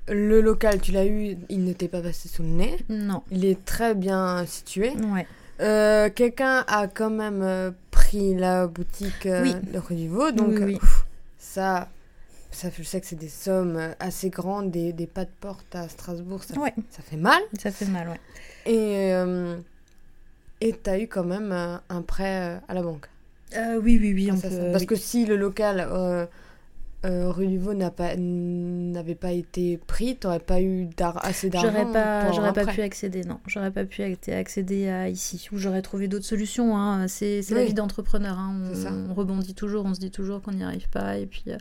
le 0.09 0.41
local, 0.41 0.81
tu 0.81 0.91
l'as 0.91 1.05
eu, 1.05 1.37
il 1.49 1.63
ne 1.63 1.73
t'est 1.73 1.87
pas 1.87 2.01
passé 2.01 2.27
sous 2.29 2.41
le 2.43 2.49
nez. 2.49 2.77
Non, 2.89 3.23
Il 3.31 3.45
est 3.45 3.63
très 3.65 3.95
bien 3.95 4.45
situé. 4.45 4.89
ouais. 4.91 5.27
Euh, 5.61 6.09
Quelqu'un 6.09 6.63
a 6.67 6.87
quand 6.87 7.11
même 7.11 7.41
euh, 7.43 7.71
pris 7.91 8.33
la 8.35 8.67
boutique 8.67 9.25
euh, 9.27 9.43
Oui. 9.43 9.55
de 9.55 10.07
Vau, 10.09 10.31
donc 10.31 10.55
Oui, 10.57 10.63
oui. 10.63 10.77
pff, 10.79 11.05
ça, 11.37 11.87
ça, 12.51 12.69
je 12.75 12.83
sais 12.83 12.99
que 12.99 13.05
c'est 13.07 13.15
des 13.19 13.29
sommes 13.29 13.77
euh, 13.77 13.91
assez 13.99 14.29
grandes, 14.29 14.71
des, 14.71 14.93
des 14.93 15.05
pas 15.07 15.25
de 15.25 15.29
porte 15.39 15.75
à 15.75 15.87
Strasbourg, 15.87 16.43
ça, 16.43 16.59
Ouais, 16.59 16.73
ça 16.89 17.01
fait 17.03 17.17
mal. 17.17 17.41
ça 17.59 17.71
fait 17.71 17.85
mal, 17.85 18.09
ouais. 18.09 18.19
Et 18.65 19.11
et 20.61 20.73
t'as 20.73 20.97
eu 20.97 21.07
quand 21.07 21.23
même 21.25 21.51
un 21.51 22.01
prêt 22.01 22.59
à 22.67 22.73
la 22.73 22.81
banque. 22.81 23.07
Oui, 23.55 23.99
oui, 24.01 24.13
oui, 24.13 24.29
on 24.31 24.37
Ça, 24.37 24.49
ça. 24.49 24.57
peut... 24.57 24.71
Parce 24.71 24.85
que 24.85 24.95
si 24.95 25.25
le 25.25 25.35
local 25.35 25.87
euh, 27.05 27.09
euh, 27.13 27.29
rue 27.31 27.47
du 27.47 27.57
Vau 27.57 27.73
n'a 27.73 27.91
pas- 27.91 28.15
n'avait 28.17 29.15
pas 29.15 29.31
été 29.31 29.77
pris, 29.77 30.15
t'aurais 30.15 30.39
pas 30.39 30.61
eu 30.61 30.89
assez 31.21 31.49
d'argent. 31.49 31.69
J'aurais 31.71 31.91
pas, 31.91 32.31
j'aurais 32.31 32.53
pas 32.53 32.65
pu 32.65 32.81
accéder, 32.81 33.23
non. 33.23 33.39
J'aurais 33.47 33.71
pas 33.71 33.85
pu 33.85 34.01
ac- 34.01 34.31
accéder 34.33 34.87
à 34.89 35.09
ici. 35.09 35.47
Ou 35.51 35.57
j'aurais 35.57 35.81
trouvé 35.81 36.07
d'autres 36.07 36.25
solutions. 36.25 36.77
Hein. 36.77 37.07
C'est, 37.07 37.41
la 37.51 37.65
vie 37.65 37.73
d'entrepreneur. 37.73 38.37
Hein. 38.39 38.55
On, 38.87 39.11
on 39.11 39.13
rebondit 39.13 39.53
toujours, 39.53 39.85
on 39.85 39.93
se 39.93 39.99
dit 39.99 40.11
toujours 40.11 40.41
qu'on 40.41 40.51
n'y 40.53 40.63
arrive 40.63 40.89
pas. 40.89 41.17
Et 41.17 41.25
puis, 41.25 41.43
euh, 41.49 41.57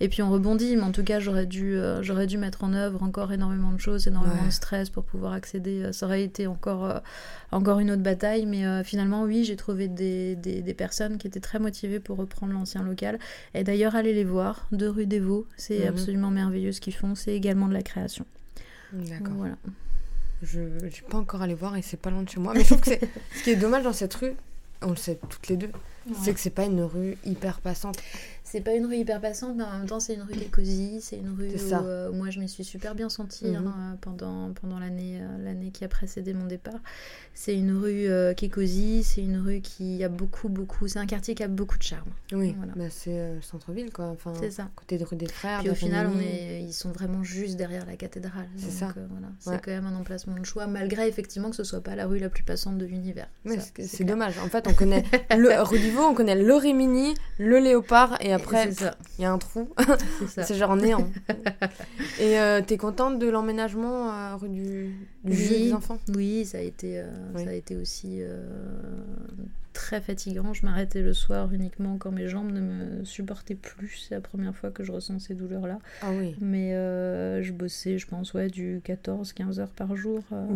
et 0.00 0.08
puis 0.08 0.22
on 0.22 0.30
rebondit. 0.30 0.76
Mais 0.76 0.82
en 0.82 0.92
tout 0.92 1.04
cas, 1.04 1.20
j'aurais 1.20 1.46
dû, 1.46 1.74
euh, 1.76 2.02
j'aurais 2.02 2.26
dû 2.26 2.38
mettre 2.38 2.64
en 2.64 2.72
œuvre 2.72 3.02
encore 3.02 3.32
énormément 3.32 3.72
de 3.72 3.80
choses, 3.80 4.06
énormément 4.06 4.34
Ouais. 4.42 4.46
de 4.48 4.52
stress 4.52 4.88
pour 4.90 5.04
pouvoir 5.04 5.32
accéder. 5.32 5.82
Euh, 5.84 5.92
Ça 5.92 6.06
aurait 6.06 6.22
été 6.22 6.46
encore, 6.46 7.00
encore 7.50 7.78
une 7.80 7.90
autre 7.90 8.02
bataille. 8.02 8.46
Mais 8.46 8.82
finalement, 8.84 9.22
oui, 9.22 9.44
j'ai 9.44 9.56
trouvé 9.56 9.88
des, 9.88 10.36
des, 10.36 10.62
des 10.62 10.74
personnes 10.74 11.18
qui 11.18 11.26
étaient 11.26 11.40
très 11.40 11.58
motivées 11.58 12.00
pour 12.00 12.16
reprendre 12.16 12.52
l'ancien 12.52 12.82
local. 12.82 13.18
Et 13.54 13.64
d'ailleurs, 13.64 13.94
allez 13.96 14.14
les 14.14 14.24
voir, 14.24 14.66
de 14.72 14.81
rue 14.88 15.06
des 15.06 15.20
Vaux. 15.20 15.46
C'est 15.56 15.80
Mhm. 15.80 15.86
absolument 15.88 16.30
merveilleux 16.30 16.72
ce 16.72 16.80
qu'ils 16.80 16.94
font. 16.94 17.14
C'est 17.14 17.34
également 17.34 17.68
de 17.68 17.74
la 17.74 17.82
création. 17.82 18.24
D'accord. 18.92 19.34
Voilà. 19.34 19.54
Je 20.42 20.60
n'ai 20.60 20.90
pas 21.08 21.18
encore 21.18 21.42
allé 21.42 21.54
voir 21.54 21.76
et 21.76 21.82
c'est 21.82 21.96
pas 21.96 22.10
loin 22.10 22.22
de 22.22 22.28
chez 22.28 22.40
moi. 22.40 22.52
Mais 22.54 22.60
je 22.62 22.66
trouve 22.66 22.80
que 22.80 22.90
c'est 22.90 23.00
ce 23.36 23.42
qui 23.44 23.50
est 23.50 23.56
dommage 23.56 23.84
dans 23.84 23.92
cette 23.92 24.12
rue, 24.14 24.32
on 24.82 24.90
le 24.90 24.96
sait 24.96 25.18
toutes 25.28 25.46
les 25.48 25.56
deux, 25.56 25.70
c'est 26.20 26.34
que 26.34 26.40
c'est 26.40 26.50
pas 26.50 26.64
une 26.64 26.82
rue 26.82 27.16
hyper 27.24 27.60
passante. 27.60 27.96
C'est 28.52 28.60
pas 28.60 28.74
une 28.74 28.84
rue 28.84 28.96
hyper 28.96 29.18
passante, 29.18 29.54
mais 29.56 29.62
en 29.64 29.78
même 29.78 29.86
temps, 29.86 29.98
c'est 29.98 30.12
une 30.12 30.20
rue 30.20 30.34
qui 30.34 30.44
est 30.44 30.50
cosy. 30.50 31.00
C'est 31.00 31.16
une 31.16 31.30
rue 31.30 31.48
où 31.48 31.74
euh, 31.86 32.12
moi, 32.12 32.28
je 32.28 32.38
m'y 32.38 32.50
suis 32.50 32.64
super 32.64 32.94
bien 32.94 33.08
sentie 33.08 33.46
Mhm. 33.46 33.66
hein, 33.66 33.96
pendant, 34.02 34.52
pendant 34.52 34.78
l'année 34.78 35.20
euh, 35.22 35.42
l'année 35.42 35.70
qui 35.70 35.84
a 35.84 35.88
précédé 35.88 36.34
mon 36.34 36.44
départ. 36.44 36.78
C'est 37.32 37.56
une 37.56 37.74
rue 37.74 38.08
euh, 38.10 38.34
qui 38.34 38.44
est 38.44 38.48
cosy. 38.50 39.04
C'est 39.04 39.22
une 39.22 39.38
rue 39.38 39.62
qui 39.62 40.04
a 40.04 40.10
beaucoup, 40.10 40.50
beaucoup. 40.50 40.86
C'est 40.86 40.98
un 40.98 41.06
quartier 41.06 41.34
qui 41.34 41.42
a 41.42 41.48
beaucoup 41.48 41.78
de 41.78 41.82
charme. 41.82 42.10
Oui, 42.32 42.54
Voilà. 42.58 42.74
bah, 42.76 42.84
c'est 42.90 43.18
euh, 43.18 43.36
le 43.36 43.40
centre-ville 43.40 43.90
quoi. 43.90 44.08
Enfin, 44.08 44.34
C'est 44.38 44.50
ça. 44.50 44.68
côté 44.76 44.98
de 44.98 45.04
rue 45.04 45.16
des 45.16 45.28
Frères. 45.28 45.60
Puis 45.60 45.70
au 45.70 45.74
final, 45.74 46.10
on 46.14 46.20
est, 46.20 46.60
ils 46.62 46.74
sont 46.74 46.92
vraiment 46.92 47.22
juste 47.24 47.56
derrière 47.56 47.86
la 47.86 47.96
cathédrale. 47.96 48.48
C'est 48.58 48.70
ça. 48.70 48.92
euh, 48.98 49.06
voilà. 49.10 49.28
C'est 49.40 49.64
quand 49.64 49.70
même 49.70 49.86
un 49.86 49.96
emplacement 49.96 50.36
de 50.36 50.44
choix, 50.44 50.66
malgré 50.66 51.08
effectivement 51.08 51.48
que 51.48 51.56
ce 51.56 51.64
soit 51.64 51.80
pas 51.80 51.96
la 51.96 52.06
rue 52.06 52.18
la 52.18 52.28
plus 52.28 52.44
passante 52.44 52.76
de 52.76 52.84
l'univers. 52.84 53.28
C'est- 53.78 54.04
dommage. 54.04 54.34
En 54.44 54.48
fait, 54.48 54.66
on 54.68 54.74
connaît 54.74 55.04
le 55.38 55.62
rue 55.62 55.78
du 55.78 55.90
Vau, 55.90 56.02
on 56.02 56.12
connaît 56.14 56.34
le 56.34 56.54
Rimini, 56.54 57.14
le 57.38 57.58
Léopard, 57.60 58.18
et 58.20 58.32
après, 58.32 58.41
Ça. 58.72 58.94
il 59.18 59.22
y 59.22 59.24
a 59.24 59.32
un 59.32 59.38
trou. 59.38 59.68
C'est 60.28 60.54
genre 60.54 60.76
néant. 60.76 61.08
et 62.20 62.38
euh, 62.38 62.60
t'es 62.66 62.76
contente 62.76 63.18
de 63.18 63.28
l'emménagement 63.28 64.10
euh, 64.12 64.36
rue 64.36 64.48
du, 64.48 64.94
du 65.24 65.34
jeu 65.36 65.54
Oui. 65.54 65.62
des 65.66 65.72
enfants? 65.72 65.98
Oui, 66.14 66.44
ça 66.44 66.58
a 66.58 66.60
été, 66.60 66.98
euh, 67.00 67.06
Oui. 67.34 67.44
ça 67.44 67.50
a 67.50 67.54
été 67.54 67.76
aussi 67.76 68.18
euh, 68.20 68.44
très 69.72 70.00
fatigant. 70.00 70.52
Je 70.54 70.64
m'arrêtais 70.66 71.02
le 71.02 71.12
soir 71.14 71.52
uniquement 71.52 71.96
quand 71.98 72.10
mes 72.10 72.28
jambes 72.28 72.50
ne 72.52 72.60
me 72.60 73.04
supportaient 73.04 73.54
plus. 73.54 74.04
C'est 74.08 74.14
la 74.14 74.20
première 74.20 74.54
fois 74.54 74.70
que 74.70 74.84
je 74.84 74.92
ressens 74.92 75.18
ces 75.20 75.34
douleurs-là. 75.34 75.78
Ah 76.02 76.10
oui. 76.12 76.34
Mais 76.40 76.74
euh, 76.74 77.42
je 77.42 77.52
bossais, 77.52 77.98
je 77.98 78.06
pense, 78.06 78.34
ouais, 78.34 78.48
du 78.48 78.80
14-15 78.84 79.60
heures 79.60 79.70
par 79.70 79.96
jour, 79.96 80.22
euh, 80.32 80.46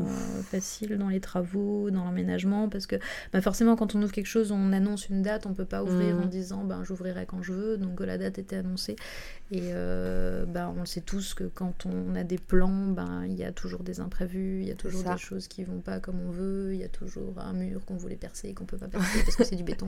facile 0.43 0.99
dans 0.99 1.09
les 1.09 1.21
travaux, 1.21 1.91
dans 1.91 2.05
l'emménagement, 2.05 2.69
parce 2.69 2.87
que 2.87 2.97
bah, 3.33 3.41
forcément, 3.41 3.77
quand 3.77 3.95
on 3.95 4.03
ouvre 4.03 4.13
quelque 4.13 4.27
chose, 4.27 4.53
on 4.53 4.73
annonce 4.73 5.09
une 5.09 5.23
date, 5.23 5.47
on 5.47 5.55
peut 5.55 5.65
pas 5.65 5.83
ouvrir 5.83 6.17
Mhm. 6.17 6.23
en 6.23 6.27
disant 6.27 6.65
ben, 6.65 6.85
j'ouvrirai 6.85 7.27
quand 7.27 7.43
je 7.43 7.53
veux, 7.53 7.77
donc 7.79 8.01
la 8.01 8.19
date 8.19 8.39
était 8.39 8.57
annoncée. 8.57 8.97
Et 9.53 9.71
euh, 9.73 10.45
bah, 10.45 10.73
on 10.77 10.81
le 10.81 10.87
sait 10.87 11.03
tous 11.03 11.33
que 11.35 11.45
quand 11.45 11.87
on 11.87 12.17
a 12.17 12.25
des 12.25 12.37
plans, 12.39 12.89
ben, 12.89 13.25
il 13.27 13.35
y 13.37 13.45
a 13.45 13.53
toujours 13.53 13.85
des 13.85 14.01
imprévus, 14.01 14.63
il 14.63 14.67
y 14.67 14.73
a 14.73 14.75
toujours 14.75 15.05
des 15.05 15.17
choses 15.19 15.47
qui 15.47 15.63
vont 15.63 15.79
pas 15.81 16.01
comme 16.01 16.21
on 16.21 16.31
veut, 16.33 16.75
il 16.75 16.81
y 16.81 16.85
a 16.85 16.89
toujours 16.89 17.35
un 17.39 17.53
mur 17.53 17.85
qu'on 17.85 17.95
voulait 17.95 18.17
percer 18.17 18.49
et 18.49 18.55
qu'on 18.55 18.65
peut 18.65 18.77
pas 18.77 18.89
percer. 18.89 19.21
parce 19.25 19.37
que 19.37 19.45
c'est 19.45 19.55
du 19.55 19.63
béton. 19.63 19.87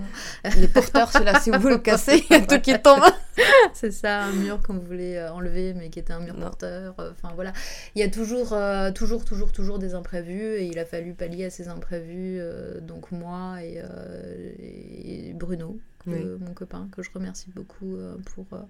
Les 0.57 0.69
porteurs, 0.69 1.11
ceux-là, 1.11 1.41
si 1.41 1.51
vous 1.51 1.69
le 1.69 1.79
cassez, 1.89 2.23
il 2.31 2.37
y 2.37 2.41
a 2.41 2.47
tout 2.47 2.61
qui 2.61 2.79
tombe. 2.81 3.03
c'est 3.75 3.91
ça, 3.91 4.25
un 4.27 4.33
mur 4.33 4.61
qu'on 4.63 4.79
voulait 4.79 5.19
euh, 5.19 5.33
enlever, 5.33 5.75
mais 5.75 5.91
qui 5.91 5.99
était 5.99 6.13
un 6.13 6.21
mur 6.21 6.37
porteur. 6.37 6.95
euh, 7.01 7.11
Enfin 7.11 7.33
voilà, 7.35 7.53
il 7.97 8.01
y 8.01 8.05
a 8.05 8.09
toujours, 8.09 8.53
euh, 8.53 8.93
toujours, 8.93 9.25
toujours, 9.25 9.51
toujours 9.51 9.81
des 9.81 9.95
imprévus, 9.95 10.55
et 10.55 10.67
il 10.67 10.79
a 10.79 10.85
fallu 10.85 11.15
pallier 11.15 11.47
à 11.47 11.51
ces 11.51 11.67
imprévus. 11.67 12.39
euh, 12.39 12.81
donc 12.81 13.11
moi 13.11 13.57
et, 13.65 13.83
et 14.61 15.33
Bruno, 15.35 15.79
Oui. 16.15 16.25
mon 16.41 16.55
copain, 16.55 16.89
que 16.93 17.03
je 17.03 17.11
remercie 17.13 17.51
beaucoup 17.55 17.97
euh, 17.97 18.17
pour 18.35 18.47
euh, 18.53 18.63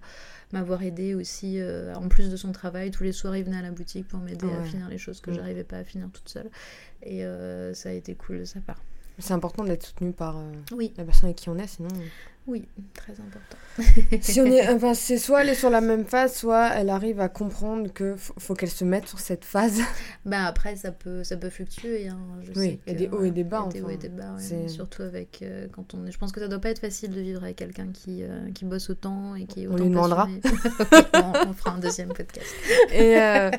m'avoir 0.53 0.83
aidé 0.83 1.15
aussi. 1.15 1.61
euh, 1.61 1.95
en 1.95 2.09
plus 2.09 2.31
de 2.31 2.37
son 2.37 2.53
travail, 2.53 2.91
tous 2.91 3.05
les 3.05 3.13
soirs, 3.13 3.37
il 3.37 3.45
venait 3.45 3.59
à 3.59 3.63
la 3.63 3.71
boutique 3.71 4.09
pour 4.09 4.19
m'aider 4.21 4.51
à 4.53 4.63
finir 4.65 4.89
les 4.89 4.99
choses 4.99 5.21
que 5.21 5.31
Mm. 5.31 5.35
j'arrivais 5.35 5.65
pas 5.65 5.77
à 5.79 5.85
finir 5.85 6.09
toute 6.13 6.29
seule. 6.29 6.51
Et 7.03 7.23
ça 7.75 7.89
a 7.91 7.93
été 7.93 8.15
cool 8.15 8.39
de 8.41 8.45
sa 8.45 8.61
part. 8.61 8.83
C'est 9.21 9.35
important 9.35 9.65
d'être 9.65 9.85
soutenu 9.85 10.13
par 10.13 10.37
euh, 10.39 10.53
Oui, 10.73 10.95
la 10.97 11.05
personne 11.05 11.25
avec 11.27 11.39
qui 11.39 11.49
on 11.49 11.59
est, 11.59 11.67
sinon. 11.67 11.89
Oui, 12.49 12.67
très 12.95 13.13
important. 13.13 14.21
si 14.23 14.41
on 14.41 14.47
est, 14.47 14.69
enfin, 14.71 14.95
c'est 14.95 15.19
soit 15.19 15.43
elle 15.43 15.51
est 15.51 15.55
sur 15.55 15.69
la 15.69 15.83
même 15.83 16.05
phase, 16.05 16.35
soit 16.35 16.69
elle 16.69 16.89
arrive 16.89 17.21
à 17.21 17.29
comprendre 17.29 17.93
que 17.93 18.17
faut, 18.17 18.55
qu'elle 18.55 18.71
se 18.71 18.85
mette 18.85 19.07
sur 19.07 19.21
cette 19.21 19.45
phase. 19.45 19.81
Ben 20.25 20.45
après, 20.45 20.77
ça 20.77 20.91
peut, 20.91 21.23
ça 21.25 21.37
peut 21.37 21.51
fluctuer. 21.51 22.09
Hein. 22.09 22.19
Je 22.43 22.59
Oui, 22.59 22.81
il 22.87 22.93
y 22.93 22.97
a 22.97 22.99
des 22.99 23.09
hauts 23.09 23.25
et 23.25 23.31
des 23.31 23.45
bas, 23.45 23.69
des 23.71 23.83
hauts 23.83 23.91
et 23.91 23.97
des 23.97 24.09
bas, 24.09 24.35
ouais, 24.35 24.69
surtout 24.69 25.03
avec 25.03 25.41
euh, 25.43 25.69
quand 25.71 25.95
on 25.95 26.07
est. 26.07 26.11
Je 26.11 26.19
pense 26.19 26.33
que 26.33 26.41
ça 26.41 26.49
doit 26.49 26.59
pas 26.59 26.71
être 26.71 26.81
facile 26.81 27.13
de 27.13 27.21
vivre 27.21 27.43
avec 27.43 27.57
quelqu'un 27.57 27.89
qui, 27.93 28.23
euh, 28.23 28.51
qui 28.55 28.65
bosse 28.65 28.91
autant 28.91 29.35
et 29.35 29.45
qui 29.45 29.65
est 29.65 29.69
On 29.69 29.75
autant 29.75 29.85
lui 29.85 29.91
demandera. 29.91 30.29
on, 31.15 31.49
on 31.49 31.53
fera 31.53 31.73
un 31.73 31.79
deuxième 31.79 32.09
podcast. 32.09 32.49
Et 32.93 33.19
euh, 33.19 33.51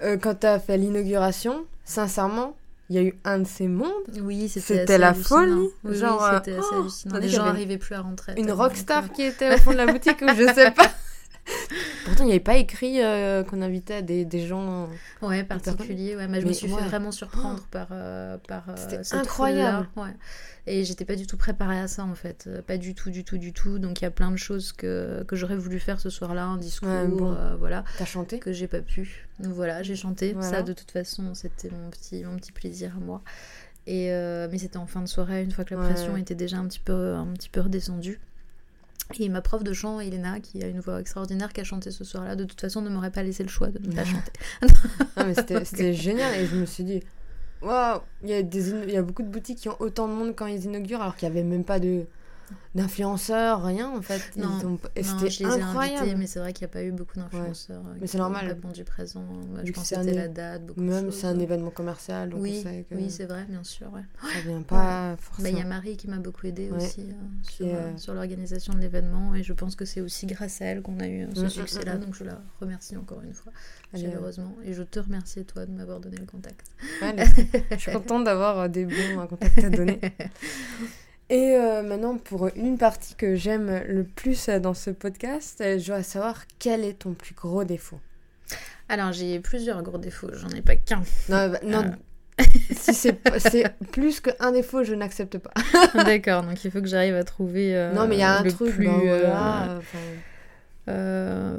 quand 0.00 0.40
tu 0.40 0.46
as 0.46 0.58
fait 0.58 0.78
l'inauguration, 0.78 1.66
sincèrement, 1.84 2.56
il 2.88 2.96
y 2.96 2.98
a 2.98 3.02
eu 3.02 3.18
un 3.24 3.40
de 3.40 3.46
ces 3.46 3.68
mondes, 3.68 3.90
Oui, 4.20 4.48
c'était 4.48 4.98
la 4.98 5.14
folie. 5.14 5.68
Oui, 5.84 5.96
Genre, 5.96 6.22
euh, 6.22 6.36
c'était 6.36 6.56
assez 6.56 6.68
oh, 6.72 6.80
hallucinant. 6.80 7.18
Les 7.18 7.28
gens 7.28 7.44
n'arrivaient 7.44 7.78
plus 7.78 7.94
à 7.94 8.00
rentrer. 8.00 8.34
une 8.36 8.52
rockstar 8.52 9.12
qui 9.12 9.22
était 9.22 9.54
au 9.54 9.58
fond 9.58 9.72
de 9.72 9.76
la 9.76 9.86
boutique 9.86 10.22
ou 10.22 10.28
je 10.28 10.52
sais 10.54 10.70
pas. 10.72 10.90
Pourtant, 12.04 12.24
il 12.24 12.26
n'y 12.26 12.32
avait 12.32 12.40
pas 12.40 12.56
écrit 12.56 13.02
euh, 13.02 13.42
qu'on 13.44 13.62
invitait 13.62 14.02
des, 14.02 14.24
des 14.24 14.46
gens. 14.46 14.88
Ouais, 15.22 15.44
particulier. 15.44 16.16
Ouais, 16.16 16.28
mais 16.28 16.40
je 16.40 16.46
me 16.46 16.52
suis 16.52 16.72
ouais. 16.72 16.80
fait 16.80 16.88
vraiment 16.88 17.12
surprendre 17.12 17.64
par, 17.70 17.88
euh, 17.92 18.36
par 18.48 18.68
euh, 18.68 18.74
C'était 18.76 19.14
incroyable. 19.14 19.88
Ouais. 19.96 20.14
Et 20.68 20.84
j'étais 20.84 21.04
pas 21.04 21.14
du 21.14 21.26
tout 21.28 21.36
préparée 21.36 21.78
à 21.78 21.86
ça 21.86 22.04
en 22.04 22.14
fait. 22.16 22.44
Euh, 22.48 22.60
Pas 22.60 22.76
du 22.76 22.94
tout, 22.94 23.10
du 23.10 23.22
tout, 23.22 23.38
du 23.38 23.52
tout. 23.52 23.78
Donc 23.78 24.00
il 24.00 24.04
y 24.04 24.06
a 24.06 24.10
plein 24.10 24.32
de 24.32 24.36
choses 24.36 24.72
que, 24.72 25.22
que 25.28 25.36
j'aurais 25.36 25.56
voulu 25.56 25.78
faire 25.78 26.00
ce 26.00 26.10
soir-là, 26.10 26.44
un 26.44 26.56
discours, 26.56 26.88
Ouais, 26.88 27.06
bon. 27.06 27.32
euh, 27.32 27.54
voilà, 27.56 27.84
T'as 27.98 28.04
chanté? 28.04 28.40
que 28.40 28.52
j'ai 28.52 28.66
pas 28.66 28.80
pu. 28.82 29.28
Donc 29.38 29.52
voilà, 29.52 29.82
j'ai 29.84 29.94
chanté. 29.94 30.32
Voilà. 30.32 30.50
Ça, 30.50 30.62
de 30.62 30.72
toute 30.72 30.90
façon, 30.90 31.34
c'était 31.34 31.70
mon 31.70 31.88
petit, 31.90 32.24
mon 32.24 32.36
petit 32.36 32.50
plaisir 32.52 32.94
à 32.96 33.00
moi. 33.00 33.22
Et 33.86 34.10
euh, 34.10 34.48
mais 34.50 34.58
c'était 34.58 34.78
en 34.78 34.88
fin 34.88 35.00
de 35.02 35.06
soirée, 35.06 35.44
une 35.44 35.52
fois 35.52 35.64
que 35.64 35.72
la 35.72 35.80
Ouais. 35.80 35.86
pression 35.86 36.16
était 36.16 36.34
déjà 36.34 36.56
un 36.58 36.66
petit 36.66 36.80
peu, 36.80 37.14
un 37.14 37.26
petit 37.34 37.48
peu 37.48 37.60
redescendue. 37.60 38.18
Et 39.20 39.28
ma 39.28 39.40
prof 39.42 39.62
de 39.62 39.72
chant, 39.72 40.00
Elena, 40.00 40.40
qui 40.40 40.64
a 40.64 40.66
une 40.66 40.80
voix 40.80 40.98
extraordinaire, 41.00 41.52
qui 41.52 41.60
a 41.60 41.64
chanté 41.64 41.92
ce 41.92 42.02
soir-là, 42.02 42.34
de 42.34 42.42
toute 42.42 42.60
façon, 42.60 42.82
ne 42.82 42.88
m'aurait 42.90 43.12
pas 43.12 43.22
laissé 43.22 43.44
le 43.44 43.48
choix 43.48 43.68
de 43.68 43.78
ne 43.78 43.94
pas 43.94 44.04
chanter. 44.04 44.32
Non, 45.16 45.26
mais 45.26 45.34
c'était 45.34 45.64
c'était 45.64 45.92
génial 45.94 46.34
et 46.34 46.46
je 46.48 46.56
me 46.56 46.66
suis 46.66 46.82
dit, 46.82 47.04
waouh, 47.62 48.00
il 48.22 48.30
y, 48.30 48.34
a 48.34 48.42
des 48.42 48.70
il 48.70 48.90
y 48.90 49.00
beaucoup 49.00 49.22
de 49.22 49.28
boutiques 49.28 49.58
qui 49.58 49.68
ont 49.68 49.76
autant 49.80 50.08
de 50.08 50.12
monde 50.12 50.34
quand 50.36 50.46
ils 50.46 50.64
inaugurent 50.64 51.02
alors 51.02 51.16
qu'il 51.16 51.28
n'y 51.28 51.36
avait 51.38 51.46
même 51.46 51.64
pas 51.64 51.80
de 51.80 52.06
d'influenceurs, 52.74 53.62
rien 53.64 53.88
en 53.90 54.02
fait. 54.02 54.22
Non, 54.36 54.48
ont- 54.64 54.78
c'était 55.28 55.44
incroyable. 55.46 55.98
invités, 56.02 56.16
mais 56.16 56.26
c'est 56.26 56.38
vrai 56.40 56.52
qu'il 56.52 56.66
n'y 56.66 56.70
a 56.70 56.74
pas 56.74 56.82
eu 56.84 56.92
beaucoup 56.92 57.18
d'influenceurs. 57.18 57.82
euh, 57.86 57.94
Mais 58.00 58.06
c'est 58.06 58.18
normal. 58.18 58.46
répondu 58.48 58.84
présent. 58.84 59.22
Moi, 59.22 59.60
je 59.64 59.72
pense 59.72 59.88
que 59.88 59.96
c'était 59.96 60.12
la 60.14 60.28
date, 60.28 60.76
Même 60.76 61.10
c'est 61.10 61.26
un 61.26 61.38
événement 61.38 61.70
commercial, 61.70 62.30
donc 62.30 62.40
Oui, 62.42 62.62
que 62.88 62.94
oui, 62.94 63.10
c'est 63.10 63.24
vrai, 63.24 63.44
bien 63.48 63.64
sûr. 63.64 63.90
Ouais. 63.92 64.02
ça 64.32 64.40
vient 64.40 64.62
pas 64.62 64.76
Bah, 65.12 65.16
forcément. 65.18 65.48
Il 65.48 65.58
y 65.58 65.60
a 65.62 65.64
Marie 65.64 65.96
qui 65.96 66.08
m'a 66.08 66.18
beaucoup 66.18 66.46
aidée 66.46 66.70
Ouais. 66.70 66.76
aussi 66.84 67.00
euh, 67.10 67.12
sur, 67.42 67.66
euh, 67.66 67.70
euh, 67.70 67.96
sur 67.96 68.12
l'organisation 68.14 68.74
de 68.74 68.78
l'événement 68.80 69.34
et 69.34 69.42
je 69.42 69.52
pense 69.52 69.74
que 69.74 69.84
c'est 69.84 70.00
aussi 70.02 70.26
grâce 70.26 70.60
à 70.60 70.66
elle 70.66 70.82
qu'on 70.82 71.00
a 71.00 71.08
eu 71.08 71.24
euh, 71.24 71.28
ce 71.34 71.40
Mm, 71.40 71.44
mm, 71.44 71.48
succès-là. 71.50 71.96
mm. 71.96 72.00
Donc 72.00 72.14
je 72.14 72.24
la 72.24 72.42
remercie 72.60 72.96
encore 72.96 73.22
une 73.22 73.32
fois, 73.32 73.52
est- 73.94 74.00
chaleureusement. 74.02 74.54
Et 74.64 74.74
je 74.74 74.82
te 74.82 74.98
remercie 75.00 75.44
toi 75.44 75.64
de 75.66 75.72
m'avoir 75.72 76.00
donné 76.00 76.16
le 76.18 76.26
contact. 76.26 76.66
Ouais, 77.00 77.14
je 77.70 77.76
suis 77.76 77.92
contente 77.92 78.24
d'avoir 78.24 78.58
euh, 78.58 78.68
des 78.68 78.84
bons 78.84 79.18
euh, 79.20 79.26
contacts 79.26 79.64
à 79.64 79.70
donner. 79.70 80.00
Et 81.28 81.56
euh, 81.56 81.82
maintenant, 81.82 82.18
pour 82.18 82.48
une 82.54 82.78
partie 82.78 83.14
que 83.16 83.34
j'aime 83.34 83.82
le 83.88 84.04
plus 84.04 84.48
euh, 84.48 84.60
dans 84.60 84.74
ce 84.74 84.90
podcast, 84.90 85.60
euh, 85.60 85.78
je 85.78 85.84
voudrais 85.86 86.02
savoir 86.04 86.44
quel 86.58 86.84
est 86.84 87.00
ton 87.00 87.14
plus 87.14 87.34
gros 87.34 87.64
défaut. 87.64 87.98
Alors 88.88 89.12
j'ai 89.12 89.40
plusieurs 89.40 89.82
gros 89.82 89.98
défauts, 89.98 90.30
j'en 90.34 90.50
ai 90.50 90.62
pas 90.62 90.76
qu'un. 90.76 91.02
Non, 91.28 91.48
bah, 91.50 91.58
non 91.64 91.84
Ah. 91.84 91.96
si 92.70 92.94
c'est 92.94 93.18
plus 93.92 94.20
qu'un 94.20 94.52
défaut, 94.52 94.84
je 94.84 94.94
n'accepte 94.94 95.38
pas. 95.38 95.52
D'accord, 96.04 96.42
donc 96.42 96.62
il 96.64 96.70
faut 96.70 96.80
que 96.80 96.86
j'arrive 96.86 97.16
à 97.16 97.24
trouver. 97.24 97.74
euh, 97.74 97.92
non, 97.92 98.06
mais 98.06 98.16
il 98.16 98.20
y 98.20 98.22
a 98.22 98.38
un 98.38 98.44
truc, 98.44 98.72
plus, 98.74 98.86
euh, 98.88 98.92
voilà, 99.24 99.70
euh, 99.70 99.78
enfin, 99.78 99.98
euh, 100.88 101.58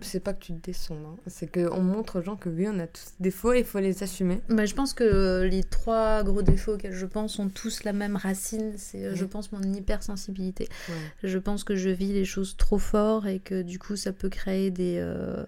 c'est- 0.00 0.20
pas 0.20 0.32
que 0.34 0.40
tu 0.44 0.52
te 0.52 0.66
descendes, 0.66 0.98
hein. 1.06 1.16
c'est 1.26 1.50
qu'on 1.50 1.80
montre 1.80 2.18
aux 2.18 2.22
gens 2.22 2.36
que 2.36 2.48
oui, 2.48 2.66
on 2.68 2.78
a 2.78 2.86
tous 2.86 3.04
des 3.18 3.30
défauts 3.30 3.52
et 3.52 3.60
il 3.60 3.64
faut 3.64 3.78
les 3.78 4.02
assumer. 4.02 4.40
Bah, 4.48 4.66
je 4.66 4.74
pense 4.74 4.92
que 4.92 5.42
les 5.50 5.62
trois 5.64 6.22
gros 6.24 6.42
défauts 6.42 6.74
auxquels 6.74 6.92
je 6.94 7.06
pense 7.06 7.38
ont 7.38 7.48
tous 7.48 7.84
la 7.84 7.92
même 7.92 8.16
racine. 8.16 8.72
C'est, 8.76 9.04
euh, 9.04 9.14
je 9.14 9.24
pense, 9.24 9.52
mon 9.52 9.62
hypersensibilité. 9.62 10.68
Ouais. 10.88 10.94
Je 11.28 11.38
pense 11.38 11.64
que 11.64 11.76
je 11.76 11.88
vis 11.90 12.12
les 12.12 12.24
choses 12.24 12.56
trop 12.56 12.78
fort 12.78 13.26
et 13.26 13.38
que 13.38 13.62
du 13.62 13.78
coup, 13.78 13.96
ça 13.96 14.12
peut 14.12 14.28
créer 14.28 14.70
des, 14.70 14.96
euh, 14.98 15.44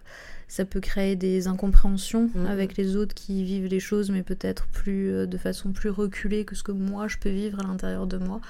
ça 0.49 0.65
peut 0.65 0.81
créer 0.81 1.17
des 1.17 1.47
incompréhensions 1.49 2.31
Mhm. 2.35 2.47
avec 2.47 2.77
les 2.77 2.97
autres 2.97 3.15
qui 3.15 3.43
vivent 3.45 3.67
les 3.67 3.81
choses, 3.81 4.11
mais 4.11 4.23
peut-être 4.23 4.67
plus 4.69 5.27
de 5.27 5.39
façon 5.39 5.73
plus 5.73 5.91
reculée 5.91 6.45
que 6.45 6.55
ce 6.55 6.63
que 6.63 6.73
moi 6.73 7.09
je 7.09 7.17
peux 7.19 7.31
vivre 7.31 7.61
à 7.61 7.63
l'intérieur 7.67 8.07
de 8.07 8.19
moi. 8.19 8.41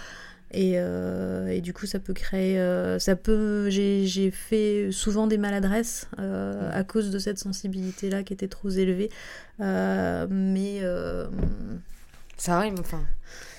Et, 0.53 0.75
euh, 0.77 1.49
et 1.49 1.61
du 1.61 1.73
coup, 1.73 1.87
ça 1.87 1.99
peut 1.99 2.13
créer. 2.13 2.59
euh, 2.59 2.99
ça 2.99 3.17
peut. 3.17 3.71
J'ai 3.71 4.31
fait 4.31 4.91
souvent 4.93 5.27
des 5.27 5.39
maladresses 5.39 6.09
euh, 6.19 6.71
à 6.73 6.85
cause 6.85 7.11
de 7.11 7.19
cette 7.19 7.39
sensibilité-là 7.39 8.23
qui 8.23 8.33
était 8.33 8.49
trop 8.49 8.71
élevée. 8.71 9.11
Mais. 9.59 10.81
Ça 12.43 12.57
arrive, 12.59 12.75
enfin. 12.81 13.01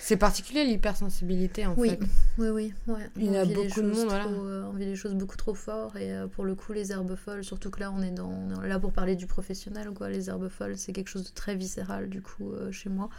C'est 0.02 0.18
particulier 0.18 0.66
l'hypersensibilité 0.66 1.66
en 1.66 1.74
oui, 1.78 1.92
fait. 1.92 2.00
oui, 2.38 2.50
oui, 2.50 2.74
ouais. 2.88 3.10
Il 3.16 3.32
y 3.32 3.38
a 3.38 3.46
beaucoup 3.46 3.82
de 3.82 3.88
monde, 3.88 4.08
voilà. 4.10 4.26
trop, 4.26 4.46
euh, 4.46 4.66
on 4.70 4.74
vit 4.74 4.84
les 4.84 4.98
choses 4.98 5.14
beaucoup 5.14 5.38
trop 5.38 5.54
fort 5.54 5.96
et 5.96 6.12
euh, 6.14 6.28
pour 6.28 6.44
le 6.44 6.54
coup, 6.56 6.74
les 6.74 6.92
herbes 6.92 7.16
folles, 7.16 7.46
surtout 7.46 7.70
que 7.70 7.80
là, 7.80 7.90
on 7.96 8.02
est, 8.02 8.12
dans, 8.12 8.28
on 8.30 8.62
est 8.62 8.68
là 8.68 8.80
pour 8.82 8.92
parler 8.92 9.16
du 9.16 9.26
professionnel, 9.28 9.92
quoi. 9.96 10.10
Les 10.10 10.28
herbes 10.30 10.50
folles, 10.50 10.78
c'est 10.78 10.92
quelque 10.92 11.08
chose 11.08 11.24
de 11.24 11.30
très 11.34 11.56
viscéral 11.56 12.10
du 12.10 12.22
coup 12.22 12.52
euh, 12.52 12.70
chez 12.74 12.90
moi. 12.90 13.10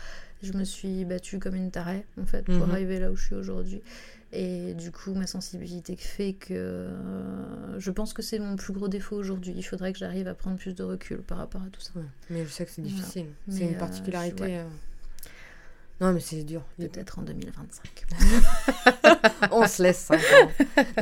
Je 0.42 0.53
me 0.53 0.64
suis 0.64 1.07
battue 1.07 1.38
comme 1.38 1.55
une 1.55 1.70
tarée 1.70 2.05
en 2.20 2.27
fait 2.27 2.42
pour 2.42 2.66
Mhm. 2.66 2.70
arriver 2.70 2.98
là 3.00 3.11
où 3.11 3.16
je 3.16 3.24
suis 3.24 3.35
aujourd'hui. 3.35 3.81
Et 4.35 4.74
du 4.74 4.90
coup, 4.92 5.14
ma 5.14 5.27
sensibilité 5.27 5.96
fait 5.96 6.35
que 6.35 6.53
euh, 6.53 7.79
je 7.79 7.90
pense 7.90 8.12
que 8.12 8.20
c'est 8.20 8.38
mon 8.38 8.57
plus 8.57 8.74
gros 8.74 8.88
défaut 8.88 9.16
aujourd'hui. 9.16 9.55
Il 9.57 9.62
faudrait 9.62 9.94
que 9.94 9.98
j'arrive 9.98 10.29
à 10.29 10.35
prendre 10.35 10.57
plus 10.59 10.74
de 10.74 10.83
recul 10.83 11.22
par 11.22 11.38
rapport 11.38 11.62
à 11.62 11.70
tout 11.70 11.81
ça. 11.81 11.92
Ouais, 11.96 12.03
Mais 12.29 12.44
je 12.44 12.50
sais 12.50 12.66
que 12.66 12.70
c'est 12.72 12.83
Voilà. 12.83 12.96
difficile. 12.98 13.27
C'est 13.48 13.61
une 13.64 13.74
euh, 13.77 13.79
particularité. 13.79 14.37
je- 14.44 14.48
ouais. 14.50 14.64
Non, 16.00 16.12
mais 16.12 16.20
c'est 16.20 16.42
dur. 16.42 16.62
Peut-être 16.76 17.18
en 17.18 17.22
2025. 17.22 18.07
On 19.52 19.66
se 19.66 19.83
laisse. 19.83 20.11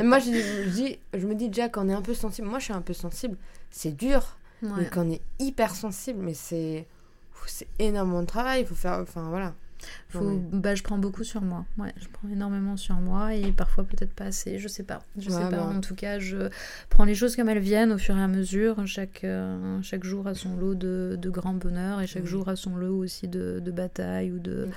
moi, 0.03 0.19
je, 0.19 0.31
je 0.31 0.69
dis, 0.69 0.99
je 1.13 1.25
me 1.25 1.35
dis 1.35 1.47
déjà 1.49 1.67
qu'on 1.69 1.89
est 1.89 1.93
un 1.93 2.01
peu 2.01 2.13
sensible. 2.13 2.47
Moi, 2.47 2.59
je 2.59 2.65
suis 2.65 2.73
un 2.73 2.81
peu 2.81 2.93
sensible. 2.93 3.37
C'est 3.71 3.95
dur. 3.95 4.37
Ouais. 4.61 4.69
Mais 4.77 4.89
qu'on 4.89 5.09
est 5.09 5.21
hyper 5.39 5.75
sensible, 5.75 6.19
mais 6.23 6.33
c'est 6.33 6.87
c'est 7.45 7.67
énormément 7.79 8.21
de 8.21 8.27
travail. 8.27 8.61
Il 8.61 8.67
faut 8.67 8.75
faire. 8.75 8.99
Enfin, 9.01 9.27
voilà. 9.29 9.53
Faut... 10.09 10.41
Bah, 10.51 10.75
je 10.75 10.83
prends 10.83 10.97
beaucoup 10.97 11.23
sur 11.23 11.41
moi. 11.41 11.65
Ouais, 11.77 11.93
je 11.99 12.07
prends 12.11 12.27
énormément 12.29 12.77
sur 12.77 12.95
moi 12.95 13.33
et 13.33 13.51
parfois 13.51 13.83
peut-être 13.83 14.13
pas 14.13 14.25
assez. 14.25 14.59
Je 14.59 14.67
sais 14.67 14.83
pas. 14.83 15.01
Je 15.17 15.29
sais 15.29 15.39
pas. 15.39 15.49
bah. 15.49 15.63
En 15.63 15.81
tout 15.81 15.95
cas, 15.95 16.19
je 16.19 16.49
prends 16.89 17.05
les 17.05 17.15
choses 17.15 17.35
comme 17.35 17.49
elles 17.49 17.59
viennent 17.59 17.91
au 17.91 17.97
fur 17.97 18.17
et 18.17 18.21
à 18.21 18.27
mesure. 18.27 18.85
Chaque, 18.85 19.23
euh, 19.23 19.81
chaque 19.81 20.03
jour 20.03 20.27
a 20.27 20.35
son 20.35 20.55
lot 20.57 20.75
de, 20.75 21.17
de 21.19 21.29
grand 21.29 21.53
bonheur 21.53 22.01
et 22.01 22.07
chaque 22.07 22.25
jour 22.25 22.49
a 22.49 22.55
son 22.55 22.75
lot 22.75 22.97
aussi 22.97 23.27
de, 23.27 23.59
de 23.63 23.71
bataille 23.71 24.31
ou 24.31 24.39
de, 24.39 24.69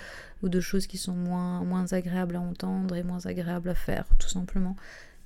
ou 0.42 0.48
de 0.48 0.60
choses 0.60 0.86
qui 0.86 0.98
sont 0.98 1.14
moins, 1.14 1.62
moins 1.64 1.92
agréables 1.92 2.36
à 2.36 2.40
entendre 2.40 2.94
et 2.96 3.02
moins 3.02 3.24
agréables 3.26 3.68
à 3.68 3.74
faire, 3.74 4.04
tout 4.18 4.28
simplement. 4.28 4.76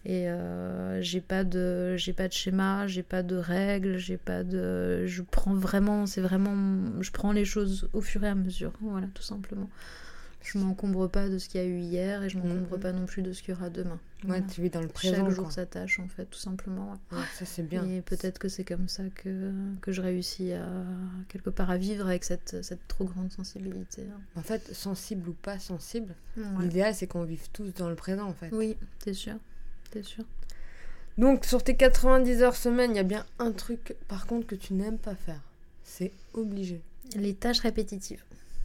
Et 0.06 0.28
euh, 0.30 1.02
j'ai 1.02 1.20
pas 1.20 1.44
de 1.44 1.94
j'ai 1.96 2.12
pas 2.14 2.26
de 2.26 2.32
schéma, 2.32 2.86
j'ai 2.86 3.02
pas 3.02 3.22
de 3.22 3.36
règles, 3.36 3.98
j'ai 3.98 4.16
pas 4.16 4.44
de 4.44 5.04
je 5.06 5.22
prends 5.22 5.52
vraiment 5.54 6.06
c'est 6.06 6.22
vraiment 6.22 7.02
je 7.02 7.10
prends 7.10 7.32
les 7.32 7.44
choses 7.44 7.88
au 7.92 8.00
fur 8.00 8.24
et 8.24 8.28
à 8.28 8.34
mesure, 8.34 8.72
voilà 8.80 9.08
tout 9.14 9.22
simplement. 9.22 9.68
Je 10.42 10.56
m'encombre 10.56 11.06
pas 11.06 11.28
de 11.28 11.36
ce 11.36 11.50
qu'il 11.50 11.60
y 11.60 11.64
a 11.64 11.66
eu 11.66 11.80
hier 11.80 12.22
et 12.22 12.30
je 12.30 12.38
m'encombre 12.38 12.72
Mhm. 12.76 12.80
pas 12.80 12.92
non 12.92 13.04
plus 13.04 13.20
de 13.20 13.30
ce 13.34 13.42
qu'il 13.42 13.52
y 13.54 13.56
aura 13.58 13.68
demain. 13.68 13.98
Ouais, 14.22 14.28
Voilà. 14.28 14.42
tu 14.44 14.62
vis 14.62 14.70
dans 14.70 14.80
le 14.80 14.88
présent. 14.88 15.16
Chaque 15.26 15.28
jour 15.28 15.52
sa 15.52 15.66
tâche 15.66 15.98
en 16.00 16.08
fait, 16.08 16.24
tout 16.24 16.38
simplement. 16.38 16.92
ouais. 17.12 17.18
Ouais, 17.18 17.24
ça, 17.34 17.44
c'est 17.44 17.62
bien. 17.62 17.84
Et 17.84 18.00
peut-être 18.00 18.38
que 18.38 18.48
c'est 18.48 18.64
comme 18.64 18.88
ça 18.88 19.02
que, 19.14 19.52
que 19.82 19.92
je 19.92 20.00
réussis 20.00 20.52
à 20.52 20.64
quelque 21.28 21.50
part 21.50 21.70
à 21.70 21.76
vivre 21.76 22.06
avec 22.06 22.24
cette, 22.24 22.56
cette 22.64 22.88
trop 22.88 23.04
grande 23.04 23.30
sensibilité. 23.30 24.06
hein. 24.10 24.18
En 24.34 24.40
fait, 24.42 24.72
sensible 24.74 25.28
ou 25.28 25.34
pas 25.34 25.58
sensible, 25.58 26.14
l'idéal, 26.58 26.94
c'est 26.94 27.06
qu'on 27.06 27.24
vive 27.24 27.50
tous 27.52 27.74
dans 27.74 27.90
le 27.90 27.94
présent, 27.94 28.26
en 28.26 28.32
fait. 28.34 28.48
Oui, 28.52 28.78
c'est 29.04 29.12
sûr, 29.12 29.34
c'est 29.92 30.04
sûr? 30.04 30.24
Donc, 31.18 31.44
sur 31.44 31.62
tes 31.62 31.76
90 31.76 32.42
heures 32.42 32.56
semaine, 32.56 32.92
il 32.92 32.96
y 32.96 33.00
a 33.00 33.04
bien 33.04 33.26
un 33.38 33.52
truc, 33.52 33.96
par 34.08 34.26
contre, 34.26 34.46
que 34.46 34.54
tu 34.54 34.74
n'aimes 34.74 34.98
pas 34.98 35.14
faire. 35.14 35.40
C'est 35.84 36.12
obligé. 36.34 36.80
Les 37.16 37.34
tâches 37.34 37.60
répétitives. 37.60 38.22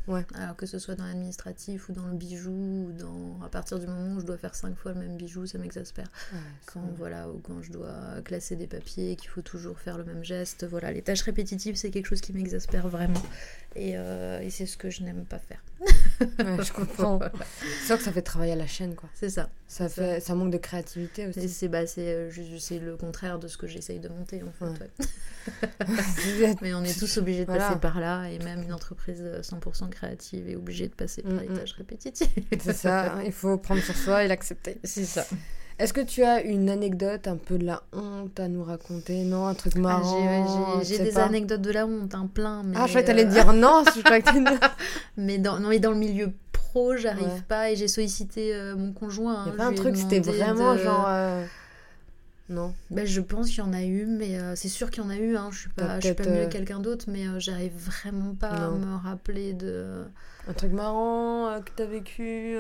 Ouais. 0.08 0.24
Alors 0.36 0.56
que 0.56 0.68
ce 0.68 0.78
soit 0.78 0.94
dans 0.94 1.06
l'administratif 1.06 1.90
ou 1.90 1.92
dans 1.92 2.06
le 2.06 2.14
bijou, 2.14 2.52
ou 2.52 2.92
dans... 2.92 3.44
à 3.44 3.50
partir 3.50 3.80
du 3.80 3.88
moment 3.88 4.16
où 4.16 4.20
je 4.20 4.26
dois 4.26 4.38
faire 4.38 4.54
cinq 4.54 4.78
fois 4.78 4.94
le 4.94 5.00
même 5.00 5.18
bijou, 5.18 5.48
ça 5.48 5.58
m'exaspère. 5.58 6.08
Ouais, 6.32 6.40
Quand, 6.68 6.94
voilà, 6.98 7.28
ou 7.28 7.40
quand 7.40 7.62
je 7.64 7.72
dois 7.72 8.22
classer 8.24 8.56
des 8.56 8.68
papiers, 8.68 9.16
qu'il 9.16 9.30
faut 9.30 9.42
toujours 9.42 9.80
faire 9.80 9.98
le 9.98 10.04
même 10.04 10.24
geste. 10.24 10.66
Voilà, 10.66 10.92
les 10.92 11.02
tâches 11.02 11.24
répétitives, 11.24 11.76
c'est 11.76 11.90
quelque 11.90 12.06
chose 12.06 12.22
qui 12.22 12.34
m'exaspère 12.34 12.88
vraiment. 12.88 13.22
Et, 13.76 13.94
euh, 13.96 14.40
et 14.42 14.52
c'est 14.52 14.68
ce 14.68 14.78
que 14.78 14.92
je 14.92 15.02
n'aime 15.02 15.26
pas 15.26 15.40
faire. 15.40 15.64
Ouais, 16.22 16.64
je 16.64 16.72
comprends. 16.72 17.20
C'est 17.82 17.88
sûr 17.88 17.98
que 17.98 18.04
ça 18.04 18.12
fait 18.12 18.22
travailler 18.22 18.54
à 18.54 18.56
la 18.56 18.68
chaîne, 18.68 18.96
quoi. 18.96 19.10
C'est 19.14 19.30
ça. 19.30 19.50
Ça, 19.68 19.90
fait, 19.90 20.20
ça 20.20 20.36
manque 20.36 20.52
de 20.52 20.58
créativité 20.58 21.28
aussi. 21.28 21.50
c'est 21.50 21.68
bah, 21.68 21.80
euh, 21.98 22.30
le 22.30 22.96
contraire 22.98 23.40
de 23.40 23.48
ce 23.48 23.58
que 23.58 23.66
j'essaye 23.68 24.00
de 24.00 24.10
monter, 24.10 24.42
en 24.44 24.52
fait. 24.52 24.72
Ouais. 24.72 26.46
ouais. 26.48 26.56
Mais 26.62 26.74
on 26.76 26.84
est 26.84 26.98
tous 26.98 27.18
obligés 27.18 27.42
de 27.42 27.46
Voilà. 27.48 27.68
passer 27.70 27.80
par 27.80 28.00
là, 28.00 28.28
et 28.30 28.38
même 28.40 28.62
une 28.62 28.74
entreprise 28.74 29.22
euh, 29.22 29.42
100% 29.42 29.90
créative 29.90 30.48
est 30.50 30.56
obligée 30.56 30.88
de 30.88 30.94
passer 30.94 31.24
par 31.24 31.34
Mm, 31.34 31.40
les 31.40 31.50
mm. 31.50 31.58
tâches 31.58 31.74
répétitives. 31.74 32.28
c'est 32.60 32.74
ça, 32.74 33.16
il 33.26 33.32
faut 33.32 33.58
prendre 33.58 33.82
sur 33.82 33.96
soi 33.96 34.24
et 34.24 34.28
l'accepter. 34.28 34.78
C'est 34.84 35.06
ça. 35.06 35.26
Est-ce 35.78 35.92
que 35.92 36.00
tu 36.00 36.24
as 36.24 36.42
une 36.42 36.70
anecdote, 36.70 37.28
un 37.28 37.36
peu 37.36 37.58
de 37.58 37.66
la 37.66 37.84
honte 37.92 38.40
à 38.40 38.48
nous 38.48 38.64
raconter? 38.64 39.26
Non, 39.26 39.46
un 39.46 39.56
truc 39.56 39.74
Ah, 39.76 39.80
marrant 39.80 40.82
j'ai 40.84 41.00
des 41.00 41.12
pas. 41.12 41.26
anecdotes 41.26 41.62
de 41.62 41.72
la 41.72 41.86
honte, 41.86 42.16
un 42.16 42.28
plein. 42.28 42.64
Mais, 42.64 42.78
Ah, 42.80 42.86
je 42.88 42.92
croyais 42.92 43.06
que 43.06 43.12
euh, 43.12 43.14
t'allais 43.24 43.26
dire 43.26 43.52
non, 43.52 43.84
je 43.94 44.02
que 44.02 44.08
t'allais- 44.08 44.60
Mais 45.18 45.38
dans, 45.38 45.60
non, 45.60 45.68
mais 45.68 45.80
dans 45.80 45.92
le 45.92 45.98
milieu 45.98 46.32
pro, 46.76 46.98
j'arrive 46.98 47.24
Ouais. 47.28 47.42
pas 47.48 47.72
et 47.72 47.76
j'ai 47.78 47.88
sollicité 47.88 48.54
euh, 48.54 48.76
mon 48.76 48.92
conjoint. 48.92 49.44
Il 49.46 49.52
y 49.52 49.54
a 49.54 49.58
pas 49.58 49.66
un 49.68 49.74
truc, 49.74 49.96
c'était 49.96 50.20
vraiment 50.20 50.74
de- 50.74 50.80
genre. 50.80 51.06
euh, 51.08 51.46
Non. 52.50 52.74
Bah, 52.92 53.06
je 53.06 53.22
pense 53.22 53.48
qu'il 53.50 53.60
y 53.60 53.62
en 53.62 53.72
a 53.74 53.84
eu, 53.84 54.06
mais 54.06 54.38
euh, 54.38 54.56
c'est 54.56 54.68
sûr 54.70 54.90
qu'il 54.92 55.02
y 55.04 55.06
en 55.06 55.10
a 55.10 55.16
eu. 55.16 55.36
Hein. 55.38 55.50
Je 55.52 55.60
suis 55.60 55.70
pas, 55.70 56.00
je 56.00 56.08
suis 56.08 56.16
pas 56.16 56.26
mieux 56.26 56.46
que 56.48 56.52
quelqu'un 56.52 56.80
d'autre, 56.80 57.06
mais 57.08 57.24
j'arrive 57.40 57.72
vraiment 57.78 58.36
pas 58.36 58.50
à 58.50 58.70
me 58.72 58.96
rappeler 58.96 59.54
de. 59.54 60.04
Un 60.48 60.54
truc 60.54 60.74
marrant 60.74 61.60
que 61.66 61.72
t'as 61.76 61.86
vécu. 61.86 62.58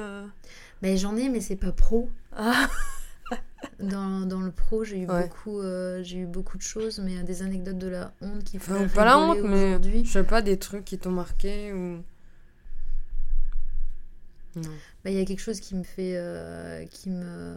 Mais 0.81 0.97
j'en 0.97 1.15
ai, 1.17 1.29
mais 1.29 1.41
c'est 1.41 1.55
pas 1.57 1.71
pro. 1.71 2.09
Ah, 2.35 2.67
Dans, 3.79 4.25
dans 4.27 4.41
le 4.41 4.51
pro, 4.51 4.83
j'ai 4.83 4.99
eu 4.99 5.07
Ouais. 5.07 5.23
beaucoup, 5.23 5.59
euh, 5.59 6.01
j'ai 6.03 6.19
eu 6.19 6.25
beaucoup 6.25 6.57
de 6.57 6.61
choses, 6.61 6.99
mais 6.99 7.23
des 7.23 7.41
anecdotes 7.41 7.77
de 7.79 7.87
la 7.87 8.13
honte 8.21 8.43
qui 8.43 8.59
font 8.59 8.75
Enfin, 8.75 8.87
pas 8.93 9.05
la 9.05 9.17
honte, 9.17 9.39
mais 9.43 9.77
je 10.03 10.09
sais 10.09 10.23
pas, 10.23 10.41
des 10.41 10.57
trucs 10.57 10.85
qui 10.85 10.97
t'ont 10.99 11.11
marqué 11.11 11.73
ou. 11.73 11.97
Non. 14.55 14.94
Bah, 15.05 15.11
il 15.11 15.17
y 15.17 15.21
a 15.21 15.25
quelque 15.25 15.39
chose 15.39 15.59
qui 15.59 15.75
me 15.75 15.83
fait. 15.83 16.13
euh, 16.17 16.83
qui 16.89 17.09
me. 17.11 17.55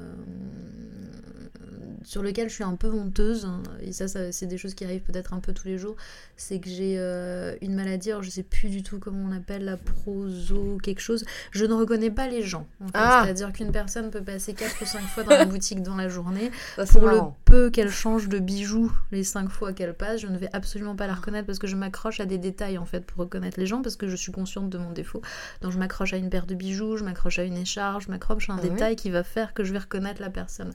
sur 2.05 2.23
lequel 2.23 2.49
je 2.49 2.55
suis 2.55 2.65
un 2.65 2.77
peu 2.77 2.91
honteuse, 2.91 3.45
hein, 3.45 3.63
et 3.83 3.93
ça, 3.93 4.09
ça 4.09 4.33
c'est 4.33 4.47
des 4.47 4.57
choses 4.57 4.75
qui 4.75 4.85
arrivent 4.85 5.03
peut-être 5.03 5.35
un 5.35 5.41
peu 5.41 5.53
tous 5.53 5.67
les 5.67 5.77
jours, 5.79 5.97
c'est 6.37 6.59
que 6.61 6.69
j'ai 6.71 6.95
euh, 6.99 7.57
une 7.61 7.75
maladie, 7.75 8.11
alors 8.11 8.23
je 8.23 8.31
sais 8.31 8.43
plus 8.45 8.69
du 8.71 8.83
tout 8.83 8.99
comment 8.99 9.29
on 9.29 9.37
appelle 9.37 9.65
la 9.65 9.77
proso, 9.77 10.79
quelque 10.83 11.01
chose. 11.01 11.25
Je 11.51 11.65
ne 11.65 11.75
reconnais 11.75 12.11
pas 12.11 12.29
les 12.29 12.43
gens. 12.43 12.67
en 12.81 12.87
fait. 12.87 12.93
Ah. 12.95 13.23
C'est-à-dire 13.25 13.53
qu'une 13.53 13.73
personne 13.73 14.11
peut 14.11 14.23
passer 14.23 14.55
4 14.55 14.81
ou 14.81 14.87
5 14.87 15.01
fois 15.03 15.25
dans 15.25 15.31
la 15.31 15.45
boutique 15.47 15.83
dans 15.83 15.97
la 15.97 16.09
journée. 16.09 16.51
Ça, 16.77 16.87
Pour 16.87 17.09
le 17.09 17.21
peu 17.45 17.71
qu'elle 17.71 17.91
change 17.91 18.29
de 18.29 18.39
bijoux 18.39 18.93
les 19.11 19.25
5 19.25 19.51
fois 19.51 19.73
qu'elle 19.73 19.95
passe, 19.95 20.21
je 20.21 20.29
ne 20.29 20.39
vais 20.39 20.49
absolument 20.53 20.97
pas 20.97 21.07
la 21.07 21.15
reconnaître 21.15 21.47
parce 21.47 21.59
que 21.59 21.67
je 21.67 21.77
m'accroche 21.77 22.21
à 22.21 22.27
des 22.27 22.39
détails 22.39 22.79
en 22.79 22.87
fait 22.87 23.05
pour 23.05 23.19
reconnaître 23.19 23.59
les 23.59 23.67
gens 23.67 23.83
parce 23.83 23.97
que 23.97 24.09
je 24.09 24.17
suis 24.17 24.33
consciente 24.33 24.71
de 24.71 24.79
mon 24.79 24.93
défaut. 24.93 25.21
Donc 25.63 25.73
je 25.73 25.79
m'accroche 25.79 26.13
à 26.15 26.17
une 26.17 26.31
paire 26.31 26.47
de 26.47 26.55
bijoux, 26.55 26.97
je 26.97 27.05
m'accroche 27.05 27.38
à 27.39 27.45
une 27.45 27.57
écharpe, 27.57 28.03
je 28.03 28.11
m'accroche 28.11 28.49
à 28.51 28.55
un 28.55 28.59
Ah 28.59 28.63
détail 28.63 28.97
qui 28.97 29.11
va 29.11 29.23
faire 29.25 29.55
que 29.55 29.65
je 29.65 29.73
vais 29.73 29.79
reconnaître 29.79 30.21
la 30.21 30.31
personne. 30.31 30.73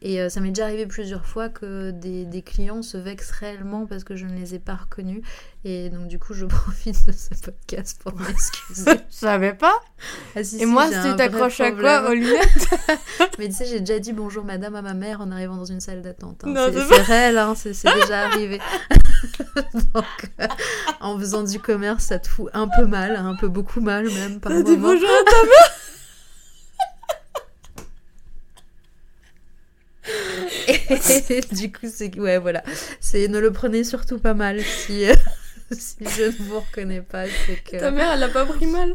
Et 0.00 0.20
euh, 0.20 0.28
ça 0.28 0.40
m'est 0.40 0.48
déjà 0.48 0.64
arrivé 0.64 0.86
plusieurs 0.86 1.24
fois 1.26 1.48
que 1.48 1.90
des, 1.92 2.24
des 2.24 2.42
clients 2.42 2.82
se 2.82 2.96
vexent 2.96 3.30
réellement 3.30 3.86
parce 3.86 4.02
que 4.04 4.16
je 4.16 4.26
ne 4.26 4.34
les 4.34 4.54
ai 4.54 4.58
pas 4.58 4.74
reconnus. 4.74 5.22
Et 5.64 5.90
donc 5.90 6.08
du 6.08 6.18
coup 6.18 6.34
je 6.34 6.44
profite 6.46 7.06
de 7.06 7.12
ce 7.12 7.28
podcast 7.40 8.00
pour 8.02 8.14
m'excuser. 8.18 8.84
Je 9.10 9.16
savais 9.16 9.52
pas. 9.54 9.74
Ah, 10.34 10.42
si, 10.42 10.56
Et 10.56 10.58
si, 10.60 10.66
moi, 10.66 10.84
un 10.92 11.10
tu 11.10 11.16
t'accroches 11.16 11.60
à 11.60 11.70
quoi 11.70 12.10
Aux 12.10 12.14
lunettes 12.14 12.68
Mais 13.38 13.46
tu 13.46 13.52
sais, 13.54 13.66
j'ai 13.66 13.78
déjà 13.78 14.00
dit 14.00 14.12
bonjour 14.12 14.44
madame 14.44 14.74
à 14.74 14.82
ma 14.82 14.94
mère 14.94 15.20
en 15.20 15.30
arrivant 15.30 15.56
dans 15.56 15.64
une 15.64 15.78
salle 15.80 16.02
d'attente. 16.02 16.42
hein. 16.44 16.70
C'est 16.90 17.02
réel, 17.02 17.38
hein, 17.38 17.54
c'est 17.54 17.70
déjà 17.84 18.26
arrivé. 18.26 18.58
Donc, 19.94 20.04
euh, 20.40 20.46
en 21.00 21.16
faisant 21.18 21.44
du 21.44 21.60
commerce, 21.60 22.04
ça 22.06 22.18
te 22.18 22.26
fout 22.26 22.50
un 22.54 22.66
peu 22.66 22.86
mal, 22.86 23.14
un 23.14 23.36
peu 23.36 23.46
beaucoup 23.46 23.80
mal 23.80 24.04
même 24.10 24.40
T'as 24.40 24.62
dit 24.62 24.76
bonjour 24.76 25.08
à 25.08 25.30
ta 25.30 25.46
mère 25.46 25.78
Et 30.68 30.80
du 31.52 31.72
coup, 31.72 31.86
c'est 31.92 32.18
ouais, 32.18 32.38
voilà. 32.38 32.62
C'est 33.00 33.28
ne 33.28 33.38
le 33.38 33.50
prenez 33.52 33.84
surtout 33.84 34.18
pas 34.18 34.34
mal 34.34 34.60
si, 34.60 35.04
euh, 35.06 35.14
si 35.72 35.96
je 36.16 36.24
ne 36.24 36.44
vous 36.48 36.60
reconnais 36.60 37.00
pas, 37.02 37.24
c'est 37.46 37.56
que. 37.62 37.78
Ta 37.78 37.90
mère, 37.90 38.12
elle 38.12 38.20
l'a 38.20 38.28
pas 38.28 38.44
pris 38.46 38.66
mal 38.66 38.94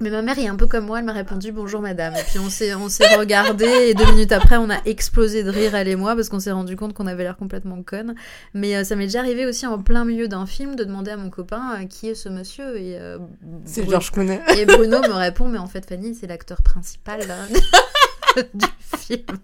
Mais 0.00 0.10
ma 0.10 0.20
mère 0.22 0.38
est 0.38 0.46
un 0.48 0.56
peu 0.56 0.66
comme 0.66 0.84
moi, 0.86 0.98
elle 0.98 1.04
m'a 1.06 1.12
répondu 1.14 1.52
bonjour 1.52 1.80
madame. 1.80 2.14
Et 2.16 2.22
puis 2.28 2.38
on 2.38 2.50
s'est 2.50 2.74
on 2.74 2.88
s'est 2.90 3.14
regardé 3.16 3.64
et 3.64 3.94
deux 3.94 4.04
minutes 4.12 4.32
après 4.32 4.56
on 4.58 4.68
a 4.68 4.76
explosé 4.84 5.42
de 5.42 5.48
rire 5.50 5.74
elle 5.74 5.88
et 5.88 5.96
moi 5.96 6.14
parce 6.14 6.28
qu'on 6.28 6.38
s'est 6.40 6.50
rendu 6.52 6.76
compte 6.76 6.92
qu'on 6.92 7.06
avait 7.06 7.22
l'air 7.22 7.36
complètement 7.38 7.82
conne. 7.82 8.14
Mais 8.52 8.76
euh, 8.76 8.84
ça 8.84 8.94
m'est 8.94 9.06
déjà 9.06 9.20
arrivé 9.20 9.46
aussi 9.46 9.66
en 9.66 9.78
plein 9.82 10.04
milieu 10.04 10.28
d'un 10.28 10.44
film 10.44 10.76
de 10.76 10.84
demander 10.84 11.12
à 11.12 11.16
mon 11.16 11.30
copain 11.30 11.78
euh, 11.80 11.86
qui 11.86 12.08
est 12.10 12.14
ce 12.14 12.28
monsieur 12.28 12.76
et 12.76 12.98
euh, 12.98 13.16
C'est 13.64 13.82
Bru- 13.82 13.92
genre, 13.92 14.02
je 14.02 14.12
connais. 14.12 14.40
et 14.58 14.66
Bruno 14.66 15.00
me 15.00 15.14
répond 15.14 15.48
mais 15.48 15.58
en 15.58 15.66
fait 15.66 15.86
Fanny 15.88 16.14
c'est 16.14 16.26
l'acteur 16.26 16.60
principal 16.62 17.20
là, 17.26 17.36
du 18.52 18.66
film. 18.98 19.38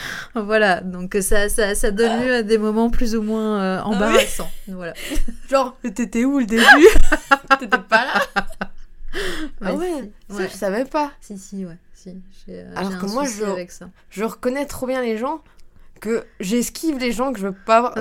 Voilà, 0.34 0.80
donc 0.80 1.16
ça, 1.20 1.48
ça, 1.48 1.74
ça 1.74 1.90
donne 1.90 2.22
lieu 2.24 2.34
à 2.34 2.42
des 2.42 2.58
moments 2.58 2.90
plus 2.90 3.14
ou 3.16 3.22
moins 3.22 3.60
euh, 3.60 3.80
embarrassants. 3.82 4.50
Voilà. 4.68 4.94
Genre, 5.50 5.76
t'étais 5.94 6.24
où 6.24 6.38
le 6.38 6.46
début? 6.46 6.64
T'étais 7.58 7.78
pas 7.78 8.04
là 8.04 8.46
Ah 9.62 9.74
ouais, 9.74 9.86
si. 10.28 10.34
Ça, 10.34 10.42
ouais. 10.42 10.48
je 10.52 10.56
savais 10.56 10.84
pas. 10.84 11.12
Si, 11.20 11.38
si, 11.38 11.64
ouais. 11.64 11.76
Si. 11.94 12.14
J'ai 12.46 12.60
euh, 12.60 12.72
Alors 12.76 12.92
j'ai 12.92 12.98
que 12.98 13.06
un 13.06 13.08
moi, 13.12 13.24
je- 13.24 13.44
avec 13.44 13.70
ça. 13.72 13.88
Je 14.10 14.22
reconnais 14.24 14.66
trop 14.66 14.86
bien 14.86 15.02
les 15.02 15.16
gens 15.18 15.42
que 16.00 16.24
j'esquive 16.40 16.98
les 16.98 17.10
gens 17.12 17.32
que 17.32 17.40
je 17.40 17.46
veux 17.48 17.54
pas 17.66 17.80
voir. 17.80 17.94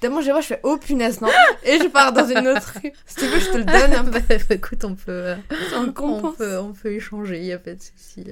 Tellement 0.00 0.22
je 0.22 0.30
vois, 0.30 0.40
je 0.40 0.46
fais 0.46 0.60
oh 0.62 0.78
punaise, 0.78 1.20
non 1.20 1.28
Et 1.62 1.78
je 1.78 1.86
pars 1.88 2.12
dans 2.12 2.26
une 2.26 2.48
autre 2.48 2.72
rue. 2.82 2.90
Si 3.06 3.16
tu 3.16 3.26
veux, 3.26 3.38
je 3.38 3.50
te 3.50 3.56
le 3.58 3.64
donne. 3.64 3.92
hein. 3.92 4.04
Bah, 4.04 4.18
écoute, 4.48 4.82
on 4.84 4.94
peut, 4.94 5.10
euh, 5.10 5.36
On 5.74 6.32
peut, 6.32 6.58
on 6.58 6.72
peut 6.72 6.92
échanger, 6.92 7.36
il 7.36 7.42
n'y 7.44 7.52
a 7.52 7.58
pas 7.58 7.74
de 7.74 7.80
souci. 7.80 8.24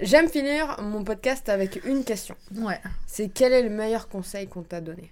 J'aime 0.00 0.28
finir 0.28 0.76
mon 0.82 1.04
podcast 1.04 1.48
avec 1.48 1.82
une 1.86 2.04
question. 2.04 2.36
Ouais. 2.54 2.78
C'est 3.06 3.28
quel 3.28 3.52
est 3.52 3.62
le 3.62 3.70
meilleur 3.70 4.08
conseil 4.08 4.46
qu'on 4.46 4.62
t'a 4.62 4.80
donné? 4.82 5.10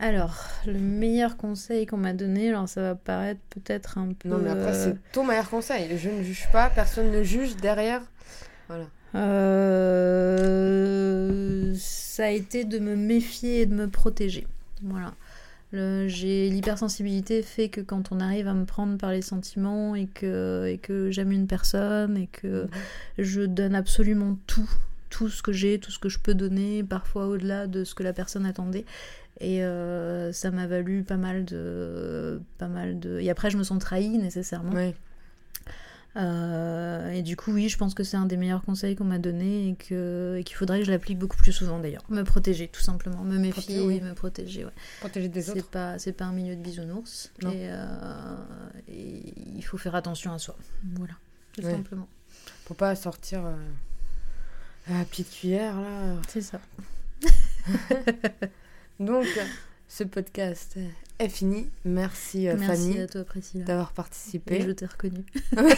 Alors, 0.00 0.48
le 0.66 0.80
meilleur 0.80 1.36
conseil 1.36 1.86
qu'on 1.86 1.98
m'a 1.98 2.12
donné, 2.12 2.48
alors 2.48 2.68
ça 2.68 2.82
va 2.82 2.96
paraître 2.96 3.40
peut-être 3.50 3.98
un 3.98 4.12
peu. 4.14 4.28
Non, 4.28 4.38
mais 4.38 4.50
après, 4.50 4.74
euh, 4.74 4.84
c'est 4.84 4.96
ton 5.12 5.24
meilleur 5.24 5.48
conseil. 5.48 5.96
Je 5.96 6.10
ne 6.10 6.24
juge 6.24 6.48
pas, 6.50 6.70
personne 6.70 7.12
ne 7.12 7.22
juge 7.22 7.54
derrière. 7.56 8.02
Voilà. 8.68 8.86
euh, 9.14 10.52
ça 11.78 12.24
a 12.24 12.30
été 12.30 12.64
de 12.64 12.80
me 12.80 12.96
méfier 12.96 13.60
et 13.60 13.66
de 13.66 13.74
me 13.74 13.88
protéger. 13.88 14.48
Voilà. 14.82 15.14
J'ai 15.72 16.50
l'hypersensibilité 16.50 17.42
fait 17.42 17.68
que 17.68 17.80
quand 17.80 18.12
on 18.12 18.20
arrive 18.20 18.46
à 18.46 18.54
me 18.54 18.64
prendre 18.64 18.98
par 18.98 19.10
les 19.10 19.22
sentiments 19.22 19.94
et 19.94 20.06
que, 20.06 20.66
et 20.66 20.78
que 20.78 21.10
j'aime 21.10 21.32
une 21.32 21.46
personne 21.46 22.16
et 22.16 22.26
que 22.26 22.68
je 23.18 23.42
donne 23.42 23.74
absolument 23.74 24.36
tout, 24.46 24.68
tout 25.08 25.28
ce 25.28 25.42
que 25.42 25.52
j'ai, 25.52 25.78
tout 25.78 25.90
ce 25.90 25.98
que 25.98 26.08
je 26.08 26.18
peux 26.18 26.34
donner, 26.34 26.82
parfois 26.82 27.26
au-delà 27.26 27.66
de 27.66 27.84
ce 27.84 27.94
que 27.94 28.02
la 28.02 28.12
personne 28.12 28.46
attendait. 28.46 28.84
Et 29.40 29.64
euh, 29.64 30.32
ça 30.32 30.50
m'a 30.50 30.66
valu 30.66 31.02
pas 31.02 31.16
mal 31.16 31.44
de, 31.44 32.40
pas 32.58 32.68
mal 32.68 32.98
de. 32.98 33.18
Et 33.20 33.30
après, 33.30 33.50
je 33.50 33.56
me 33.56 33.62
sens 33.62 33.78
trahie 33.78 34.18
nécessairement. 34.18 34.72
Euh, 36.14 37.10
et 37.10 37.22
du 37.22 37.36
coup, 37.36 37.52
oui, 37.52 37.68
je 37.70 37.78
pense 37.78 37.94
que 37.94 38.04
c'est 38.04 38.18
un 38.18 38.26
des 38.26 38.36
meilleurs 38.36 38.62
conseils 38.62 38.96
qu'on 38.96 39.04
m'a 39.04 39.18
donné 39.18 39.68
et 39.70 39.74
qu'il 39.76 40.54
faudrait 40.54 40.80
que 40.80 40.84
je 40.84 40.90
l'applique 40.90 41.18
beaucoup 41.18 41.38
plus 41.38 41.52
souvent 41.52 41.78
d'ailleurs. 41.78 42.04
Me 42.10 42.22
protéger, 42.22 42.68
tout 42.68 42.82
simplement, 42.82 43.22
me 43.24 43.38
méfier 43.38 43.78
Proté- 43.78 43.86
oui. 43.86 43.96
et 43.96 44.00
me 44.02 44.12
protéger. 44.14 44.64
Ouais. 44.66 44.72
Protéger 45.00 45.28
des 45.28 45.40
C'est 45.42 45.52
autres. 45.58 45.68
pas, 45.70 45.98
c'est 45.98 46.12
pas 46.12 46.26
un 46.26 46.32
milieu 46.32 46.54
de 46.54 46.60
bisounours. 46.60 47.32
Non. 47.42 47.50
Et, 47.50 47.68
euh, 47.70 48.36
et 48.88 49.22
il 49.56 49.62
faut 49.64 49.78
faire 49.78 49.94
attention 49.94 50.32
à 50.32 50.38
soi. 50.38 50.56
Voilà, 50.96 51.14
tout 51.54 51.62
Ouais. 51.62 51.70
simplement. 51.72 52.08
Pour 52.66 52.76
pas 52.76 52.94
sortir 52.94 53.44
euh, 53.46 53.56
à 54.90 54.98
la 54.98 55.04
petite 55.06 55.30
cuillère, 55.30 55.80
là. 55.80 56.16
C'est 56.28 56.42
ça. 56.42 56.60
Donc, 59.00 59.26
ce 59.88 60.04
podcast 60.04 60.78
est 61.18 61.28
fini. 61.28 61.68
Merci, 61.84 62.48
euh, 62.48 62.56
Merci 62.58 62.66
Fanny 62.92 63.00
à 63.00 63.06
toi, 63.06 63.24
Priscilla. 63.24 63.64
d'avoir 63.64 63.88
Et 63.88 63.90
je 63.90 63.94
participé. 63.94 64.74
t'ai 64.74 64.86
reconnue. 64.86 65.24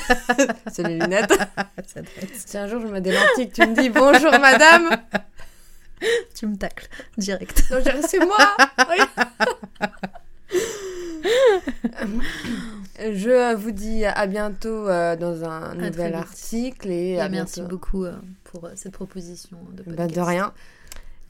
C'est 0.73 0.83
les 0.87 0.99
lunettes. 0.99 1.33
Ça 1.87 2.01
Si 2.33 2.59
un 2.59 2.67
jour 2.69 2.81
je 2.81 2.87
me 2.87 3.01
des 3.01 3.13
lentilles, 3.13 3.49
que 3.51 3.55
tu 3.55 3.67
me 3.69 3.75
dis 3.75 3.91
bonjour 3.91 4.33
madame. 4.41 4.91
tu 6.35 6.47
me 6.47 6.57
tacles 6.57 6.89
direct. 7.19 7.63
C'est 8.09 8.19
moi. 8.25 8.57
Oui. 8.91 9.05
Je 12.99 13.55
vous 13.55 13.71
dis 13.71 14.05
à 14.05 14.27
bientôt 14.27 14.89
euh, 14.89 15.17
dans 15.17 15.45
un 15.45 15.75
nouvel 15.75 16.15
article 16.15 16.91
et, 16.91 17.13
Et 17.13 17.21
à 17.21 17.29
merci 17.29 17.61
bientôt. 17.61 17.77
beaucoup 17.77 18.05
euh, 18.05 18.15
pour 18.45 18.69
cette 18.77 18.93
proposition 18.93 19.59
de 19.73 19.83
Bah, 19.83 19.93
podcast. 19.97 20.15
de 20.15 20.21
rien. 20.21 20.53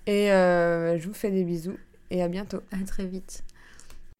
Et 0.06 0.30
euh, 0.32 0.98
je 0.98 1.06
vous 1.08 1.14
fais 1.14 1.30
des 1.30 1.44
bisous 1.44 1.78
et 2.10 2.22
à 2.22 2.28
bientôt. 2.28 2.60
À 2.72 2.84
très 2.86 3.06
vite. 3.06 3.42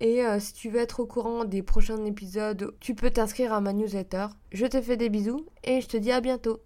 Et 0.00 0.24
euh, 0.24 0.38
si 0.38 0.52
tu 0.54 0.70
veux 0.70 0.80
être 0.80 1.00
au 1.00 1.06
courant 1.06 1.44
des 1.44 1.62
prochains 1.62 2.04
épisodes, 2.04 2.72
tu 2.80 2.94
peux 2.94 3.10
t'inscrire 3.10 3.52
à 3.52 3.60
ma 3.60 3.72
newsletter. 3.72 4.26
Je 4.52 4.66
te 4.66 4.80
fais 4.80 4.96
des 4.96 5.08
bisous 5.08 5.44
et 5.64 5.80
je 5.80 5.88
te 5.88 5.96
dis 5.96 6.12
à 6.12 6.20
bientôt. 6.20 6.56